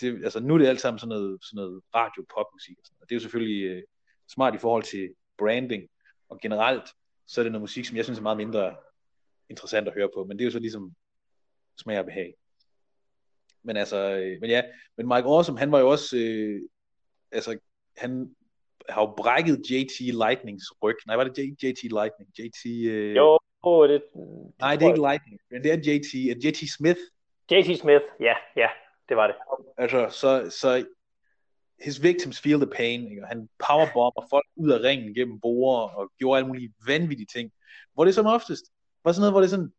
det, 0.00 0.24
altså 0.24 0.40
nu 0.40 0.54
er 0.54 0.58
det 0.58 0.66
alt 0.66 0.80
sammen 0.80 0.98
sådan 0.98 1.08
noget, 1.08 1.38
sådan 1.44 1.56
noget 1.56 1.82
radio 1.94 2.24
pop 2.34 2.46
musik 2.54 2.76
og 2.78 2.84
sådan 2.84 2.94
noget. 2.98 3.08
Det 3.08 3.14
er 3.14 3.16
jo 3.16 3.26
selvfølgelig 3.26 3.62
øh, 3.62 3.82
smart 4.34 4.54
i 4.54 4.58
forhold 4.58 4.82
til 4.82 5.14
branding, 5.38 5.82
og 6.28 6.40
generelt 6.40 6.88
så 7.26 7.40
er 7.40 7.42
det 7.42 7.52
noget 7.52 7.62
musik, 7.62 7.84
som 7.84 7.96
jeg 7.96 8.04
synes 8.04 8.18
er 8.18 8.22
meget 8.22 8.36
mindre 8.36 8.76
interessant 9.50 9.88
at 9.88 9.94
høre 9.94 10.08
på, 10.14 10.24
men 10.24 10.38
det 10.38 10.44
er 10.44 10.46
jo 10.46 10.50
så 10.50 10.58
ligesom 10.58 10.92
smag 11.78 11.98
og 11.98 12.04
behag. 12.04 12.34
Men 13.62 13.76
altså, 13.76 13.96
øh, 13.96 14.40
men 14.40 14.50
ja, 14.50 14.62
men 14.96 15.06
Mike 15.06 15.28
Awesome, 15.28 15.58
han 15.58 15.72
var 15.72 15.78
jo 15.78 15.88
også, 15.88 16.16
øh, 16.16 16.60
altså, 17.32 17.58
han 17.96 18.34
har 18.88 19.02
jo 19.02 19.14
brækket 19.16 19.70
JT 19.70 20.00
Lightnings 20.00 20.64
ryg. 20.82 20.96
Nej, 21.06 21.16
var 21.16 21.24
det 21.24 21.38
JT 21.62 21.82
Lightning? 21.82 22.30
JT... 22.38 22.66
Øh... 22.66 23.16
Jo, 23.16 23.38
oh, 23.62 23.88
det... 23.88 24.02
Nej, 24.58 24.76
det 24.76 24.84
er 24.84 24.88
ikke 24.88 25.06
Lightning, 25.08 25.40
men 25.50 25.62
det 25.62 25.72
er 25.72 25.76
JT, 25.76 26.44
JT 26.44 26.70
Smith. 26.76 27.00
JT 27.50 27.80
Smith, 27.80 28.04
ja, 28.20 28.34
ja, 28.56 28.68
det 29.08 29.16
var 29.16 29.26
det. 29.26 29.36
Altså, 29.76 30.08
så, 30.10 30.50
så 30.60 30.84
his 31.80 32.02
victims 32.02 32.40
feel 32.40 32.60
the 32.60 32.70
pain, 32.76 33.10
ikke? 33.10 33.22
han 33.26 33.48
powerbomber 33.66 34.26
folk 34.30 34.46
ud 34.56 34.70
af 34.70 34.80
ringen 34.80 35.14
gennem 35.14 35.40
borer, 35.40 35.88
og 35.88 36.12
gjorde 36.18 36.38
alle 36.38 36.48
mulige 36.48 36.72
vanvittige 36.86 37.26
ting, 37.26 37.52
hvor 37.94 38.04
det 38.04 38.14
som 38.14 38.26
oftest 38.26 38.64
var 39.04 39.12
sådan 39.12 39.20
noget, 39.20 39.32
hvor 39.32 39.40
det 39.40 39.46
er 39.46 39.56
sådan, 39.56 39.72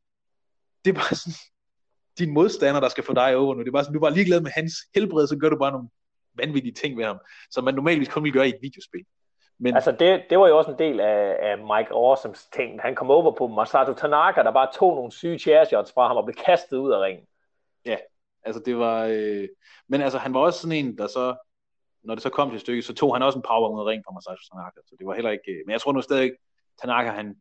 det 0.86 0.90
er 0.92 0.96
bare 0.96 1.16
sådan, 1.16 1.40
din 2.20 2.34
modstander, 2.34 2.82
der 2.82 2.90
skal 2.90 3.04
få 3.04 3.14
dig 3.14 3.36
over 3.36 3.56
nu, 3.56 3.60
det 3.60 3.68
er 3.68 3.72
bare 3.72 3.84
sådan, 3.84 3.94
du 3.94 4.00
er 4.00 4.08
bare 4.08 4.14
ligeglad 4.14 4.42
med 4.42 4.52
hans 4.52 4.74
helbred, 4.96 5.28
så 5.28 5.38
gør 5.38 5.50
du 5.50 5.58
bare 5.58 5.72
nogle 5.72 5.90
vanvittige 6.34 6.74
ting 6.74 6.98
ved 6.98 7.06
ham, 7.06 7.20
som 7.52 7.64
man 7.64 7.76
normalvis 7.76 8.10
kun 8.10 8.24
ville 8.24 8.34
gøre 8.34 8.48
i 8.48 8.50
et 8.50 8.62
videospil. 8.62 9.06
Men... 9.60 9.76
Altså 9.76 9.92
det, 9.92 10.24
det 10.30 10.40
var 10.40 10.48
jo 10.48 10.58
også 10.58 10.72
en 10.72 10.80
del 10.80 11.00
af, 11.00 11.38
af 11.42 11.58
Mike 11.58 11.92
Awesomes 11.94 12.48
ting. 12.56 12.82
Han 12.82 12.96
kom 12.96 13.12
over 13.12 13.32
på 13.32 13.48
Masato 13.48 13.94
Tanaka, 13.94 14.44
der 14.44 14.52
bare 14.52 14.70
tog 14.74 14.96
nogle 14.96 15.12
syge 15.12 15.40
chair 15.40 15.92
fra 15.94 16.08
ham 16.08 16.18
og 16.18 16.26
blev 16.26 16.36
kastet 16.46 16.78
ud 16.78 16.92
af 16.92 17.02
ringen. 17.02 17.26
Ja, 17.86 17.98
altså 18.44 18.62
det 18.66 18.78
var... 18.78 19.06
Øh... 19.06 19.48
Men 19.88 20.02
altså 20.02 20.18
han 20.18 20.34
var 20.34 20.40
også 20.40 20.60
sådan 20.60 20.78
en, 20.78 20.98
der 20.98 21.08
så 21.08 21.36
når 22.04 22.16
det 22.16 22.24
så 22.24 22.30
kom 22.30 22.52
til 22.52 22.60
stykket, 22.60 22.86
så 22.86 22.94
tog 22.94 23.16
han 23.16 23.24
også 23.24 23.40
en 23.40 23.44
power 23.48 23.70
ud 23.70 23.80
af 23.80 23.86
ring 23.86 24.04
fra 24.06 24.14
Masato 24.14 24.42
Tanaka, 24.52 24.80
så 24.86 24.96
det 25.00 25.08
var 25.08 25.14
heller 25.14 25.32
ikke, 25.32 25.52
øh, 25.52 25.62
men 25.66 25.72
jeg 25.72 25.82
tror 25.82 25.92
nu 25.92 26.02
stadig, 26.02 26.32
Tanaka, 26.82 27.10
han, 27.10 27.36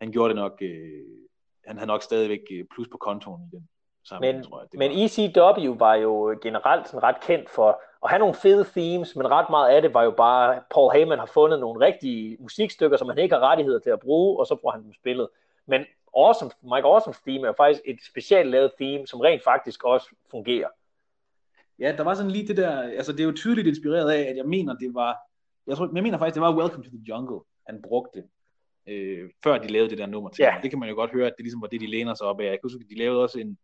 han 0.00 0.12
gjorde 0.12 0.28
det 0.28 0.36
nok, 0.36 0.58
øh, 0.62 1.04
han 1.66 1.76
havde 1.76 1.88
nok 1.88 2.02
stadigvæk 2.02 2.40
øh, 2.50 2.64
plus 2.74 2.88
på 2.88 2.96
kontoen 2.96 3.42
i 3.42 3.56
den 3.56 3.68
men, 4.20 4.42
tror 4.42 4.60
jeg. 4.60 4.68
Det 4.72 4.78
men 4.78 4.90
ECW 4.90 5.74
var 5.78 5.94
jo 5.94 6.38
generelt 6.42 6.88
sådan 6.88 7.02
ret 7.02 7.20
kendt 7.20 7.50
for 7.50 7.80
at 8.04 8.10
have 8.10 8.18
nogle 8.18 8.34
fede 8.34 8.64
themes, 8.64 9.16
men 9.16 9.30
ret 9.30 9.50
meget 9.50 9.68
af 9.68 9.82
det 9.82 9.94
var 9.94 10.02
jo 10.02 10.10
bare, 10.10 10.62
Paul 10.70 10.92
Heyman 10.92 11.18
har 11.18 11.26
fundet 11.26 11.60
nogle 11.60 11.86
rigtige 11.86 12.36
musikstykker, 12.40 12.96
som 12.96 13.08
han 13.08 13.18
ikke 13.18 13.34
har 13.34 13.42
rettigheder 13.42 13.78
til 13.78 13.90
at 13.90 14.00
bruge, 14.00 14.38
og 14.38 14.46
så 14.46 14.56
får 14.62 14.70
han 14.70 14.82
dem 14.82 14.92
spillet. 14.92 15.28
Men 15.66 15.84
awesome, 16.16 16.50
Mike 16.62 16.88
Awesome's 16.88 17.22
theme 17.26 17.48
er 17.48 17.52
faktisk 17.56 17.82
et 17.84 17.98
specielt 18.08 18.50
lavet 18.50 18.72
theme, 18.80 19.06
som 19.06 19.20
rent 19.20 19.44
faktisk 19.44 19.84
også 19.84 20.06
fungerer. 20.30 20.68
Ja, 21.78 21.94
der 21.96 22.04
var 22.04 22.14
sådan 22.14 22.30
lige 22.30 22.48
det 22.48 22.56
der, 22.56 22.82
altså 22.82 23.12
det 23.12 23.20
er 23.20 23.24
jo 23.24 23.32
tydeligt 23.32 23.68
inspireret 23.68 24.10
af, 24.10 24.20
at 24.20 24.36
jeg 24.36 24.46
mener, 24.46 24.74
det 24.74 24.94
var, 24.94 25.16
jeg, 25.66 25.76
tror, 25.76 25.90
jeg 25.94 26.02
mener 26.02 26.18
faktisk, 26.18 26.34
det 26.34 26.42
var 26.42 26.56
Welcome 26.56 26.84
to 26.84 26.90
the 26.90 27.04
Jungle, 27.08 27.40
han 27.66 27.82
brugte, 27.82 28.24
øh, 28.88 29.30
før 29.44 29.58
de 29.58 29.68
lavede 29.68 29.90
det 29.90 29.98
der 29.98 30.06
nummer 30.06 30.30
til. 30.30 30.42
Yeah. 30.42 30.62
Det 30.62 30.70
kan 30.70 30.78
man 30.78 30.88
jo 30.88 30.94
godt 30.94 31.10
høre, 31.12 31.26
at 31.26 31.34
det 31.36 31.44
ligesom 31.44 31.62
var 31.62 31.68
det, 31.68 31.80
de 31.80 31.86
læner 31.86 32.14
sig 32.14 32.26
op 32.26 32.40
af. 32.40 32.44
Jeg 32.44 32.52
kan 32.52 32.60
huske, 32.62 32.80
at 32.84 32.90
de 32.90 32.98
lavede 32.98 33.22
også 33.22 33.38
en 33.38 33.58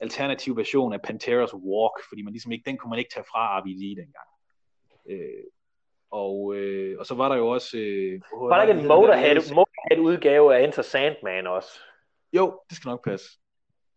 alternativ 0.00 0.56
version 0.56 0.92
af 0.92 1.02
Panteras 1.02 1.54
Walk, 1.54 1.96
fordi 2.08 2.22
man 2.22 2.32
ligesom 2.32 2.52
ikke, 2.52 2.64
den 2.66 2.76
kunne 2.76 2.90
man 2.90 2.98
ikke 2.98 3.10
tage 3.14 3.24
fra 3.32 3.60
RVD 3.60 3.96
dengang. 3.96 4.28
Øh, 5.10 5.44
og, 6.10 6.54
øh, 6.56 6.98
og 6.98 7.06
så 7.06 7.14
var 7.14 7.28
der 7.28 7.36
jo 7.36 7.48
også... 7.48 7.78
Øh, 7.78 8.20
var 8.32 8.56
der 8.56 8.68
ikke 8.68 8.80
en 8.80 8.88
Motorhead, 8.88 9.54
Motorhead 9.54 9.98
udgave 9.98 10.56
af 10.56 10.64
Enter 10.64 10.82
Sandman 10.82 11.46
også? 11.46 11.70
Jo, 12.32 12.60
det 12.68 12.76
skal 12.76 12.88
nok 12.88 13.04
passe. 13.04 13.26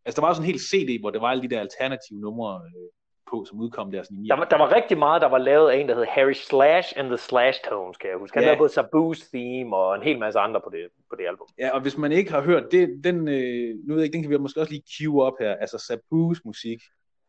Altså 0.05 0.21
der 0.21 0.27
var 0.27 0.33
sådan 0.33 0.43
en 0.43 0.51
hel 0.51 0.59
CD, 0.59 0.99
hvor 0.99 1.11
der 1.11 1.19
var 1.19 1.27
alle 1.27 1.43
de 1.43 1.49
der 1.49 1.59
alternative 1.59 2.19
numre, 2.19 2.61
øh, 2.65 2.89
på, 3.29 3.45
som 3.45 3.59
udkom 3.59 3.91
der 3.91 4.03
sådan 4.03 4.17
i 4.17 4.27
der, 4.27 4.35
var, 4.35 4.45
der 4.45 4.57
var 4.57 4.75
rigtig 4.75 4.97
meget, 4.97 5.21
der 5.21 5.27
var 5.27 5.37
lavet 5.37 5.69
af 5.71 5.77
en, 5.77 5.89
der 5.89 5.95
hed 5.95 6.05
Harry 6.05 6.33
Slash 6.33 6.93
and 6.99 7.07
the 7.07 7.17
Slash 7.17 7.59
Tones, 7.69 7.97
kan 7.97 8.09
jeg 8.09 8.17
huske. 8.17 8.35
Han 8.35 8.43
ja. 8.43 8.47
lavede 8.47 8.59
både 8.59 8.73
Sabu's 8.79 9.29
theme 9.33 9.75
og 9.75 9.95
en 9.95 10.03
hel 10.03 10.19
masse 10.19 10.39
andre 10.39 10.61
på 10.61 10.69
det, 10.69 10.87
på 11.09 11.15
det 11.15 11.27
album. 11.27 11.47
Ja, 11.59 11.69
og 11.75 11.81
hvis 11.81 11.97
man 11.97 12.11
ikke 12.11 12.31
har 12.31 12.41
hørt 12.41 12.71
det, 12.71 13.03
den, 13.03 13.27
øh, 13.27 13.75
nu 13.85 13.93
ved 13.93 14.01
jeg 14.01 14.05
ikke, 14.05 14.13
den 14.13 14.21
kan 14.21 14.31
vi 14.31 14.37
måske 14.37 14.59
også 14.59 14.71
lige 14.71 14.83
cue 14.97 15.23
op 15.23 15.33
her, 15.39 15.55
altså 15.55 15.77
Sabu's 15.77 16.41
musik 16.45 16.79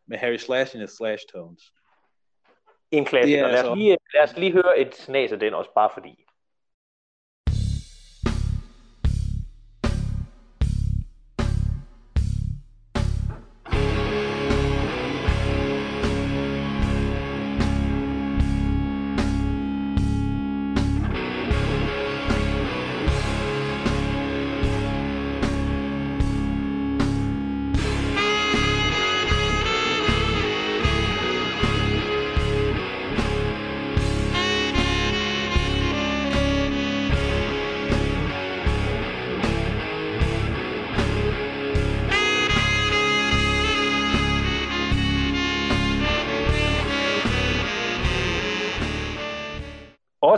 med 0.06 0.18
Harry 0.18 0.36
Slash 0.36 0.76
and 0.76 0.86
the 0.86 0.96
Slash 0.96 1.24
Tones. 1.34 1.62
En 2.90 3.04
klassiker. 3.04 3.42
Lad, 3.42 3.50
altså... 3.50 3.74
lige, 3.74 3.96
lad 4.14 4.22
os 4.22 4.36
lige 4.36 4.52
høre 4.52 4.78
et 4.78 4.94
snas 4.94 5.32
af 5.32 5.40
den 5.40 5.54
også, 5.54 5.70
bare 5.74 5.90
fordi. 5.94 6.24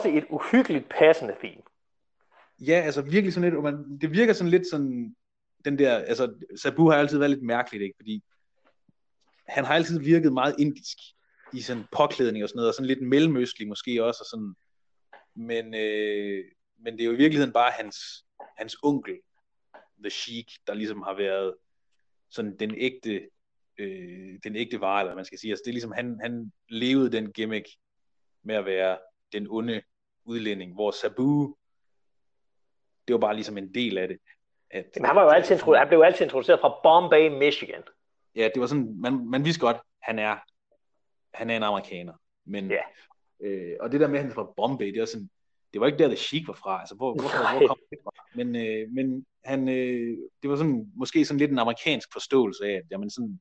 Også 0.00 0.18
et 0.18 0.26
uhyggeligt 0.30 0.88
passende 0.98 1.36
film. 1.40 1.62
Ja, 2.58 2.82
altså 2.84 3.02
virkelig 3.02 3.32
sådan 3.32 3.50
lidt, 3.50 3.62
man, 3.62 3.98
det 4.00 4.10
virker 4.10 4.32
sådan 4.32 4.50
lidt 4.50 4.70
sådan, 4.70 5.16
den 5.64 5.78
der, 5.78 5.96
altså 5.96 6.34
Sabu 6.56 6.90
har 6.90 6.98
altid 6.98 7.18
været 7.18 7.30
lidt 7.30 7.42
mærkeligt, 7.42 7.82
ikke? 7.82 7.96
Fordi 7.96 8.24
han 9.48 9.64
har 9.64 9.74
altid 9.74 10.00
virket 10.00 10.32
meget 10.32 10.54
indisk 10.58 10.98
i 11.52 11.60
sådan 11.60 11.84
påklædning 11.96 12.44
og 12.44 12.48
sådan 12.48 12.58
noget, 12.58 12.68
og 12.68 12.74
sådan 12.74 12.86
lidt 12.86 13.02
mellemøstlig 13.02 13.68
måske 13.68 14.04
også, 14.04 14.20
og 14.20 14.26
sådan, 14.26 14.54
men, 15.34 15.74
øh, 15.74 16.44
men 16.78 16.92
det 16.92 17.00
er 17.00 17.06
jo 17.06 17.12
i 17.12 17.16
virkeligheden 17.16 17.52
bare 17.52 17.70
hans, 17.70 17.96
hans 18.58 18.76
onkel, 18.82 19.18
The 20.02 20.10
Sheik, 20.10 20.50
der 20.66 20.74
ligesom 20.74 21.02
har 21.02 21.14
været 21.14 21.54
sådan 22.30 22.56
den 22.56 22.74
ægte, 22.78 23.28
øh, 23.78 24.38
den 24.44 24.56
ægte 24.56 24.80
vare, 24.80 25.00
eller 25.00 25.14
man 25.14 25.24
skal 25.24 25.38
sige. 25.38 25.50
Altså, 25.50 25.62
det 25.64 25.70
er 25.70 25.74
ligesom, 25.74 25.92
han, 25.92 26.18
han 26.22 26.52
levede 26.68 27.12
den 27.12 27.32
gimmick 27.32 27.66
med 28.42 28.54
at 28.54 28.64
være 28.64 28.98
den 29.32 29.46
onde 29.50 29.82
udlænding, 30.24 30.74
hvor 30.74 30.90
Sabu, 30.90 31.56
det 33.08 33.14
var 33.14 33.20
bare 33.20 33.34
ligesom 33.34 33.58
en 33.58 33.74
del 33.74 33.98
af 33.98 34.08
det. 34.08 34.18
At, 34.70 34.86
Jamen, 34.96 35.06
han, 35.06 35.16
var 35.16 35.22
jo 35.22 35.28
altid 35.28 35.56
han 35.56 35.88
blev 35.88 36.00
altid 36.00 36.24
introduceret 36.24 36.60
fra 36.60 36.80
Bombay, 36.82 37.38
Michigan. 37.38 37.82
Ja, 38.36 38.48
det 38.54 38.60
var 38.60 38.66
sådan, 38.66 39.00
man, 39.00 39.30
man 39.30 39.44
vidste 39.44 39.60
godt, 39.60 39.76
han 40.02 40.18
er, 40.18 40.36
han 41.34 41.50
er 41.50 41.56
en 41.56 41.62
amerikaner. 41.62 42.12
Men, 42.44 42.70
ja. 42.70 42.82
øh, 43.40 43.76
og 43.80 43.92
det 43.92 44.00
der 44.00 44.08
med, 44.08 44.18
at 44.18 44.22
han 44.22 44.30
er 44.30 44.34
fra 44.34 44.52
Bombay, 44.56 44.92
det 44.92 45.00
var 45.00 45.06
sådan, 45.06 45.30
det 45.72 45.80
var 45.80 45.86
ikke 45.86 45.98
der, 45.98 46.06
The 46.06 46.16
Sheik 46.16 46.48
var 46.48 46.54
fra. 46.54 46.80
Altså, 46.80 46.94
hvor, 46.94 47.14
hvor, 47.14 47.22
hvor, 47.22 47.58
hvor 47.58 47.66
kom 47.66 47.78
det 47.90 47.98
fra? 48.04 48.10
Men, 48.34 48.56
øh, 48.56 48.88
men 48.90 49.26
han, 49.44 49.68
øh, 49.68 50.18
det 50.42 50.50
var 50.50 50.56
sådan, 50.56 50.92
måske 50.94 51.24
sådan 51.24 51.38
lidt 51.38 51.50
en 51.50 51.58
amerikansk 51.58 52.08
forståelse 52.12 52.64
af, 52.64 52.72
at 52.72 52.82
jamen, 52.90 53.10
sådan, 53.10 53.40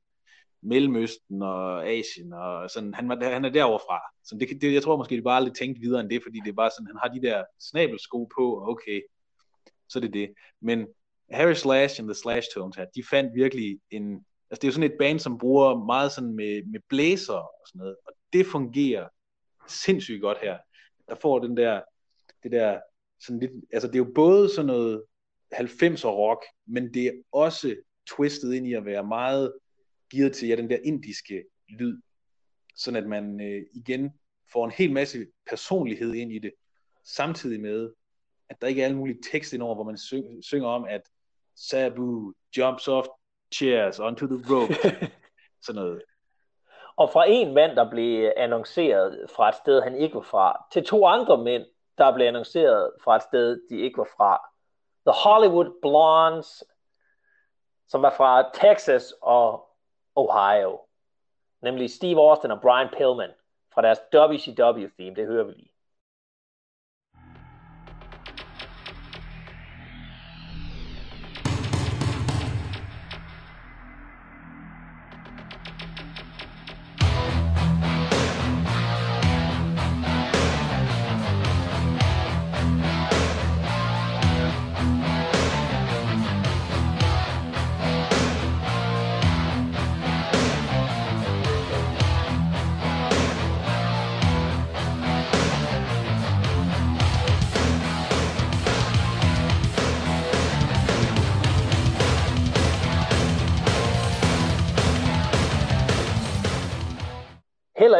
Mellemøsten 0.62 1.41
og 1.41 1.88
Asien, 1.88 2.34
og 2.34 2.70
sådan, 2.70 2.93
han, 2.93 3.22
han 3.22 3.45
er 3.45 3.49
derovre 3.49 3.80
fra. 3.89 3.99
Så 4.24 4.38
det, 4.39 4.62
det, 4.62 4.74
jeg 4.74 4.84
tror 4.84 4.97
måske, 4.97 5.16
det 5.16 5.24
bare 5.24 5.36
aldrig 5.36 5.55
tænkt 5.55 5.82
videre 5.82 6.01
end 6.01 6.10
det, 6.10 6.24
fordi 6.24 6.39
det 6.39 6.49
er 6.49 6.55
bare 6.55 6.72
sådan, 6.72 6.88
han 6.88 6.99
har 7.01 7.07
de 7.07 7.22
der 7.22 7.43
snabelsko 7.60 8.30
på, 8.38 8.53
og 8.53 8.70
okay, 8.70 9.01
så 9.89 9.99
det 9.99 10.07
er 10.07 10.12
det. 10.12 10.34
Men 10.62 10.88
Harry 11.32 11.53
Slash 11.53 11.99
and 11.99 12.07
the 12.07 12.16
Slash 12.16 12.47
Tones 12.53 12.76
her, 12.76 12.86
de 12.95 13.03
fandt 13.10 13.36
virkelig 13.36 13.80
en, 13.91 14.26
altså 14.49 14.62
det 14.62 14.64
er 14.64 14.68
jo 14.68 14.72
sådan 14.72 14.91
et 14.91 14.97
band, 14.99 15.20
som 15.20 15.38
bruger 15.38 15.86
meget 15.86 16.12
sådan 16.12 16.36
med, 16.36 16.64
med 16.64 16.80
blæser 16.89 17.34
og 17.34 17.68
sådan 17.68 17.80
noget, 17.80 17.95
og 18.07 18.14
det 18.34 18.45
fungerer 18.45 19.07
sindssygt 19.68 20.22
godt 20.22 20.38
her. 20.41 20.57
Der 21.10 21.16
får 21.16 21.39
den 21.39 21.57
der, 21.57 21.82
det 22.43 22.51
der, 22.51 22.80
sådan 23.22 23.39
lidt, 23.39 23.51
altså 23.74 23.88
det 23.88 23.95
er 23.95 24.05
jo 24.05 24.12
både 24.16 24.49
sådan 24.49 24.66
noget 24.66 25.03
90'er 25.53 26.07
rock, 26.07 26.45
men 26.68 26.93
det 26.93 27.07
er 27.07 27.12
også 27.32 27.76
twistet 28.16 28.53
ind 28.53 28.68
i 28.68 28.74
at 28.74 28.86
være 28.86 29.03
meget 29.03 29.53
gearet 30.12 30.34
til 30.34 30.47
ja, 30.47 30.55
den 30.55 30.70
der 30.70 30.78
indiske 30.84 31.43
lyd, 31.70 32.01
sådan 32.76 33.03
at 33.03 33.10
man 33.10 33.41
øh, 33.41 33.66
igen 33.74 34.14
får 34.53 34.66
en 34.66 34.72
hel 34.72 34.93
masse 34.93 35.28
personlighed 35.49 36.14
ind 36.14 36.32
i 36.32 36.39
det, 36.39 36.51
samtidig 37.03 37.62
med, 37.62 37.93
at 38.49 38.62
der 38.62 38.68
ikke 38.68 38.82
er 38.82 38.86
alle 38.86 38.97
mulige 38.97 39.22
tekst 39.32 39.53
indover, 39.53 39.76
hvor 39.76 39.84
man 39.84 39.97
syng, 39.97 40.43
synger 40.43 40.68
om, 40.68 40.86
at 40.86 41.01
Sabu 41.55 42.34
jumps 42.57 42.88
off 42.88 43.07
chairs 43.55 43.99
onto 43.99 44.28
the 44.28 44.55
rope, 44.55 44.74
sådan 45.66 45.82
noget. 45.82 46.01
Og 46.97 47.10
fra 47.10 47.26
en 47.28 47.53
mand, 47.53 47.76
der 47.76 47.89
blev 47.89 48.32
annonceret 48.38 49.26
fra 49.36 49.49
et 49.49 49.55
sted, 49.55 49.82
han 49.82 49.95
ikke 49.95 50.16
var 50.16 50.22
fra, 50.22 50.66
til 50.72 50.86
to 50.86 51.05
andre 51.05 51.43
mænd, 51.43 51.66
der 51.97 52.14
blev 52.14 52.26
annonceret 52.26 52.91
fra 53.03 53.16
et 53.16 53.24
sted, 53.24 53.62
de 53.70 53.80
ikke 53.80 53.97
var 53.97 54.10
fra. 54.18 54.49
The 55.07 55.16
Hollywood 55.24 55.80
Blondes, 55.82 56.64
som 57.88 58.01
var 58.01 58.14
fra 58.18 58.51
Texas 58.53 59.14
og 59.22 59.68
Ohio. 60.16 60.80
Nemlig 61.62 61.91
Steve 61.91 62.22
Austin 62.22 62.51
og 62.51 62.62
Brian 62.62 62.89
Pillman 62.97 63.32
fra 63.74 63.82
deres 63.82 63.99
WCW-theme. 64.14 65.16
Det 65.16 65.28
hører 65.28 65.43
vi 65.43 65.51
lige. 65.51 65.72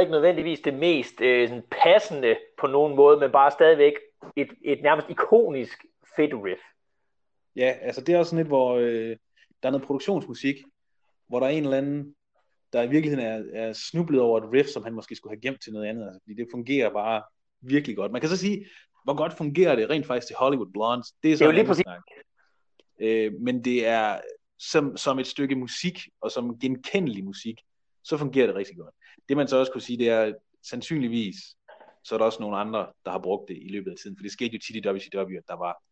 Ikke 0.10 0.22
nødvendigvis 0.22 0.60
det 0.60 0.74
mest 0.74 1.22
øh, 1.22 1.50
sådan 1.50 1.64
passende 1.72 2.38
på 2.60 2.68
nogen 2.68 2.96
måde, 2.96 3.20
men 3.20 3.32
bare 3.32 3.52
stadigvæk 3.52 3.94
et, 4.36 4.50
et 4.62 4.82
nærmest 4.84 5.10
ikonisk 5.10 5.86
fedt 6.16 6.34
riff. 6.34 6.62
Ja, 7.56 7.76
altså 7.82 8.02
det 8.02 8.16
er 8.16 8.20
også 8.20 8.30
sådan 8.30 8.44
lidt, 8.44 8.48
hvor 8.48 8.76
øh, 8.76 9.18
der 9.64 9.68
er 9.68 9.72
noget 9.72 9.88
produktionsmusik, 9.88 10.56
hvor 11.28 11.40
der 11.40 11.48
er 11.48 11.52
en 11.52 11.64
eller 11.64 11.78
anden, 11.78 12.16
der 12.74 12.82
i 12.84 12.90
virkeligheden 12.90 13.26
er, 13.26 13.44
er 13.54 13.74
snublet 13.74 14.22
over 14.22 14.38
et 14.38 14.54
riff, 14.54 14.70
som 14.70 14.84
han 14.84 14.94
måske 14.94 15.16
skulle 15.16 15.36
have 15.36 15.42
gemt 15.42 15.62
til 15.62 15.74
noget 15.74 15.88
andet, 15.88 16.06
altså, 16.06 16.20
fordi 16.24 16.34
det 16.34 16.48
fungerer 16.52 16.90
bare 16.90 17.24
virkelig 17.62 17.96
godt. 17.96 18.12
Man 18.12 18.22
kan 18.22 18.30
så 18.30 18.38
sige, 18.38 18.66
hvor 19.04 19.16
godt 19.16 19.34
fungerer 19.34 19.76
det 19.76 19.90
rent 19.90 20.06
faktisk 20.06 20.28
til 20.28 20.36
Hollywood 20.36 20.72
Blondes. 20.74 21.12
Det 21.24 21.32
er, 21.32 21.36
så 21.38 21.44
det 21.44 21.50
er 21.50 21.54
jo 21.54 21.56
lige 21.56 21.68
præcis. 21.68 21.86
Øh, 23.02 23.34
men 23.42 23.64
det 23.66 23.88
er 23.88 24.20
som, 24.60 24.98
som 24.98 25.20
et 25.20 25.28
stykke 25.28 25.56
musik, 25.56 26.00
og 26.22 26.32
som 26.32 26.60
genkendelig 26.60 27.24
musik, 27.24 27.56
så 28.04 28.18
fungerer 28.18 28.48
det 28.48 28.56
rigtig 28.56 28.78
godt. 28.78 28.96
Det 29.30 29.38
man 29.38 29.48
så 29.48 29.58
også 29.58 29.72
kunne 29.72 29.82
sige, 29.82 29.98
det 29.98 30.10
er 30.10 30.34
sandsynligvis, 30.64 31.36
så 32.04 32.16
er 32.16 32.18
der 32.18 32.26
også 32.26 32.42
nogle 32.42 32.58
andre, 32.58 32.92
der 33.06 33.12
har 33.12 33.20
brugt 33.20 33.50
det 33.50 33.58
i 33.62 33.68
løbet 33.70 33.92
af 33.92 33.98
tiden, 33.98 34.18
for 34.18 34.24
det 34.24 34.32
skete 34.32 34.54
jo 34.54 34.60
tit 34.60 34.76
i 34.76 34.88
WCW, 34.90 35.38
at 35.38 35.48
der 35.48 35.58
var, 35.58 35.84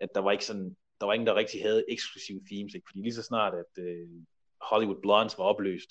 at 0.00 0.08
der 0.14 0.20
var 0.20 0.32
ikke 0.32 0.44
sådan, 0.44 0.76
der 1.00 1.06
var 1.06 1.12
ingen, 1.12 1.26
der 1.26 1.34
rigtig 1.34 1.62
havde 1.62 1.84
eksklusive 1.88 2.40
themes, 2.50 2.74
ikke? 2.74 2.86
fordi 2.88 3.02
lige 3.02 3.14
så 3.14 3.22
snart, 3.22 3.54
at 3.54 3.84
uh, 3.84 4.10
Hollywood 4.60 5.02
Blondes 5.02 5.38
var 5.38 5.44
opløst, 5.44 5.90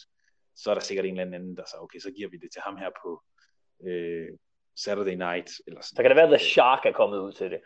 så 0.56 0.70
er 0.70 0.74
der 0.74 0.82
sikkert 0.82 1.06
en 1.06 1.20
eller 1.20 1.38
anden, 1.38 1.58
der 1.58 1.64
sagde, 1.72 1.84
okay, 1.84 2.00
så 2.00 2.12
giver 2.12 2.30
vi 2.30 2.38
det 2.38 2.52
til 2.52 2.62
ham 2.62 2.78
her 2.78 2.90
på 3.04 3.24
uh, 3.80 4.38
Saturday 4.76 5.16
Night. 5.16 5.50
Eller 5.68 5.82
sådan. 5.82 5.96
Så 5.96 6.02
kan 6.02 6.10
det 6.10 6.16
være, 6.16 6.34
at 6.34 6.40
The 6.40 6.50
Shark 6.50 6.86
er 6.86 6.92
kommet 6.92 7.20
ud 7.20 7.32
til 7.32 7.52
det. 7.52 7.60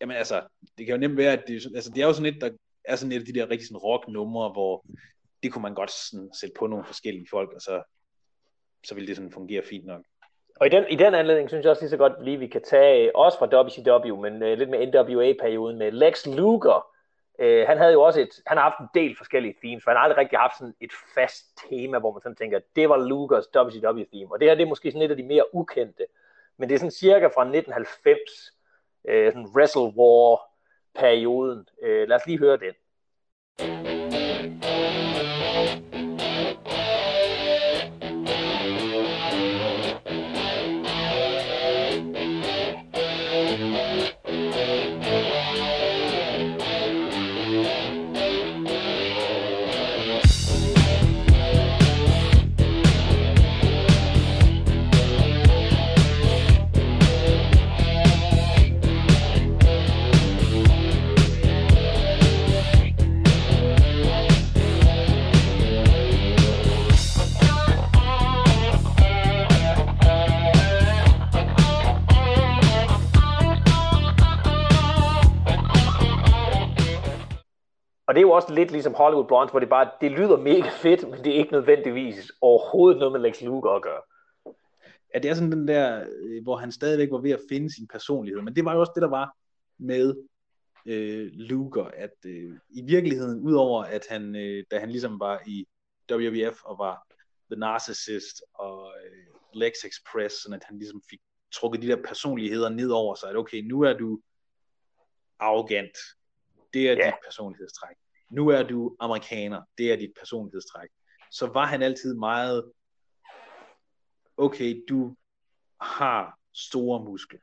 Jamen 0.00 0.16
altså, 0.16 0.46
det 0.78 0.86
kan 0.86 0.94
jo 0.94 1.00
nemt 1.00 1.16
være, 1.16 1.32
at 1.32 1.44
det, 1.46 1.66
altså, 1.74 1.90
det 1.90 2.02
er 2.02 2.06
jo 2.06 2.12
sådan 2.12 2.34
et, 2.34 2.40
der 2.40 2.50
er 2.84 2.96
sådan 2.96 3.12
et 3.12 3.20
af 3.20 3.26
de 3.26 3.32
der 3.32 3.50
rigtig 3.50 3.68
sådan 3.68 3.78
rock-numre, 3.78 4.52
hvor 4.52 4.86
det 5.42 5.52
kunne 5.52 5.62
man 5.62 5.74
godt 5.74 5.90
sådan 5.90 6.30
sætte 6.40 6.54
på 6.58 6.66
nogle 6.66 6.84
forskellige 6.84 7.26
folk, 7.30 7.52
og 7.52 7.60
så, 7.60 7.82
så 8.86 8.94
ville 8.94 9.08
det 9.08 9.16
sådan 9.16 9.32
fungere 9.32 9.62
fint 9.62 9.86
nok. 9.86 10.02
Og 10.60 10.66
i 10.66 10.70
den, 10.70 10.84
i 10.88 10.96
den 10.96 11.14
anledning 11.14 11.48
synes 11.48 11.64
jeg 11.64 11.70
også 11.70 11.82
lige 11.82 11.90
så 11.90 11.96
godt 11.96 12.24
lige, 12.24 12.38
vi 12.38 12.46
kan 12.46 12.62
tage, 12.62 13.16
også 13.16 13.38
fra 13.38 13.62
WCW, 13.62 14.16
men 14.16 14.42
uh, 14.42 14.58
lidt 14.58 14.70
med 14.70 14.86
NWA-perioden, 14.86 15.78
med 15.78 15.92
Lex 15.92 16.26
Luger. 16.26 16.86
Uh, 17.38 17.66
han 17.66 17.78
havde 17.78 17.92
jo 17.92 18.02
også 18.02 18.20
et, 18.20 18.28
han 18.46 18.56
har 18.56 18.64
haft 18.64 18.80
en 18.80 19.00
del 19.02 19.16
forskellige 19.16 19.54
themes, 19.62 19.84
for 19.84 19.90
han 19.90 19.96
har 19.96 20.04
aldrig 20.04 20.18
rigtig 20.18 20.38
haft 20.38 20.58
sådan 20.58 20.74
et 20.80 20.92
fast 21.14 21.44
tema, 21.68 21.98
hvor 21.98 22.12
man 22.12 22.22
sådan 22.22 22.36
tænker, 22.36 22.60
det 22.76 22.88
var 22.88 22.96
Lugers 22.96 23.44
WCW-theme. 23.56 24.32
Og 24.32 24.40
det 24.40 24.48
her, 24.48 24.54
det 24.54 24.62
er 24.62 24.68
måske 24.68 24.90
sådan 24.90 25.02
et 25.02 25.10
af 25.10 25.16
de 25.16 25.22
mere 25.22 25.54
ukendte. 25.54 26.06
Men 26.56 26.68
det 26.68 26.74
er 26.74 26.78
sådan 26.78 26.90
cirka 26.90 27.26
fra 27.26 27.42
1990, 27.42 28.20
uh, 29.04 29.14
øh, 29.14 29.32
sådan 29.32 29.48
Wrestle 29.54 29.92
War-perioden. 29.98 31.64
Uh, 31.82 32.08
lad 32.08 32.16
os 32.16 32.26
lige 32.26 32.38
høre 32.38 32.56
den. 32.56 32.74
Er 78.20 78.28
jo 78.28 78.30
også 78.30 78.54
lidt 78.54 78.70
ligesom 78.70 78.94
Hollywood 78.94 79.26
Blondes, 79.26 79.50
hvor 79.50 79.60
det 79.60 79.68
bare, 79.68 79.90
det 80.00 80.12
lyder 80.12 80.36
mega 80.36 80.68
fedt, 80.82 81.10
men 81.10 81.24
det 81.24 81.26
er 81.26 81.38
ikke 81.38 81.52
nødvendigvis 81.52 82.32
overhovedet 82.40 82.98
noget 82.98 83.12
med 83.12 83.20
Lex 83.20 83.42
Luger 83.42 83.70
at 83.70 83.82
gøre. 83.82 84.02
Ja, 85.14 85.18
det 85.18 85.30
er 85.30 85.34
sådan 85.34 85.52
den 85.52 85.68
der, 85.68 86.06
øh, 86.22 86.42
hvor 86.42 86.56
han 86.56 86.72
stadigvæk 86.72 87.10
var 87.10 87.18
ved 87.18 87.30
at 87.30 87.40
finde 87.48 87.74
sin 87.74 87.88
personlighed. 87.88 88.42
Men 88.42 88.56
det 88.56 88.64
var 88.64 88.74
jo 88.74 88.80
også 88.80 88.92
det, 88.94 89.02
der 89.02 89.08
var 89.08 89.36
med 89.78 90.14
øh, 90.86 91.30
Luger, 91.32 91.84
at 91.84 92.14
øh, 92.26 92.58
i 92.70 92.82
virkeligheden, 92.82 93.40
udover 93.40 93.84
at 93.84 94.06
han, 94.08 94.36
øh, 94.36 94.64
da 94.70 94.78
han 94.78 94.90
ligesom 94.90 95.20
var 95.20 95.42
i 95.46 95.66
WWF 96.12 96.64
og 96.64 96.78
var 96.78 97.06
The 97.50 97.60
Narcissist 97.60 98.42
og 98.54 98.92
øh, 99.04 99.26
Lex 99.54 99.72
Express, 99.84 100.42
sådan 100.42 100.56
at 100.56 100.64
han 100.64 100.78
ligesom 100.78 101.02
fik 101.10 101.20
trukket 101.52 101.82
de 101.82 101.88
der 101.88 102.02
personligheder 102.02 102.68
ned 102.68 102.90
over 102.90 103.14
sig, 103.14 103.30
at 103.30 103.36
okay, 103.36 103.62
nu 103.62 103.82
er 103.82 103.92
du 103.92 104.20
arrogant, 105.38 105.96
det 106.74 106.90
er 106.90 106.96
yeah. 106.96 107.06
dit 107.06 107.14
personlighedstræk. 107.24 107.96
Nu 108.30 108.48
er 108.48 108.62
du 108.62 108.96
amerikaner, 109.00 109.62
det 109.78 109.92
er 109.92 109.96
dit 109.96 110.12
personlighedstræk. 110.18 110.88
Så 111.30 111.46
var 111.46 111.66
han 111.66 111.82
altid 111.82 112.14
meget, 112.14 112.72
okay, 114.36 114.84
du 114.88 115.16
har 115.80 116.38
store 116.54 117.04
muskler. 117.04 117.40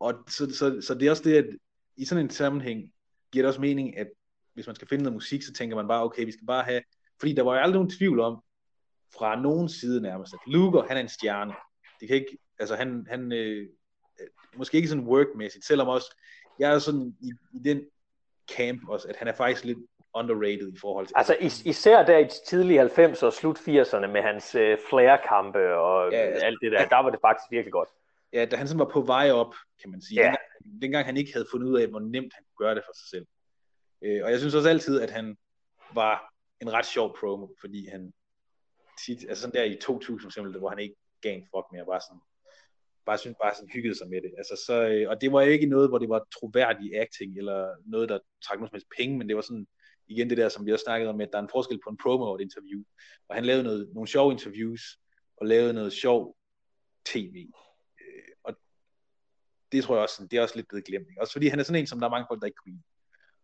Og 0.00 0.24
så, 0.28 0.54
så, 0.54 0.80
så 0.80 0.94
det 0.94 1.06
er 1.06 1.10
også 1.10 1.22
det, 1.22 1.36
at 1.36 1.46
i 1.96 2.04
sådan 2.04 2.24
en 2.24 2.30
sammenhæng 2.30 2.92
giver 3.32 3.42
det 3.42 3.48
også 3.48 3.60
mening, 3.60 3.98
at 3.98 4.08
hvis 4.54 4.66
man 4.66 4.76
skal 4.76 4.88
finde 4.88 5.04
noget 5.04 5.14
musik, 5.14 5.42
så 5.42 5.52
tænker 5.52 5.76
man 5.76 5.88
bare, 5.88 6.02
okay, 6.02 6.24
vi 6.24 6.32
skal 6.32 6.46
bare 6.46 6.64
have, 6.64 6.82
fordi 7.20 7.32
der 7.32 7.42
var 7.42 7.54
jo 7.54 7.60
aldrig 7.60 7.74
nogen 7.74 7.90
tvivl 7.90 8.20
om, 8.20 8.42
fra 9.14 9.40
nogen 9.40 9.68
side 9.68 10.00
nærmest, 10.00 10.34
at 10.34 10.40
Luger, 10.46 10.86
han 10.88 10.96
er 10.96 11.00
en 11.00 11.08
stjerne. 11.08 11.54
Det 12.00 12.08
kan 12.08 12.16
ikke, 12.16 12.38
altså 12.58 12.76
han, 12.76 13.06
han 13.08 13.32
øh, 13.32 13.68
måske 14.56 14.76
ikke 14.76 14.88
sådan 14.88 15.06
workmæssigt, 15.06 15.64
selvom 15.64 15.88
også, 15.88 16.16
jeg 16.58 16.74
er 16.74 16.78
sådan 16.78 17.16
i, 17.20 17.32
i 17.54 17.58
den 17.58 17.82
camp 18.56 18.88
også, 18.88 19.08
at 19.08 19.16
han 19.16 19.28
er 19.28 19.32
faktisk 19.32 19.64
lidt 19.64 19.78
underrated 20.14 20.72
i 20.72 20.78
forhold 20.80 21.06
til... 21.06 21.14
Altså 21.16 21.36
is- 21.40 21.66
især 21.66 22.02
der 22.04 22.18
i 22.18 22.28
tidlige 22.48 22.82
90'erne 22.82 23.26
og 23.26 23.32
slut 23.32 23.58
80'erne 23.58 24.06
med 24.06 24.22
hans 24.22 24.54
øh, 24.54 24.78
flare-kampe 24.88 25.74
og 25.74 26.12
ja, 26.12 26.18
altså, 26.18 26.46
alt 26.46 26.58
det 26.62 26.72
der, 26.72 26.88
der 26.88 26.96
var 26.96 27.10
det 27.10 27.20
faktisk 27.20 27.50
virkelig 27.50 27.72
godt. 27.72 27.88
Ja, 28.32 28.44
da 28.44 28.56
han 28.56 28.68
sådan 28.68 28.78
var 28.78 28.90
på 28.92 29.00
vej 29.00 29.30
op, 29.30 29.54
kan 29.82 29.90
man 29.90 30.02
sige. 30.02 30.20
Ja. 30.20 30.26
Dengang, 30.26 30.82
dengang 30.82 31.06
han 31.06 31.16
ikke 31.16 31.32
havde 31.32 31.46
fundet 31.50 31.68
ud 31.68 31.80
af, 31.80 31.86
hvor 31.88 32.00
nemt 32.00 32.32
han 32.34 32.44
kunne 32.44 32.66
gøre 32.66 32.74
det 32.74 32.82
for 32.86 32.92
sig 32.92 33.08
selv. 33.08 33.26
Øh, 34.02 34.24
og 34.24 34.30
jeg 34.30 34.38
synes 34.38 34.54
også 34.54 34.68
altid, 34.68 35.00
at 35.00 35.10
han 35.10 35.36
var 35.94 36.32
en 36.60 36.72
ret 36.72 36.86
sjov 36.86 37.16
promo, 37.20 37.48
fordi 37.60 37.88
han 37.88 38.12
tit, 39.06 39.24
altså 39.28 39.42
sådan 39.42 39.54
der 39.54 39.64
i 39.64 39.76
2000 39.82 40.28
eksempel, 40.28 40.58
hvor 40.58 40.68
han 40.68 40.78
ikke 40.78 40.94
gav 41.20 41.34
en 41.34 41.48
fuck 41.56 41.66
mere, 41.72 41.86
bare 41.86 42.00
sådan, 42.00 42.20
bare 43.06 43.18
synes 43.18 43.36
bare 43.42 43.54
sådan 43.54 43.68
hyggede 43.68 43.98
sig 43.98 44.08
med 44.08 44.22
det. 44.22 44.32
Altså 44.38 44.62
så, 44.66 44.88
øh, 44.88 45.10
og 45.10 45.20
det 45.20 45.32
var 45.32 45.40
ikke 45.40 45.66
noget, 45.66 45.88
hvor 45.88 45.98
det 45.98 46.08
var 46.08 46.26
troværdig 46.38 47.00
acting, 47.02 47.38
eller 47.38 47.74
noget, 47.86 48.08
der 48.08 48.18
trak 48.44 48.58
noget 48.58 48.70
som 48.70 48.74
helst 48.74 48.88
penge, 48.98 49.18
men 49.18 49.28
det 49.28 49.36
var 49.36 49.42
sådan, 49.42 49.66
igen 50.06 50.30
det 50.30 50.38
der, 50.38 50.48
som 50.48 50.66
vi 50.66 50.70
har 50.70 50.78
snakket 50.78 51.08
om, 51.08 51.20
at 51.20 51.28
der 51.32 51.38
er 51.38 51.42
en 51.42 51.48
forskel 51.52 51.80
på 51.84 51.90
en 51.90 51.96
promo 52.02 52.24
og 52.24 52.34
et 52.34 52.40
interview. 52.40 52.82
Og 53.28 53.34
han 53.34 53.44
lavede 53.44 53.64
noget, 53.64 53.90
nogle 53.94 54.08
sjove 54.08 54.32
interviews, 54.32 54.82
og 55.36 55.46
lavede 55.46 55.72
noget 55.72 55.92
sjov 55.92 56.36
tv. 57.04 57.46
Øh, 58.00 58.32
og 58.44 58.54
det 59.72 59.84
tror 59.84 59.94
jeg 59.94 60.02
også, 60.02 60.26
det 60.30 60.36
er 60.36 60.42
også 60.42 60.56
lidt 60.56 60.68
blevet 60.68 60.84
glemt. 60.84 61.08
Ikke? 61.08 61.20
Også 61.20 61.32
fordi 61.32 61.48
han 61.48 61.58
er 61.58 61.62
sådan 61.62 61.80
en, 61.80 61.86
som 61.86 61.98
der 61.98 62.06
er 62.06 62.10
mange 62.10 62.26
folk, 62.30 62.40
der 62.40 62.46
ikke 62.46 62.56
kunne 62.64 62.72
lide. 62.72 62.84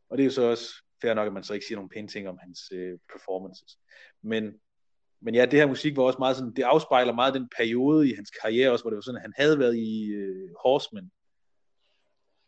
Og 0.08 0.18
det 0.18 0.22
er 0.22 0.26
jo 0.26 0.30
så 0.32 0.42
også 0.42 0.66
fair 1.02 1.14
nok, 1.14 1.26
at 1.26 1.32
man 1.32 1.44
så 1.44 1.54
ikke 1.54 1.66
siger 1.66 1.76
nogle 1.76 1.90
pæne 1.90 2.08
ting 2.08 2.28
om 2.28 2.38
hans 2.42 2.61
øh, 2.72 2.98
performances. 3.12 3.78
Men, 4.22 4.61
men 5.20 5.34
ja, 5.34 5.46
det 5.46 5.58
her 5.58 5.66
musik 5.66 5.96
var 5.96 6.02
også 6.02 6.18
meget 6.18 6.36
sådan, 6.36 6.52
det 6.52 6.62
afspejler 6.62 7.12
meget 7.12 7.34
den 7.34 7.48
periode 7.56 8.10
i 8.10 8.14
hans 8.14 8.30
karriere 8.30 8.72
også, 8.72 8.82
hvor 8.82 8.90
det 8.90 8.96
var 8.96 9.02
sådan, 9.02 9.16
at 9.16 9.22
han 9.22 9.32
havde 9.36 9.58
været 9.58 9.76
i 9.76 10.06
øh, 10.06 10.50
Horseman, 10.64 11.10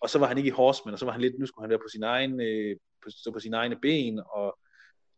og 0.00 0.10
så 0.10 0.18
var 0.18 0.26
han 0.26 0.38
ikke 0.38 0.48
i 0.48 0.50
Horseman, 0.50 0.92
og 0.92 0.98
så 0.98 1.04
var 1.04 1.12
han 1.12 1.20
lidt, 1.20 1.38
nu 1.38 1.46
skulle 1.46 1.62
han 1.62 1.70
være 1.70 1.78
på 1.78 1.88
sin 1.92 2.02
egen, 2.02 2.40
øh, 2.40 2.76
på, 3.04 3.10
stå 3.10 3.30
på 3.30 3.40
sine 3.40 3.56
egne 3.56 3.76
ben, 3.82 4.22
og 4.34 4.58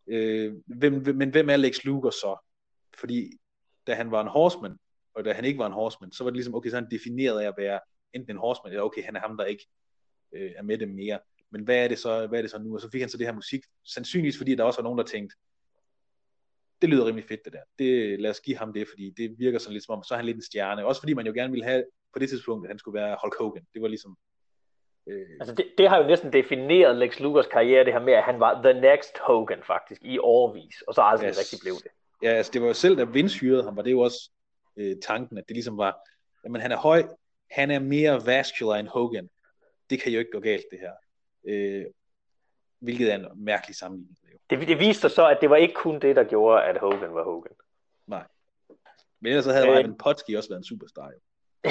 øh, 0.06 0.54
hvem, 0.66 0.92
men 1.16 1.30
hvem 1.30 1.50
er 1.50 1.56
Lex 1.56 1.84
Luger 1.84 2.10
så? 2.10 2.36
Fordi 2.98 3.30
da 3.86 3.94
han 3.94 4.10
var 4.10 4.20
en 4.20 4.28
horseman, 4.28 4.76
og 5.14 5.24
da 5.24 5.32
han 5.32 5.44
ikke 5.44 5.58
var 5.58 5.66
en 5.66 5.72
horseman, 5.72 6.12
så 6.12 6.24
var 6.24 6.30
det 6.30 6.36
ligesom, 6.36 6.54
okay, 6.54 6.70
så 6.70 6.76
han 6.76 6.90
defineret 6.90 7.40
af 7.40 7.48
at 7.48 7.54
være 7.58 7.80
enten 8.12 8.30
en 8.30 8.40
horseman, 8.40 8.72
eller 8.72 8.82
okay, 8.82 9.04
han 9.04 9.16
er 9.16 9.20
ham, 9.20 9.36
der 9.36 9.44
ikke 9.44 9.66
øh, 10.32 10.52
er 10.56 10.62
med 10.62 10.78
dem 10.78 10.88
mere 10.88 11.18
men 11.54 11.64
hvad 11.64 11.76
er 11.76 11.88
det 11.88 11.98
så, 11.98 12.26
hvad 12.26 12.38
er 12.38 12.42
det 12.42 12.50
så 12.50 12.58
nu? 12.58 12.74
Og 12.74 12.80
så 12.80 12.90
fik 12.90 13.00
han 13.00 13.10
så 13.10 13.18
det 13.18 13.26
her 13.26 13.34
musik, 13.34 13.64
sandsynligvis 13.84 14.38
fordi 14.38 14.54
der 14.54 14.64
også 14.64 14.80
var 14.80 14.82
nogen, 14.82 14.98
der 14.98 15.04
tænkte, 15.04 15.36
det 16.84 16.92
lyder 16.92 17.06
rimelig 17.06 17.28
fedt 17.28 17.44
det 17.44 17.52
der. 17.52 17.60
Det, 17.78 18.20
lad 18.20 18.30
os 18.30 18.40
give 18.40 18.56
ham 18.56 18.72
det, 18.72 18.88
fordi 18.88 19.10
det 19.10 19.38
virker 19.38 19.58
sådan 19.58 19.72
lidt 19.72 19.84
som 19.84 19.94
om, 19.96 20.04
så 20.04 20.14
er 20.14 20.16
han 20.18 20.26
lidt 20.26 20.36
en 20.36 20.42
stjerne. 20.42 20.86
Også 20.86 21.00
fordi 21.00 21.14
man 21.14 21.26
jo 21.26 21.32
gerne 21.32 21.50
ville 21.50 21.64
have 21.64 21.84
på 22.12 22.18
det 22.18 22.28
tidspunkt, 22.28 22.66
at 22.66 22.70
han 22.70 22.78
skulle 22.78 23.00
være 23.00 23.16
Hulk 23.22 23.34
Hogan. 23.38 23.66
Det 23.74 23.82
var 23.82 23.88
ligesom... 23.88 24.16
Øh... 25.06 25.26
Altså 25.40 25.54
det, 25.54 25.66
det, 25.78 25.88
har 25.88 25.98
jo 26.02 26.06
næsten 26.06 26.32
defineret 26.32 26.96
Lex 26.96 27.20
Luthers 27.20 27.46
karriere, 27.46 27.84
det 27.84 27.92
her 27.92 28.00
med, 28.00 28.12
at 28.12 28.22
han 28.22 28.40
var 28.40 28.62
the 28.62 28.80
next 28.80 29.18
Hogan 29.18 29.62
faktisk, 29.66 30.00
i 30.04 30.18
årvis, 30.18 30.82
og 30.88 30.94
så 30.94 31.00
aldrig 31.02 31.28
yes. 31.28 31.38
rigtig 31.38 31.58
blev 31.62 31.74
det. 31.74 31.90
Ja, 32.22 32.28
altså 32.28 32.52
det 32.52 32.60
var 32.60 32.66
jo 32.66 32.74
selv, 32.74 32.96
da 32.96 33.04
Vince 33.04 33.40
hyrede 33.40 33.62
ham, 33.62 33.76
var 33.76 33.82
det 33.82 33.90
jo 33.90 34.00
også 34.00 34.30
øh, 34.76 34.96
tanken, 35.02 35.38
at 35.38 35.44
det 35.48 35.54
ligesom 35.56 35.78
var, 35.78 35.98
jamen 36.44 36.60
han 36.60 36.72
er 36.72 36.76
høj, 36.76 37.02
han 37.50 37.70
er 37.70 37.78
mere 37.78 38.26
vascular 38.26 38.76
end 38.76 38.88
Hogan. 38.88 39.28
Det 39.90 40.00
kan 40.00 40.12
jo 40.12 40.18
ikke 40.18 40.30
gå 40.30 40.40
galt, 40.40 40.64
det 40.70 40.78
her. 40.78 40.92
Øh, 41.48 41.84
hvilket 42.78 43.12
er 43.12 43.16
en 43.16 43.26
mærkelig 43.36 43.76
sammenligning. 43.76 44.18
Det, 44.50 44.68
det 44.68 44.78
viste 44.78 45.00
sig 45.00 45.10
så, 45.10 45.28
at 45.28 45.38
det 45.40 45.50
var 45.50 45.56
ikke 45.56 45.74
kun 45.74 45.98
det, 46.00 46.16
der 46.16 46.24
gjorde, 46.24 46.62
at 46.62 46.78
Hogan 46.78 47.14
var 47.14 47.24
Hogan. 47.24 47.56
Nej. 48.06 48.24
Men 49.20 49.30
ellers 49.30 49.44
så 49.44 49.52
havde 49.52 49.68
øh, 49.68 49.80
Ivan 49.80 49.98
Putski 49.98 50.34
også 50.34 50.48
været 50.48 50.58
en 50.58 50.64
superstar. 50.64 51.10
Jo. 51.10 51.18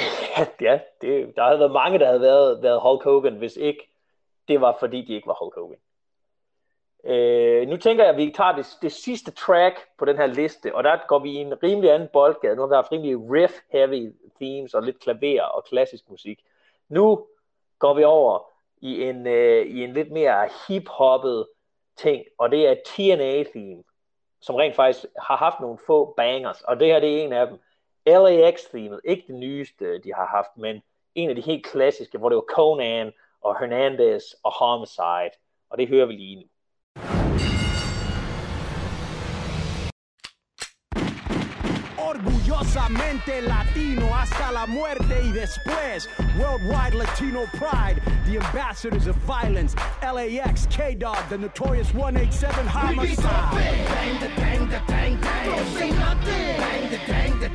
ja, 0.68 0.80
det, 1.00 1.36
der 1.36 1.44
havde 1.44 1.58
været 1.58 1.72
mange, 1.72 1.98
der 1.98 2.06
havde 2.06 2.20
været, 2.20 2.62
været 2.62 2.80
Hulk 2.80 3.04
Hogan, 3.04 3.36
hvis 3.36 3.56
ikke 3.56 3.92
det 4.48 4.60
var, 4.60 4.76
fordi 4.80 5.02
de 5.02 5.14
ikke 5.14 5.26
var 5.26 5.36
Hulk 5.40 5.54
Hogan. 5.54 5.78
Øh, 7.06 7.68
nu 7.68 7.76
tænker 7.76 8.04
jeg, 8.04 8.12
at 8.12 8.16
vi 8.16 8.32
tager 8.36 8.52
det, 8.52 8.66
det 8.82 8.92
sidste 8.92 9.30
track 9.30 9.80
på 9.98 10.04
den 10.04 10.16
her 10.16 10.26
liste, 10.26 10.74
og 10.74 10.84
der 10.84 10.98
går 11.08 11.18
vi 11.18 11.30
i 11.30 11.34
en 11.36 11.62
rimelig 11.62 11.92
anden 11.92 12.08
boldgade. 12.12 12.56
Nu 12.56 12.62
har 12.62 12.68
der 12.68 12.76
haft 12.76 12.92
rimelig 12.92 13.16
riff-heavy 13.16 14.12
themes 14.40 14.74
og 14.74 14.82
lidt 14.82 15.00
klaver 15.00 15.42
og 15.42 15.64
klassisk 15.64 16.10
musik. 16.10 16.40
Nu 16.88 17.26
går 17.78 17.94
vi 17.94 18.04
over 18.04 18.50
i 18.80 19.02
en, 19.02 19.26
øh, 19.26 19.66
i 19.66 19.84
en 19.84 19.92
lidt 19.92 20.10
mere 20.10 20.48
hip-hoppet 20.68 21.46
ting, 21.96 22.24
og 22.38 22.50
det 22.50 22.68
er 22.68 22.74
TNA-theme, 22.86 23.82
som 24.40 24.54
rent 24.54 24.76
faktisk 24.76 25.06
har 25.22 25.36
haft 25.36 25.60
nogle 25.60 25.78
få 25.86 26.14
bangers, 26.16 26.62
og 26.62 26.80
det 26.80 26.88
her 26.88 27.00
det 27.00 27.18
er 27.18 27.24
en 27.24 27.32
af 27.32 27.46
dem. 27.46 27.58
LAX-themet, 28.06 29.00
ikke 29.04 29.24
det 29.26 29.34
nyeste, 29.34 29.98
de 29.98 30.14
har 30.14 30.26
haft, 30.26 30.56
men 30.56 30.82
en 31.14 31.28
af 31.28 31.34
de 31.34 31.40
helt 31.40 31.66
klassiske, 31.66 32.18
hvor 32.18 32.28
det 32.28 32.36
var 32.36 32.54
Conan 32.54 33.12
og 33.40 33.58
Hernandez 33.58 34.24
og 34.42 34.52
Homicide, 34.58 35.36
og 35.70 35.78
det 35.78 35.88
hører 35.88 36.06
vi 36.06 36.12
lige 36.12 36.36
nu. 36.36 36.46
Orgullosamente 42.14 43.42
latino 43.42 44.14
hasta 44.14 44.52
la 44.52 44.66
muerte 44.66 45.22
y 45.24 45.32
después. 45.32 46.08
Worldwide 46.38 46.94
Latino 46.94 47.46
pride, 47.54 48.00
the 48.26 48.38
ambassadors 48.38 49.06
of 49.06 49.16
violence. 49.26 49.74
LAX, 50.02 50.66
K 50.66 50.94
Dog, 50.94 51.18
the 51.28 51.38
notorious 51.38 51.92
187 51.94 52.66
homicide. 52.66 53.54
Bang 53.54 54.20
the 54.20 54.28
the. 54.36 55.20
Don't 55.44 55.66
say 55.74 55.90
nothing. 55.90 56.56
Bang 56.58 57.40
the 57.40 57.48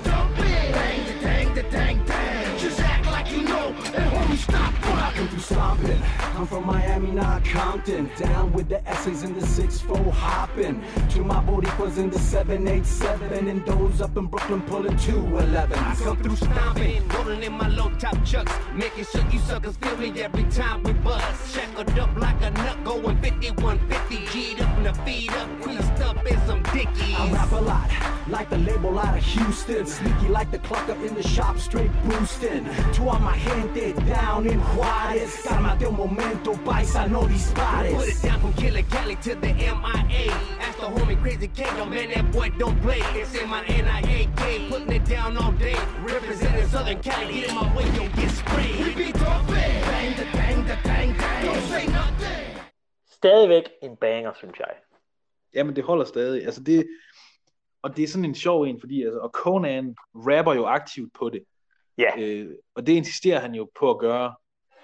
the. 0.00 0.15
Rocking 5.26 5.38
through 5.38 5.56
stomping. 5.56 6.02
I'm 6.36 6.46
from 6.46 6.66
Miami, 6.66 7.10
not 7.10 7.44
Compton. 7.44 8.10
Down 8.18 8.52
with 8.52 8.68
the 8.68 8.86
essays 8.88 9.22
in 9.22 9.34
the 9.34 9.40
6-4 9.40 10.10
hopping. 10.12 10.82
To 11.10 11.24
my 11.24 11.42
Boricuas 11.44 11.98
in 11.98 12.10
the 12.10 12.18
787. 12.18 13.48
And 13.48 13.64
those 13.64 14.00
up 14.00 14.16
in 14.16 14.26
Brooklyn 14.26 14.62
pulling 14.62 14.96
211. 14.98 15.78
I 15.78 15.94
come 15.96 16.16
through 16.22 16.36
stomping, 16.36 17.08
rolling 17.08 17.42
in 17.42 17.52
my 17.52 17.68
low 17.68 17.90
top 17.98 18.16
chucks. 18.24 18.52
Making 18.74 19.04
sure 19.04 19.24
you 19.30 19.38
suckers 19.40 19.76
feel 19.76 19.96
me 19.96 20.20
every 20.20 20.44
time 20.44 20.82
we 20.82 20.92
bust. 20.92 21.54
Shackled 21.54 21.98
up 21.98 22.16
like 22.16 22.40
a 22.42 22.50
nut 22.50 22.84
going 22.84 23.20
5150. 23.22 24.26
G'd 24.32 24.60
up 24.60 24.76
and 24.76 24.86
the 24.86 24.94
feet 25.04 25.32
up, 25.32 25.48
creased 25.60 26.02
up 26.02 26.26
in 26.26 26.38
some 26.46 26.62
dickies. 26.74 27.14
I 27.16 27.30
rap 27.32 27.52
a 27.52 27.56
lot, 27.56 27.90
like 28.28 28.50
the 28.50 28.58
label 28.58 28.98
out 28.98 29.16
of 29.16 29.24
Houston. 29.24 29.86
Sneaky 29.86 30.28
like 30.28 30.50
the 30.50 30.58
clock 30.58 30.88
up 30.88 30.98
in 30.98 31.14
the 31.14 31.22
shop, 31.22 31.58
straight 31.58 31.90
boosting. 32.04 32.64
To 32.94 33.08
all 33.08 33.18
my 33.18 33.36
gente 33.38 33.92
down 34.06 34.46
in 34.46 34.60
Juarez. 34.60 35.15
Cálmate 35.48 35.86
un 35.86 35.96
momento, 35.96 36.52
paisa, 36.64 37.06
no 37.06 37.26
dispares. 37.26 37.94
Put 37.94 38.08
it 38.08 38.22
down 38.22 38.40
from 38.40 38.52
Killer 38.52 38.82
Cali 38.82 39.16
to 39.16 39.34
the 39.34 39.52
MIA. 39.54 40.30
Ask 40.60 40.78
the 40.78 40.86
homie 40.86 41.20
Crazy 41.22 41.48
K, 41.48 41.64
yo 41.78 41.86
man, 41.86 42.10
that 42.10 42.30
boy 42.32 42.50
don't 42.58 42.78
play. 42.82 43.00
It's 43.14 43.34
in 43.34 43.48
my 43.48 43.64
NIAK, 43.64 44.68
putting 44.68 44.92
it 44.92 45.04
down 45.06 45.38
all 45.38 45.52
day. 45.52 45.78
Representing 46.04 46.68
Southern 46.68 47.00
Cali, 47.00 47.32
get 47.32 47.48
in 47.48 47.54
my 47.54 47.74
way, 47.74 47.84
you'll 47.94 48.14
get 48.14 48.30
sprayed. 48.30 48.84
We 48.84 48.94
be 48.94 49.12
dropping, 49.12 49.80
bang 49.90 50.16
the 50.16 50.26
bang 50.36 50.66
the 50.66 50.76
bang 50.84 51.16
bang. 51.16 51.44
Don't 51.46 51.62
say 51.62 51.86
nothing. 51.86 52.60
Stadigvæk 53.10 53.64
en 53.82 53.96
banger, 53.96 54.32
synes 54.34 54.58
jeg. 54.58 54.74
Jamen, 55.54 55.76
det 55.76 55.84
holder 55.84 56.04
stadig. 56.04 56.44
Altså, 56.44 56.62
det, 56.62 56.86
og 57.82 57.96
det 57.96 58.02
er 58.04 58.08
sådan 58.08 58.24
en 58.24 58.34
sjov 58.34 58.62
en, 58.62 58.80
fordi 58.80 59.02
altså, 59.02 59.18
og 59.18 59.30
Conan 59.30 59.96
rapper 60.14 60.54
jo 60.54 60.64
aktivt 60.66 61.12
på 61.18 61.30
det. 61.30 61.44
Ja. 61.98 62.10
Øh, 62.18 62.50
og 62.74 62.86
det 62.86 62.92
insisterer 62.92 63.40
han 63.40 63.54
jo 63.54 63.70
på 63.78 63.90
at 63.90 63.98
gøre, 63.98 64.34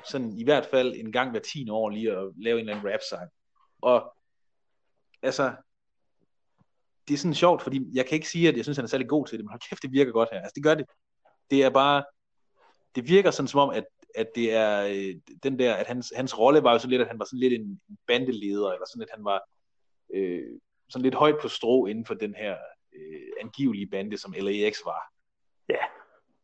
sådan 0.05 0.39
i 0.39 0.45
hvert 0.45 0.67
fald 0.67 0.95
en 0.97 1.13
gang 1.13 1.31
hver 1.31 1.41
10 1.41 1.71
år 1.71 1.91
lige 1.91 2.13
at 2.13 2.33
lave 2.37 2.61
en 2.61 2.61
eller 2.61 2.77
anden 2.77 2.93
rap-sang. 2.93 3.31
Og 3.83 4.17
altså, 5.23 5.55
det 7.09 7.15
er 7.15 7.19
sådan 7.19 7.35
sjovt, 7.35 7.63
fordi 7.63 7.81
jeg 7.95 8.07
kan 8.07 8.15
ikke 8.15 8.29
sige, 8.29 8.49
at 8.49 8.57
jeg 8.57 8.65
synes, 8.65 8.77
han 8.79 8.85
er 8.85 8.89
særlig 8.89 9.09
god 9.09 9.27
til 9.27 9.39
det, 9.39 9.45
men 9.45 9.51
hold 9.51 9.61
kæft, 9.69 9.83
det 9.83 9.93
virker 9.93 10.13
godt 10.13 10.29
her. 10.33 10.39
Altså, 10.39 10.53
det 10.55 10.63
gør 10.65 10.75
det. 10.75 10.87
Det 11.51 11.63
er 11.63 11.71
bare, 11.71 12.05
det 12.95 13.09
virker 13.09 13.31
sådan 13.31 13.49
som 13.49 13.61
om, 13.61 13.71
at, 13.71 13.85
at 14.15 14.27
det 14.35 14.53
er 14.53 14.83
øh, 14.83 15.15
den 15.43 15.59
der, 15.59 15.75
at 15.75 15.87
hans, 15.87 16.13
hans 16.17 16.39
rolle 16.39 16.63
var 16.63 16.73
jo 16.73 16.79
sådan 16.79 16.91
lidt, 16.91 17.03
at 17.03 17.09
han 17.09 17.19
var 17.19 17.25
sådan 17.25 17.39
lidt 17.39 17.53
en 17.53 17.81
bandeleder, 18.07 18.73
eller 18.73 18.87
sådan, 18.91 19.03
at 19.03 19.15
han 19.15 19.25
var 19.25 19.41
øh, 20.15 20.59
sådan 20.89 21.03
lidt 21.03 21.15
højt 21.15 21.37
på 21.43 21.49
strå 21.49 21.87
inden 21.87 22.07
for 22.07 22.15
den 22.15 22.35
her 22.35 22.57
øh, 22.95 23.31
angivelige 23.41 23.87
bande, 23.87 24.19
som 24.19 24.33
LAX 24.33 24.77
var. 24.85 25.12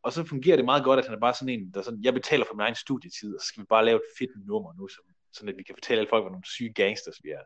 Og 0.08 0.12
så 0.12 0.24
fungerer 0.24 0.56
det 0.56 0.64
meget 0.64 0.84
godt, 0.84 0.98
at 0.98 1.06
han 1.06 1.14
er 1.14 1.20
bare 1.20 1.34
sådan 1.34 1.54
en, 1.54 1.70
der 1.74 1.82
sådan, 1.82 2.00
jeg 2.02 2.14
betaler 2.14 2.44
for 2.44 2.54
min 2.54 2.60
egen 2.60 2.74
studietid, 2.74 3.34
og 3.34 3.40
så 3.40 3.46
skal 3.46 3.60
vi 3.60 3.66
bare 3.68 3.84
lave 3.84 3.96
et 3.96 4.10
fedt 4.18 4.30
nummer 4.46 4.72
nu, 4.78 4.88
som, 4.88 5.04
sådan 5.32 5.48
at 5.48 5.58
vi 5.58 5.62
kan 5.62 5.74
fortælle 5.74 6.00
alle 6.00 6.10
folk, 6.10 6.22
hvor 6.22 6.30
nogle 6.30 6.46
syge 6.46 6.72
gangsters 6.72 7.18
vi 7.22 7.30
er. 7.30 7.40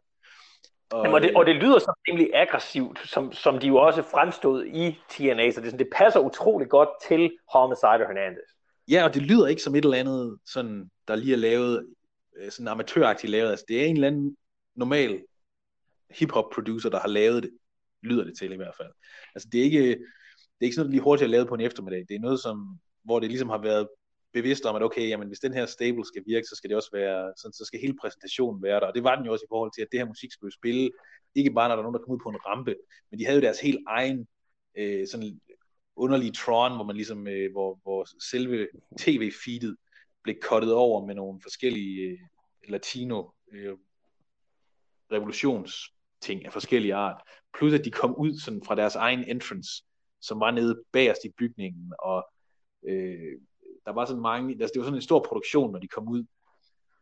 Og, 0.91 1.05
Jamen, 1.05 1.15
og, 1.15 1.23
det, 1.23 1.37
og 1.37 1.47
det 1.47 1.57
lyder 1.57 1.79
så 1.79 1.93
rimelig 2.09 2.31
aggressivt, 2.35 2.99
som, 3.09 3.33
som 3.33 3.59
de 3.59 3.67
jo 3.67 3.77
også 3.77 4.03
fremstod 4.03 4.67
i 4.67 4.99
TNA, 5.11 5.51
så 5.51 5.61
det, 5.61 5.71
sådan, 5.71 5.79
det 5.79 5.89
passer 5.93 6.21
utrolig 6.21 6.69
godt 6.69 6.89
til 7.09 7.33
Homicide 7.53 8.03
og 8.05 8.07
Hernandez. 8.07 8.51
Ja, 8.89 9.05
og 9.05 9.15
det 9.15 9.23
lyder 9.23 9.47
ikke 9.47 9.63
som 9.63 9.75
et 9.75 9.85
eller 9.85 9.99
andet, 9.99 10.39
sådan, 10.47 10.91
der 11.09 11.17
lige 11.17 11.33
er 11.33 11.39
lavet, 11.39 11.87
øh, 12.37 12.51
sådan 12.51 12.69
amatøragtigt 12.69 13.31
lavet. 13.31 13.51
Altså, 13.51 13.65
det 13.69 13.81
er 13.81 13.87
en 13.87 13.97
eller 13.97 14.09
anden 14.09 14.37
normal 14.77 15.23
hip-hop 16.11 16.51
producer, 16.55 16.91
der 16.91 17.01
har 17.01 17.09
lavet 17.09 17.43
det, 17.43 17.51
lyder 18.03 18.25
det 18.25 18.39
til 18.39 18.53
i 18.53 18.57
hvert 18.57 18.75
fald. 18.77 18.93
Altså, 19.35 19.49
det 19.53 19.61
er 19.61 19.65
ikke, 19.65 19.99
er 20.63 20.69
ikke 20.69 20.75
sådan 20.75 20.87
noget, 20.87 20.95
lige 20.95 21.03
hurtigt 21.03 21.25
at 21.25 21.31
lave 21.31 21.47
på 21.47 21.55
en 21.55 21.61
eftermiddag. 21.61 22.05
Det 22.09 22.15
er 22.15 22.21
noget, 22.21 22.41
som, 22.41 22.81
hvor 23.05 23.21
det 23.21 23.29
ligesom 23.29 23.49
har 23.49 23.59
været 23.59 23.89
bevidst 24.33 24.65
om, 24.65 24.77
at 24.77 24.83
okay, 24.83 25.09
jamen, 25.09 25.29
hvis 25.29 25.39
den 25.41 25.55
her 25.55 25.67
stable 25.67 26.05
skal 26.05 26.23
virke, 26.27 26.47
så 26.47 26.55
skal 26.57 26.71
det 26.71 26.77
også 26.77 26.91
være, 26.93 27.33
sådan, 27.37 27.53
så 27.53 27.65
skal 27.65 27.81
hele 27.81 27.97
præsentationen 28.01 28.63
være 28.63 28.81
der. 28.81 28.87
Og 28.87 28.95
det 28.95 29.05
var 29.05 29.17
den 29.17 29.27
jo 29.27 29.33
også 29.33 29.45
i 29.45 29.53
forhold 29.53 29.71
til, 29.75 29.83
at 29.83 29.89
det 29.93 30.01
her 30.01 30.07
musik 30.07 30.33
skulle 30.33 30.55
spille, 30.55 30.91
ikke 31.35 31.51
bare 31.51 31.69
når 31.69 31.77
der 31.77 31.83
er 31.83 31.83
nogen, 31.83 31.95
der 31.95 32.05
kom 32.05 32.15
ud 32.15 32.21
på 32.23 32.29
en 32.29 32.47
rampe, 32.47 32.75
men 33.11 33.21
de 33.21 33.25
havde 33.25 33.39
jo 33.39 33.43
deres 33.43 33.61
helt 33.61 33.81
egen 33.87 34.27
øh, 34.77 35.09
sådan 35.09 35.41
underlige 35.97 36.33
Tron, 36.33 36.75
hvor 36.75 36.85
man 36.85 36.97
ligesom, 36.97 37.29
øh, 37.29 37.53
hvor, 37.53 37.81
hvor 37.83 38.07
selve 38.31 38.69
tv-feedet 38.99 39.77
blev 40.23 40.37
kottet 40.43 40.73
over 40.73 41.07
med 41.07 41.15
nogle 41.15 41.41
forskellige 41.43 42.01
øh, 42.03 42.19
latino 42.69 43.29
øh, 43.53 43.77
revolutionsting 45.13 46.47
af 46.47 46.53
forskellige 46.53 46.95
art. 46.95 47.23
Plus 47.59 47.73
at 47.73 47.85
de 47.85 47.91
kom 47.91 48.17
ud 48.17 48.39
sådan 48.39 48.63
fra 48.67 48.75
deres 48.75 48.95
egen 48.95 49.25
entrance, 49.25 49.85
som 50.23 50.41
var 50.41 50.51
nede 50.51 50.83
bagerst 50.93 51.25
i 51.25 51.33
bygningen, 51.39 51.93
og 51.99 52.27
øh, 52.89 53.39
der 53.87 53.93
var 53.93 54.05
sådan 54.05 54.23
mange, 54.23 54.51
altså 54.51 54.73
det 54.75 54.81
var 54.81 54.85
sådan 54.85 54.99
en 54.99 55.03
stor 55.03 55.25
produktion, 55.29 55.73
når 55.73 55.79
de 55.79 55.89
kom 55.89 56.09
ud. 56.09 56.25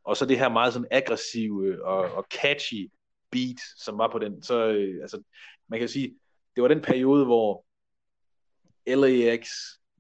Og 0.05 0.17
så 0.17 0.27
det 0.27 0.39
her 0.39 0.49
meget 0.49 0.73
sådan 0.73 0.89
aggressive 0.91 1.85
og, 1.85 1.99
og 1.99 2.27
catchy 2.41 2.91
beat, 3.31 3.61
som 3.77 3.99
var 3.99 4.09
på 4.13 4.19
den. 4.19 4.43
Så 4.43 4.67
øh, 4.67 5.03
altså, 5.03 5.23
man 5.69 5.79
kan 5.79 5.89
sige, 5.89 6.19
det 6.55 6.63
var 6.63 6.69
den 6.69 6.81
periode, 6.81 7.25
hvor 7.25 7.65
LAX 8.87 9.49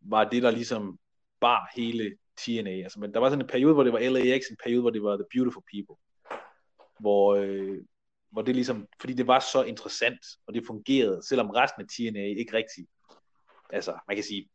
var 0.02 0.28
det, 0.28 0.42
der 0.42 0.50
ligesom 0.50 0.98
bar 1.40 1.70
hele 1.76 2.16
TNA. 2.36 2.70
Altså, 2.70 3.00
men 3.00 3.14
der 3.14 3.20
var 3.20 3.28
sådan 3.28 3.44
en 3.44 3.48
periode, 3.48 3.74
hvor 3.74 3.84
det 3.84 3.92
var 3.92 3.98
LAX, 3.98 4.42
en 4.50 4.56
periode, 4.64 4.80
hvor 4.80 4.90
det 4.90 5.02
var 5.02 5.16
The 5.16 5.26
Beautiful 5.34 5.62
People. 5.72 5.96
Hvor, 7.00 7.34
øh, 7.34 7.78
hvor 8.30 8.42
det 8.42 8.54
ligesom, 8.54 8.86
fordi 9.00 9.12
det 9.12 9.26
var 9.26 9.40
så 9.40 9.62
interessant, 9.62 10.20
og 10.46 10.54
det 10.54 10.66
fungerede, 10.66 11.22
selvom 11.22 11.50
resten 11.50 11.82
af 11.82 11.88
TNA 11.88 12.24
ikke 12.24 12.52
rigtig, 12.52 12.86
altså 13.72 13.98
man 14.08 14.16
kan 14.16 14.24
sige, 14.24 14.48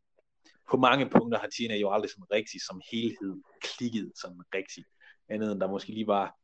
på 0.70 0.76
mange 0.76 1.10
punkter 1.10 1.38
har 1.38 1.48
Tina 1.48 1.76
jo 1.76 1.90
aldrig 1.90 2.10
sådan 2.10 2.30
rigtig 2.30 2.60
som 2.62 2.80
helhed 2.90 3.42
klikket 3.60 4.12
sådan 4.22 4.42
rigtig. 4.54 4.84
Andet 5.28 5.52
end 5.52 5.60
der 5.60 5.68
måske 5.68 5.90
lige 5.90 6.06
var, 6.06 6.34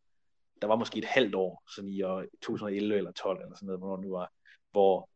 der 0.62 0.66
var 0.66 0.77
måske 0.77 0.99
et 0.99 1.05
halvt 1.05 1.35
år, 1.35 1.62
sådan 1.75 1.91
i 1.91 2.03
år 2.03 2.25
2011 2.43 2.97
eller 2.97 3.12
12 3.12 3.41
eller 3.41 3.57
sådan 3.57 3.66
noget, 3.66 3.81
hvornår 3.81 3.97
det 3.97 4.05
nu 4.05 4.11
var, 4.11 4.33
hvor 4.70 5.09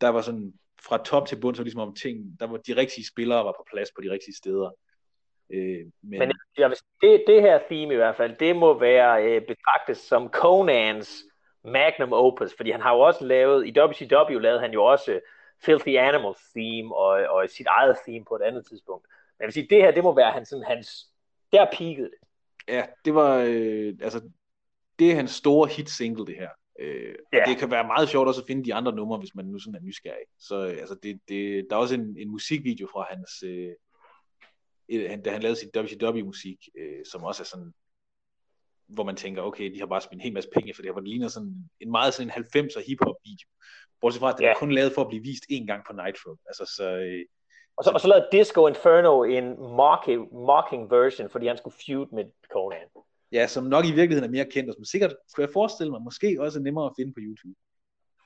der 0.00 0.08
var 0.08 0.20
sådan 0.20 0.54
fra 0.86 1.04
top 1.04 1.26
til 1.26 1.40
bund, 1.40 1.56
så 1.56 1.62
ligesom 1.62 1.80
om 1.80 1.94
ting, 1.94 2.40
der 2.40 2.46
var 2.46 2.56
de 2.56 2.76
rigtige 2.76 3.06
spillere 3.06 3.44
var 3.44 3.52
på 3.52 3.64
plads 3.72 3.88
på 3.96 4.00
de 4.00 4.10
rigtige 4.10 4.36
steder. 4.36 4.70
Øh, 5.52 5.86
men 6.02 6.18
men 6.18 6.32
jeg 6.58 6.68
vil, 6.68 6.78
det, 7.00 7.24
det 7.26 7.42
her 7.42 7.60
theme 7.70 7.92
i 7.92 7.96
hvert 7.96 8.16
fald, 8.16 8.36
det 8.36 8.56
må 8.56 8.78
være 8.78 9.24
øh, 9.24 9.42
betragtet 9.46 9.96
som 9.96 10.28
Conans 10.28 11.24
magnum 11.64 12.12
opus, 12.12 12.54
fordi 12.56 12.70
han 12.70 12.80
har 12.80 12.94
jo 12.94 13.00
også 13.00 13.24
lavet, 13.24 13.66
i 13.66 13.80
WCW 13.80 14.38
lavede 14.38 14.60
han 14.60 14.72
jo 14.72 14.84
også 14.84 15.20
Filthy 15.64 15.96
Animals 15.96 16.40
theme 16.56 16.96
og, 16.96 17.10
og 17.10 17.48
sit 17.48 17.66
eget 17.66 17.96
theme 18.06 18.24
på 18.28 18.36
et 18.36 18.42
andet 18.42 18.66
tidspunkt. 18.66 19.06
Men 19.38 19.42
jeg 19.42 19.46
vil 19.46 19.52
sige, 19.52 19.66
det 19.70 19.78
her, 19.78 19.90
det 19.90 20.04
må 20.04 20.14
være 20.14 20.32
hans, 20.32 20.48
sådan, 20.48 20.64
hans 20.64 21.10
der 21.52 21.66
peakede 21.72 22.10
det. 22.10 22.18
Ja, 22.68 22.86
det 23.04 23.14
var, 23.14 23.44
øh, 23.46 23.94
altså, 24.02 24.20
det 24.98 25.10
er 25.10 25.16
hans 25.16 25.30
store 25.30 25.68
hit 25.68 25.90
single, 25.90 26.26
det 26.26 26.36
her. 26.36 26.50
Øh, 26.80 27.14
ja. 27.32 27.44
Det 27.46 27.58
kan 27.58 27.70
være 27.70 27.86
meget 27.86 28.08
sjovt 28.08 28.28
også 28.28 28.40
at 28.40 28.46
finde 28.46 28.64
de 28.64 28.74
andre 28.74 28.92
numre, 28.92 29.18
hvis 29.18 29.34
man 29.34 29.44
nu 29.44 29.58
sådan 29.58 29.74
er 29.74 29.80
nysgerrig. 29.80 30.26
Så 30.38 30.66
øh, 30.66 30.78
altså, 30.78 30.96
det, 31.02 31.20
det, 31.28 31.66
der 31.70 31.76
er 31.76 31.80
også 31.80 31.94
en, 31.94 32.16
en 32.18 32.30
musikvideo 32.30 32.88
fra 32.92 33.06
hans, 33.10 33.42
øh, 33.42 33.72
da 35.24 35.30
han 35.30 35.42
lavede 35.42 35.56
sit 35.56 35.76
WCW-musik, 35.76 36.68
øh, 36.78 37.04
som 37.10 37.24
også 37.24 37.42
er 37.42 37.44
sådan, 37.44 37.72
hvor 38.94 39.04
man 39.04 39.16
tænker, 39.16 39.42
okay, 39.42 39.72
de 39.74 39.78
har 39.78 39.86
bare 39.86 40.00
spillet 40.00 40.20
en 40.20 40.24
hel 40.24 40.34
masse 40.34 40.50
penge 40.56 40.74
for 40.74 40.82
det 40.82 40.88
her, 40.88 40.92
hvor 40.92 41.00
det 41.00 41.08
ligner 41.08 41.28
sådan 41.28 41.54
en 41.80 41.90
meget 41.90 42.14
sådan 42.14 42.32
en 42.36 42.44
90'er 42.44 42.86
hip-hop 42.86 43.16
video. 43.24 43.48
Bortset 44.00 44.20
fra, 44.20 44.30
at 44.30 44.36
den 44.36 44.44
ja. 44.44 44.50
er 44.50 44.54
kun 44.54 44.72
lavet 44.72 44.92
for 44.92 45.02
at 45.02 45.08
blive 45.08 45.22
vist 45.22 45.44
én 45.52 45.66
gang 45.66 45.82
på 45.86 45.92
Nitro. 45.92 46.30
Altså, 46.46 46.64
så, 46.76 46.86
øh, 47.06 47.24
og 47.76 47.84
så, 47.84 47.90
og 47.90 48.00
så 48.00 48.08
lavede 48.08 48.28
Disco 48.32 48.66
Inferno 48.66 49.22
en 49.22 49.46
mocking, 49.58 50.32
mocking 50.32 50.90
version, 50.90 51.30
fordi 51.30 51.46
han 51.46 51.58
skulle 51.58 51.76
feud 51.86 52.06
med 52.12 52.24
Conan. 52.52 52.88
Ja, 53.32 53.46
som 53.46 53.64
nok 53.64 53.84
i 53.84 53.92
virkeligheden 53.92 54.30
er 54.30 54.36
mere 54.36 54.50
kendt, 54.50 54.70
og 54.70 54.74
som 54.74 54.84
sikkert, 54.84 55.14
kunne 55.34 55.44
jeg 55.44 55.52
forestille 55.52 55.90
mig, 55.90 56.02
måske 56.02 56.36
også 56.40 56.58
er 56.58 56.62
nemmere 56.62 56.86
at 56.86 56.92
finde 56.98 57.12
på 57.12 57.20
YouTube. 57.22 57.58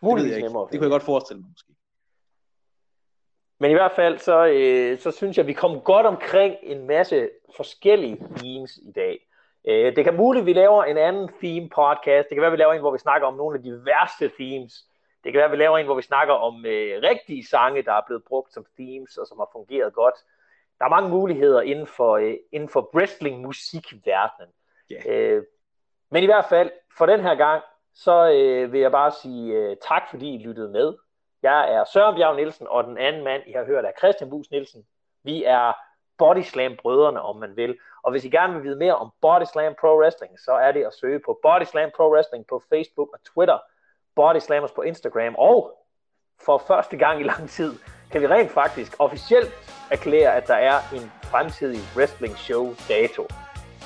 Muligvis 0.02 0.32
nemmere 0.32 0.62
at 0.62 0.68
finde. 0.68 0.72
Det 0.72 0.78
kunne 0.78 0.88
jeg 0.88 0.96
godt 0.98 1.02
forestille 1.12 1.40
mig, 1.40 1.50
måske. 1.50 1.72
Men 3.60 3.70
i 3.70 3.74
hvert 3.74 3.92
fald, 3.96 4.18
så, 4.18 4.46
øh, 4.46 4.98
så 4.98 5.10
synes 5.10 5.36
jeg, 5.36 5.42
at 5.42 5.46
vi 5.46 5.52
kom 5.52 5.80
godt 5.80 6.06
omkring 6.06 6.54
en 6.62 6.86
masse 6.86 7.30
forskellige 7.56 8.16
themes 8.36 8.76
i 8.76 8.92
dag. 8.94 9.26
Øh, 9.68 9.96
det 9.96 10.04
kan 10.04 10.16
muligt, 10.16 10.42
at 10.42 10.46
vi 10.46 10.52
laver 10.52 10.84
en 10.84 10.96
anden 10.96 11.28
theme 11.42 11.68
podcast. 11.68 12.28
Det 12.28 12.34
kan 12.34 12.40
være, 12.40 12.46
at 12.46 12.52
vi 12.52 12.62
laver 12.62 12.72
en, 12.72 12.80
hvor 12.80 12.92
vi 12.92 12.98
snakker 12.98 13.28
om 13.28 13.34
nogle 13.34 13.56
af 13.58 13.62
de 13.62 13.84
værste 13.84 14.28
themes. 14.28 14.74
Det 15.24 15.32
kan 15.32 15.38
være, 15.38 15.44
at 15.44 15.52
vi 15.52 15.56
laver 15.56 15.78
en, 15.78 15.86
hvor 15.86 15.94
vi 15.94 16.02
snakker 16.02 16.34
om 16.34 16.66
øh, 16.66 17.02
rigtige 17.02 17.46
sange, 17.46 17.82
der 17.82 17.92
er 17.92 18.02
blevet 18.06 18.24
brugt 18.24 18.52
som 18.52 18.66
themes, 18.76 19.16
og 19.16 19.26
som 19.26 19.38
har 19.38 19.48
fungeret 19.52 19.94
godt. 19.94 20.14
Der 20.78 20.84
er 20.84 20.88
mange 20.88 21.10
muligheder 21.10 21.60
inden 21.60 21.86
for, 21.86 22.16
øh, 22.16 22.34
inden 22.52 22.68
for 22.68 22.90
wrestling-musikverdenen. 22.94 24.52
Yeah. 24.92 25.02
Øh, 25.06 25.42
men 26.10 26.22
i 26.22 26.26
hvert 26.26 26.44
fald, 26.48 26.70
for 26.98 27.06
den 27.06 27.20
her 27.20 27.34
gang, 27.34 27.62
så 27.94 28.30
øh, 28.30 28.72
vil 28.72 28.80
jeg 28.80 28.92
bare 28.92 29.10
sige 29.10 29.54
øh, 29.54 29.76
tak, 29.88 30.02
fordi 30.10 30.34
I 30.34 30.38
lyttede 30.38 30.68
med. 30.68 30.94
Jeg 31.42 31.74
er 31.74 31.84
Søren 31.84 32.16
Bjerg 32.16 32.36
Nielsen, 32.36 32.66
og 32.70 32.84
den 32.84 32.98
anden 32.98 33.24
mand, 33.24 33.42
I 33.46 33.52
har 33.52 33.64
hørt, 33.64 33.84
er 33.84 33.92
Christian 33.98 34.30
Bus 34.30 34.50
Nielsen. 34.50 34.84
Vi 35.22 35.44
er 35.44 35.72
Bodyslam 36.18 36.76
brødrene, 36.76 37.20
om 37.20 37.36
man 37.36 37.56
vil. 37.56 37.78
Og 38.04 38.10
hvis 38.10 38.24
I 38.24 38.28
gerne 38.28 38.54
vil 38.54 38.62
vide 38.62 38.76
mere 38.76 38.96
om 38.96 39.10
Body 39.20 39.44
Slam 39.52 39.74
Pro 39.80 39.98
Wrestling, 40.00 40.40
så 40.40 40.52
er 40.52 40.72
det 40.72 40.84
at 40.84 40.94
søge 41.00 41.20
på 41.26 41.38
Body 41.42 41.64
Slam 41.64 41.90
Pro 41.96 42.12
Wrestling 42.12 42.44
på 42.46 42.62
Facebook 42.70 43.08
og 43.12 43.18
Twitter, 43.34 43.58
Body 44.16 44.38
Slammers 44.38 44.72
på 44.72 44.82
Instagram, 44.82 45.34
og 45.38 45.56
for 46.44 46.58
første 46.58 46.96
gang 46.96 47.20
i 47.20 47.24
lang 47.24 47.48
tid, 47.48 47.74
kan 48.10 48.20
vi 48.20 48.26
rent 48.26 48.50
faktisk 48.50 48.96
officielt 48.98 49.52
erklære, 49.90 50.34
at 50.36 50.46
der 50.46 50.54
er 50.54 50.78
en 50.94 51.12
fremtidig 51.22 51.80
wrestling 51.96 52.36
show 52.36 52.74
dato. 52.88 53.26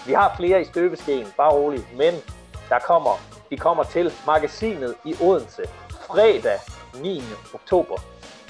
Vi 0.07 0.13
har 0.13 0.35
flere 0.37 0.61
i 0.61 0.65
støbeskeen, 0.65 1.27
bare 1.37 1.53
roligt, 1.53 1.97
men 1.97 2.15
der 2.69 2.79
kommer, 2.79 3.15
vi 3.51 3.57
kommer 3.57 3.85
til 3.85 4.13
magasinet 4.27 4.95
i 5.05 5.15
Odense 5.23 5.63
fredag 5.91 6.59
9. 7.03 7.23
oktober. 7.55 7.97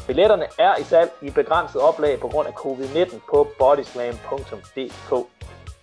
Billetterne 0.07 0.47
er 0.59 0.77
i 0.77 0.83
salg 0.83 1.11
i 1.23 1.31
begrænset 1.31 1.81
oplag 1.81 2.21
på 2.21 2.29
grund 2.29 2.49
af 2.49 2.53
covid-19 2.53 3.19
på 3.31 3.49
bodyslam.dk. 3.59 5.29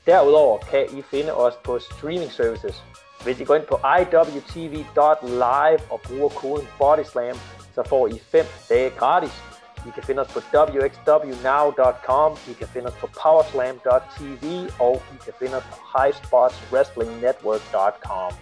Derudover 0.05 0.57
kan 0.57 0.85
I 0.97 1.01
finde 1.01 1.33
os 1.33 1.53
på 1.63 1.79
streaming 1.79 2.31
services. 2.31 2.83
Hvis 3.23 3.39
I 3.39 3.43
går 3.43 3.55
ind 3.55 3.65
på 3.65 3.79
iwtv.live 3.99 5.79
og 5.89 6.01
bruger 6.07 6.29
koden 6.29 6.67
BODYSLAM, 6.79 7.35
så 7.75 7.83
får 7.89 8.07
I 8.07 8.21
5 8.31 8.45
dage 8.69 8.89
gratis. 8.89 9.43
I 9.87 9.89
kan 9.93 10.03
finde 10.03 10.21
os 10.21 10.33
på 10.33 10.39
wxwnow.com, 10.53 12.37
I 12.49 12.53
kan 12.53 12.67
finde 12.67 12.87
os 12.87 12.93
på 12.99 13.07
powerslam.tv, 13.21 14.69
og 14.79 15.01
I 15.13 15.17
kan 15.23 15.33
finde 15.39 15.57
os 15.57 15.63
på 15.63 15.75
highspotswrestlingnetwork.com. 15.97 18.33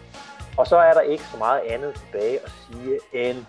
Og 0.57 0.67
så 0.67 0.77
er 0.77 0.93
der 0.93 1.01
ikke 1.01 1.23
så 1.23 1.37
meget 1.37 1.61
andet 1.69 1.95
tilbage 1.95 2.39
at 2.39 2.51
sige 2.67 2.99
end... 3.13 3.45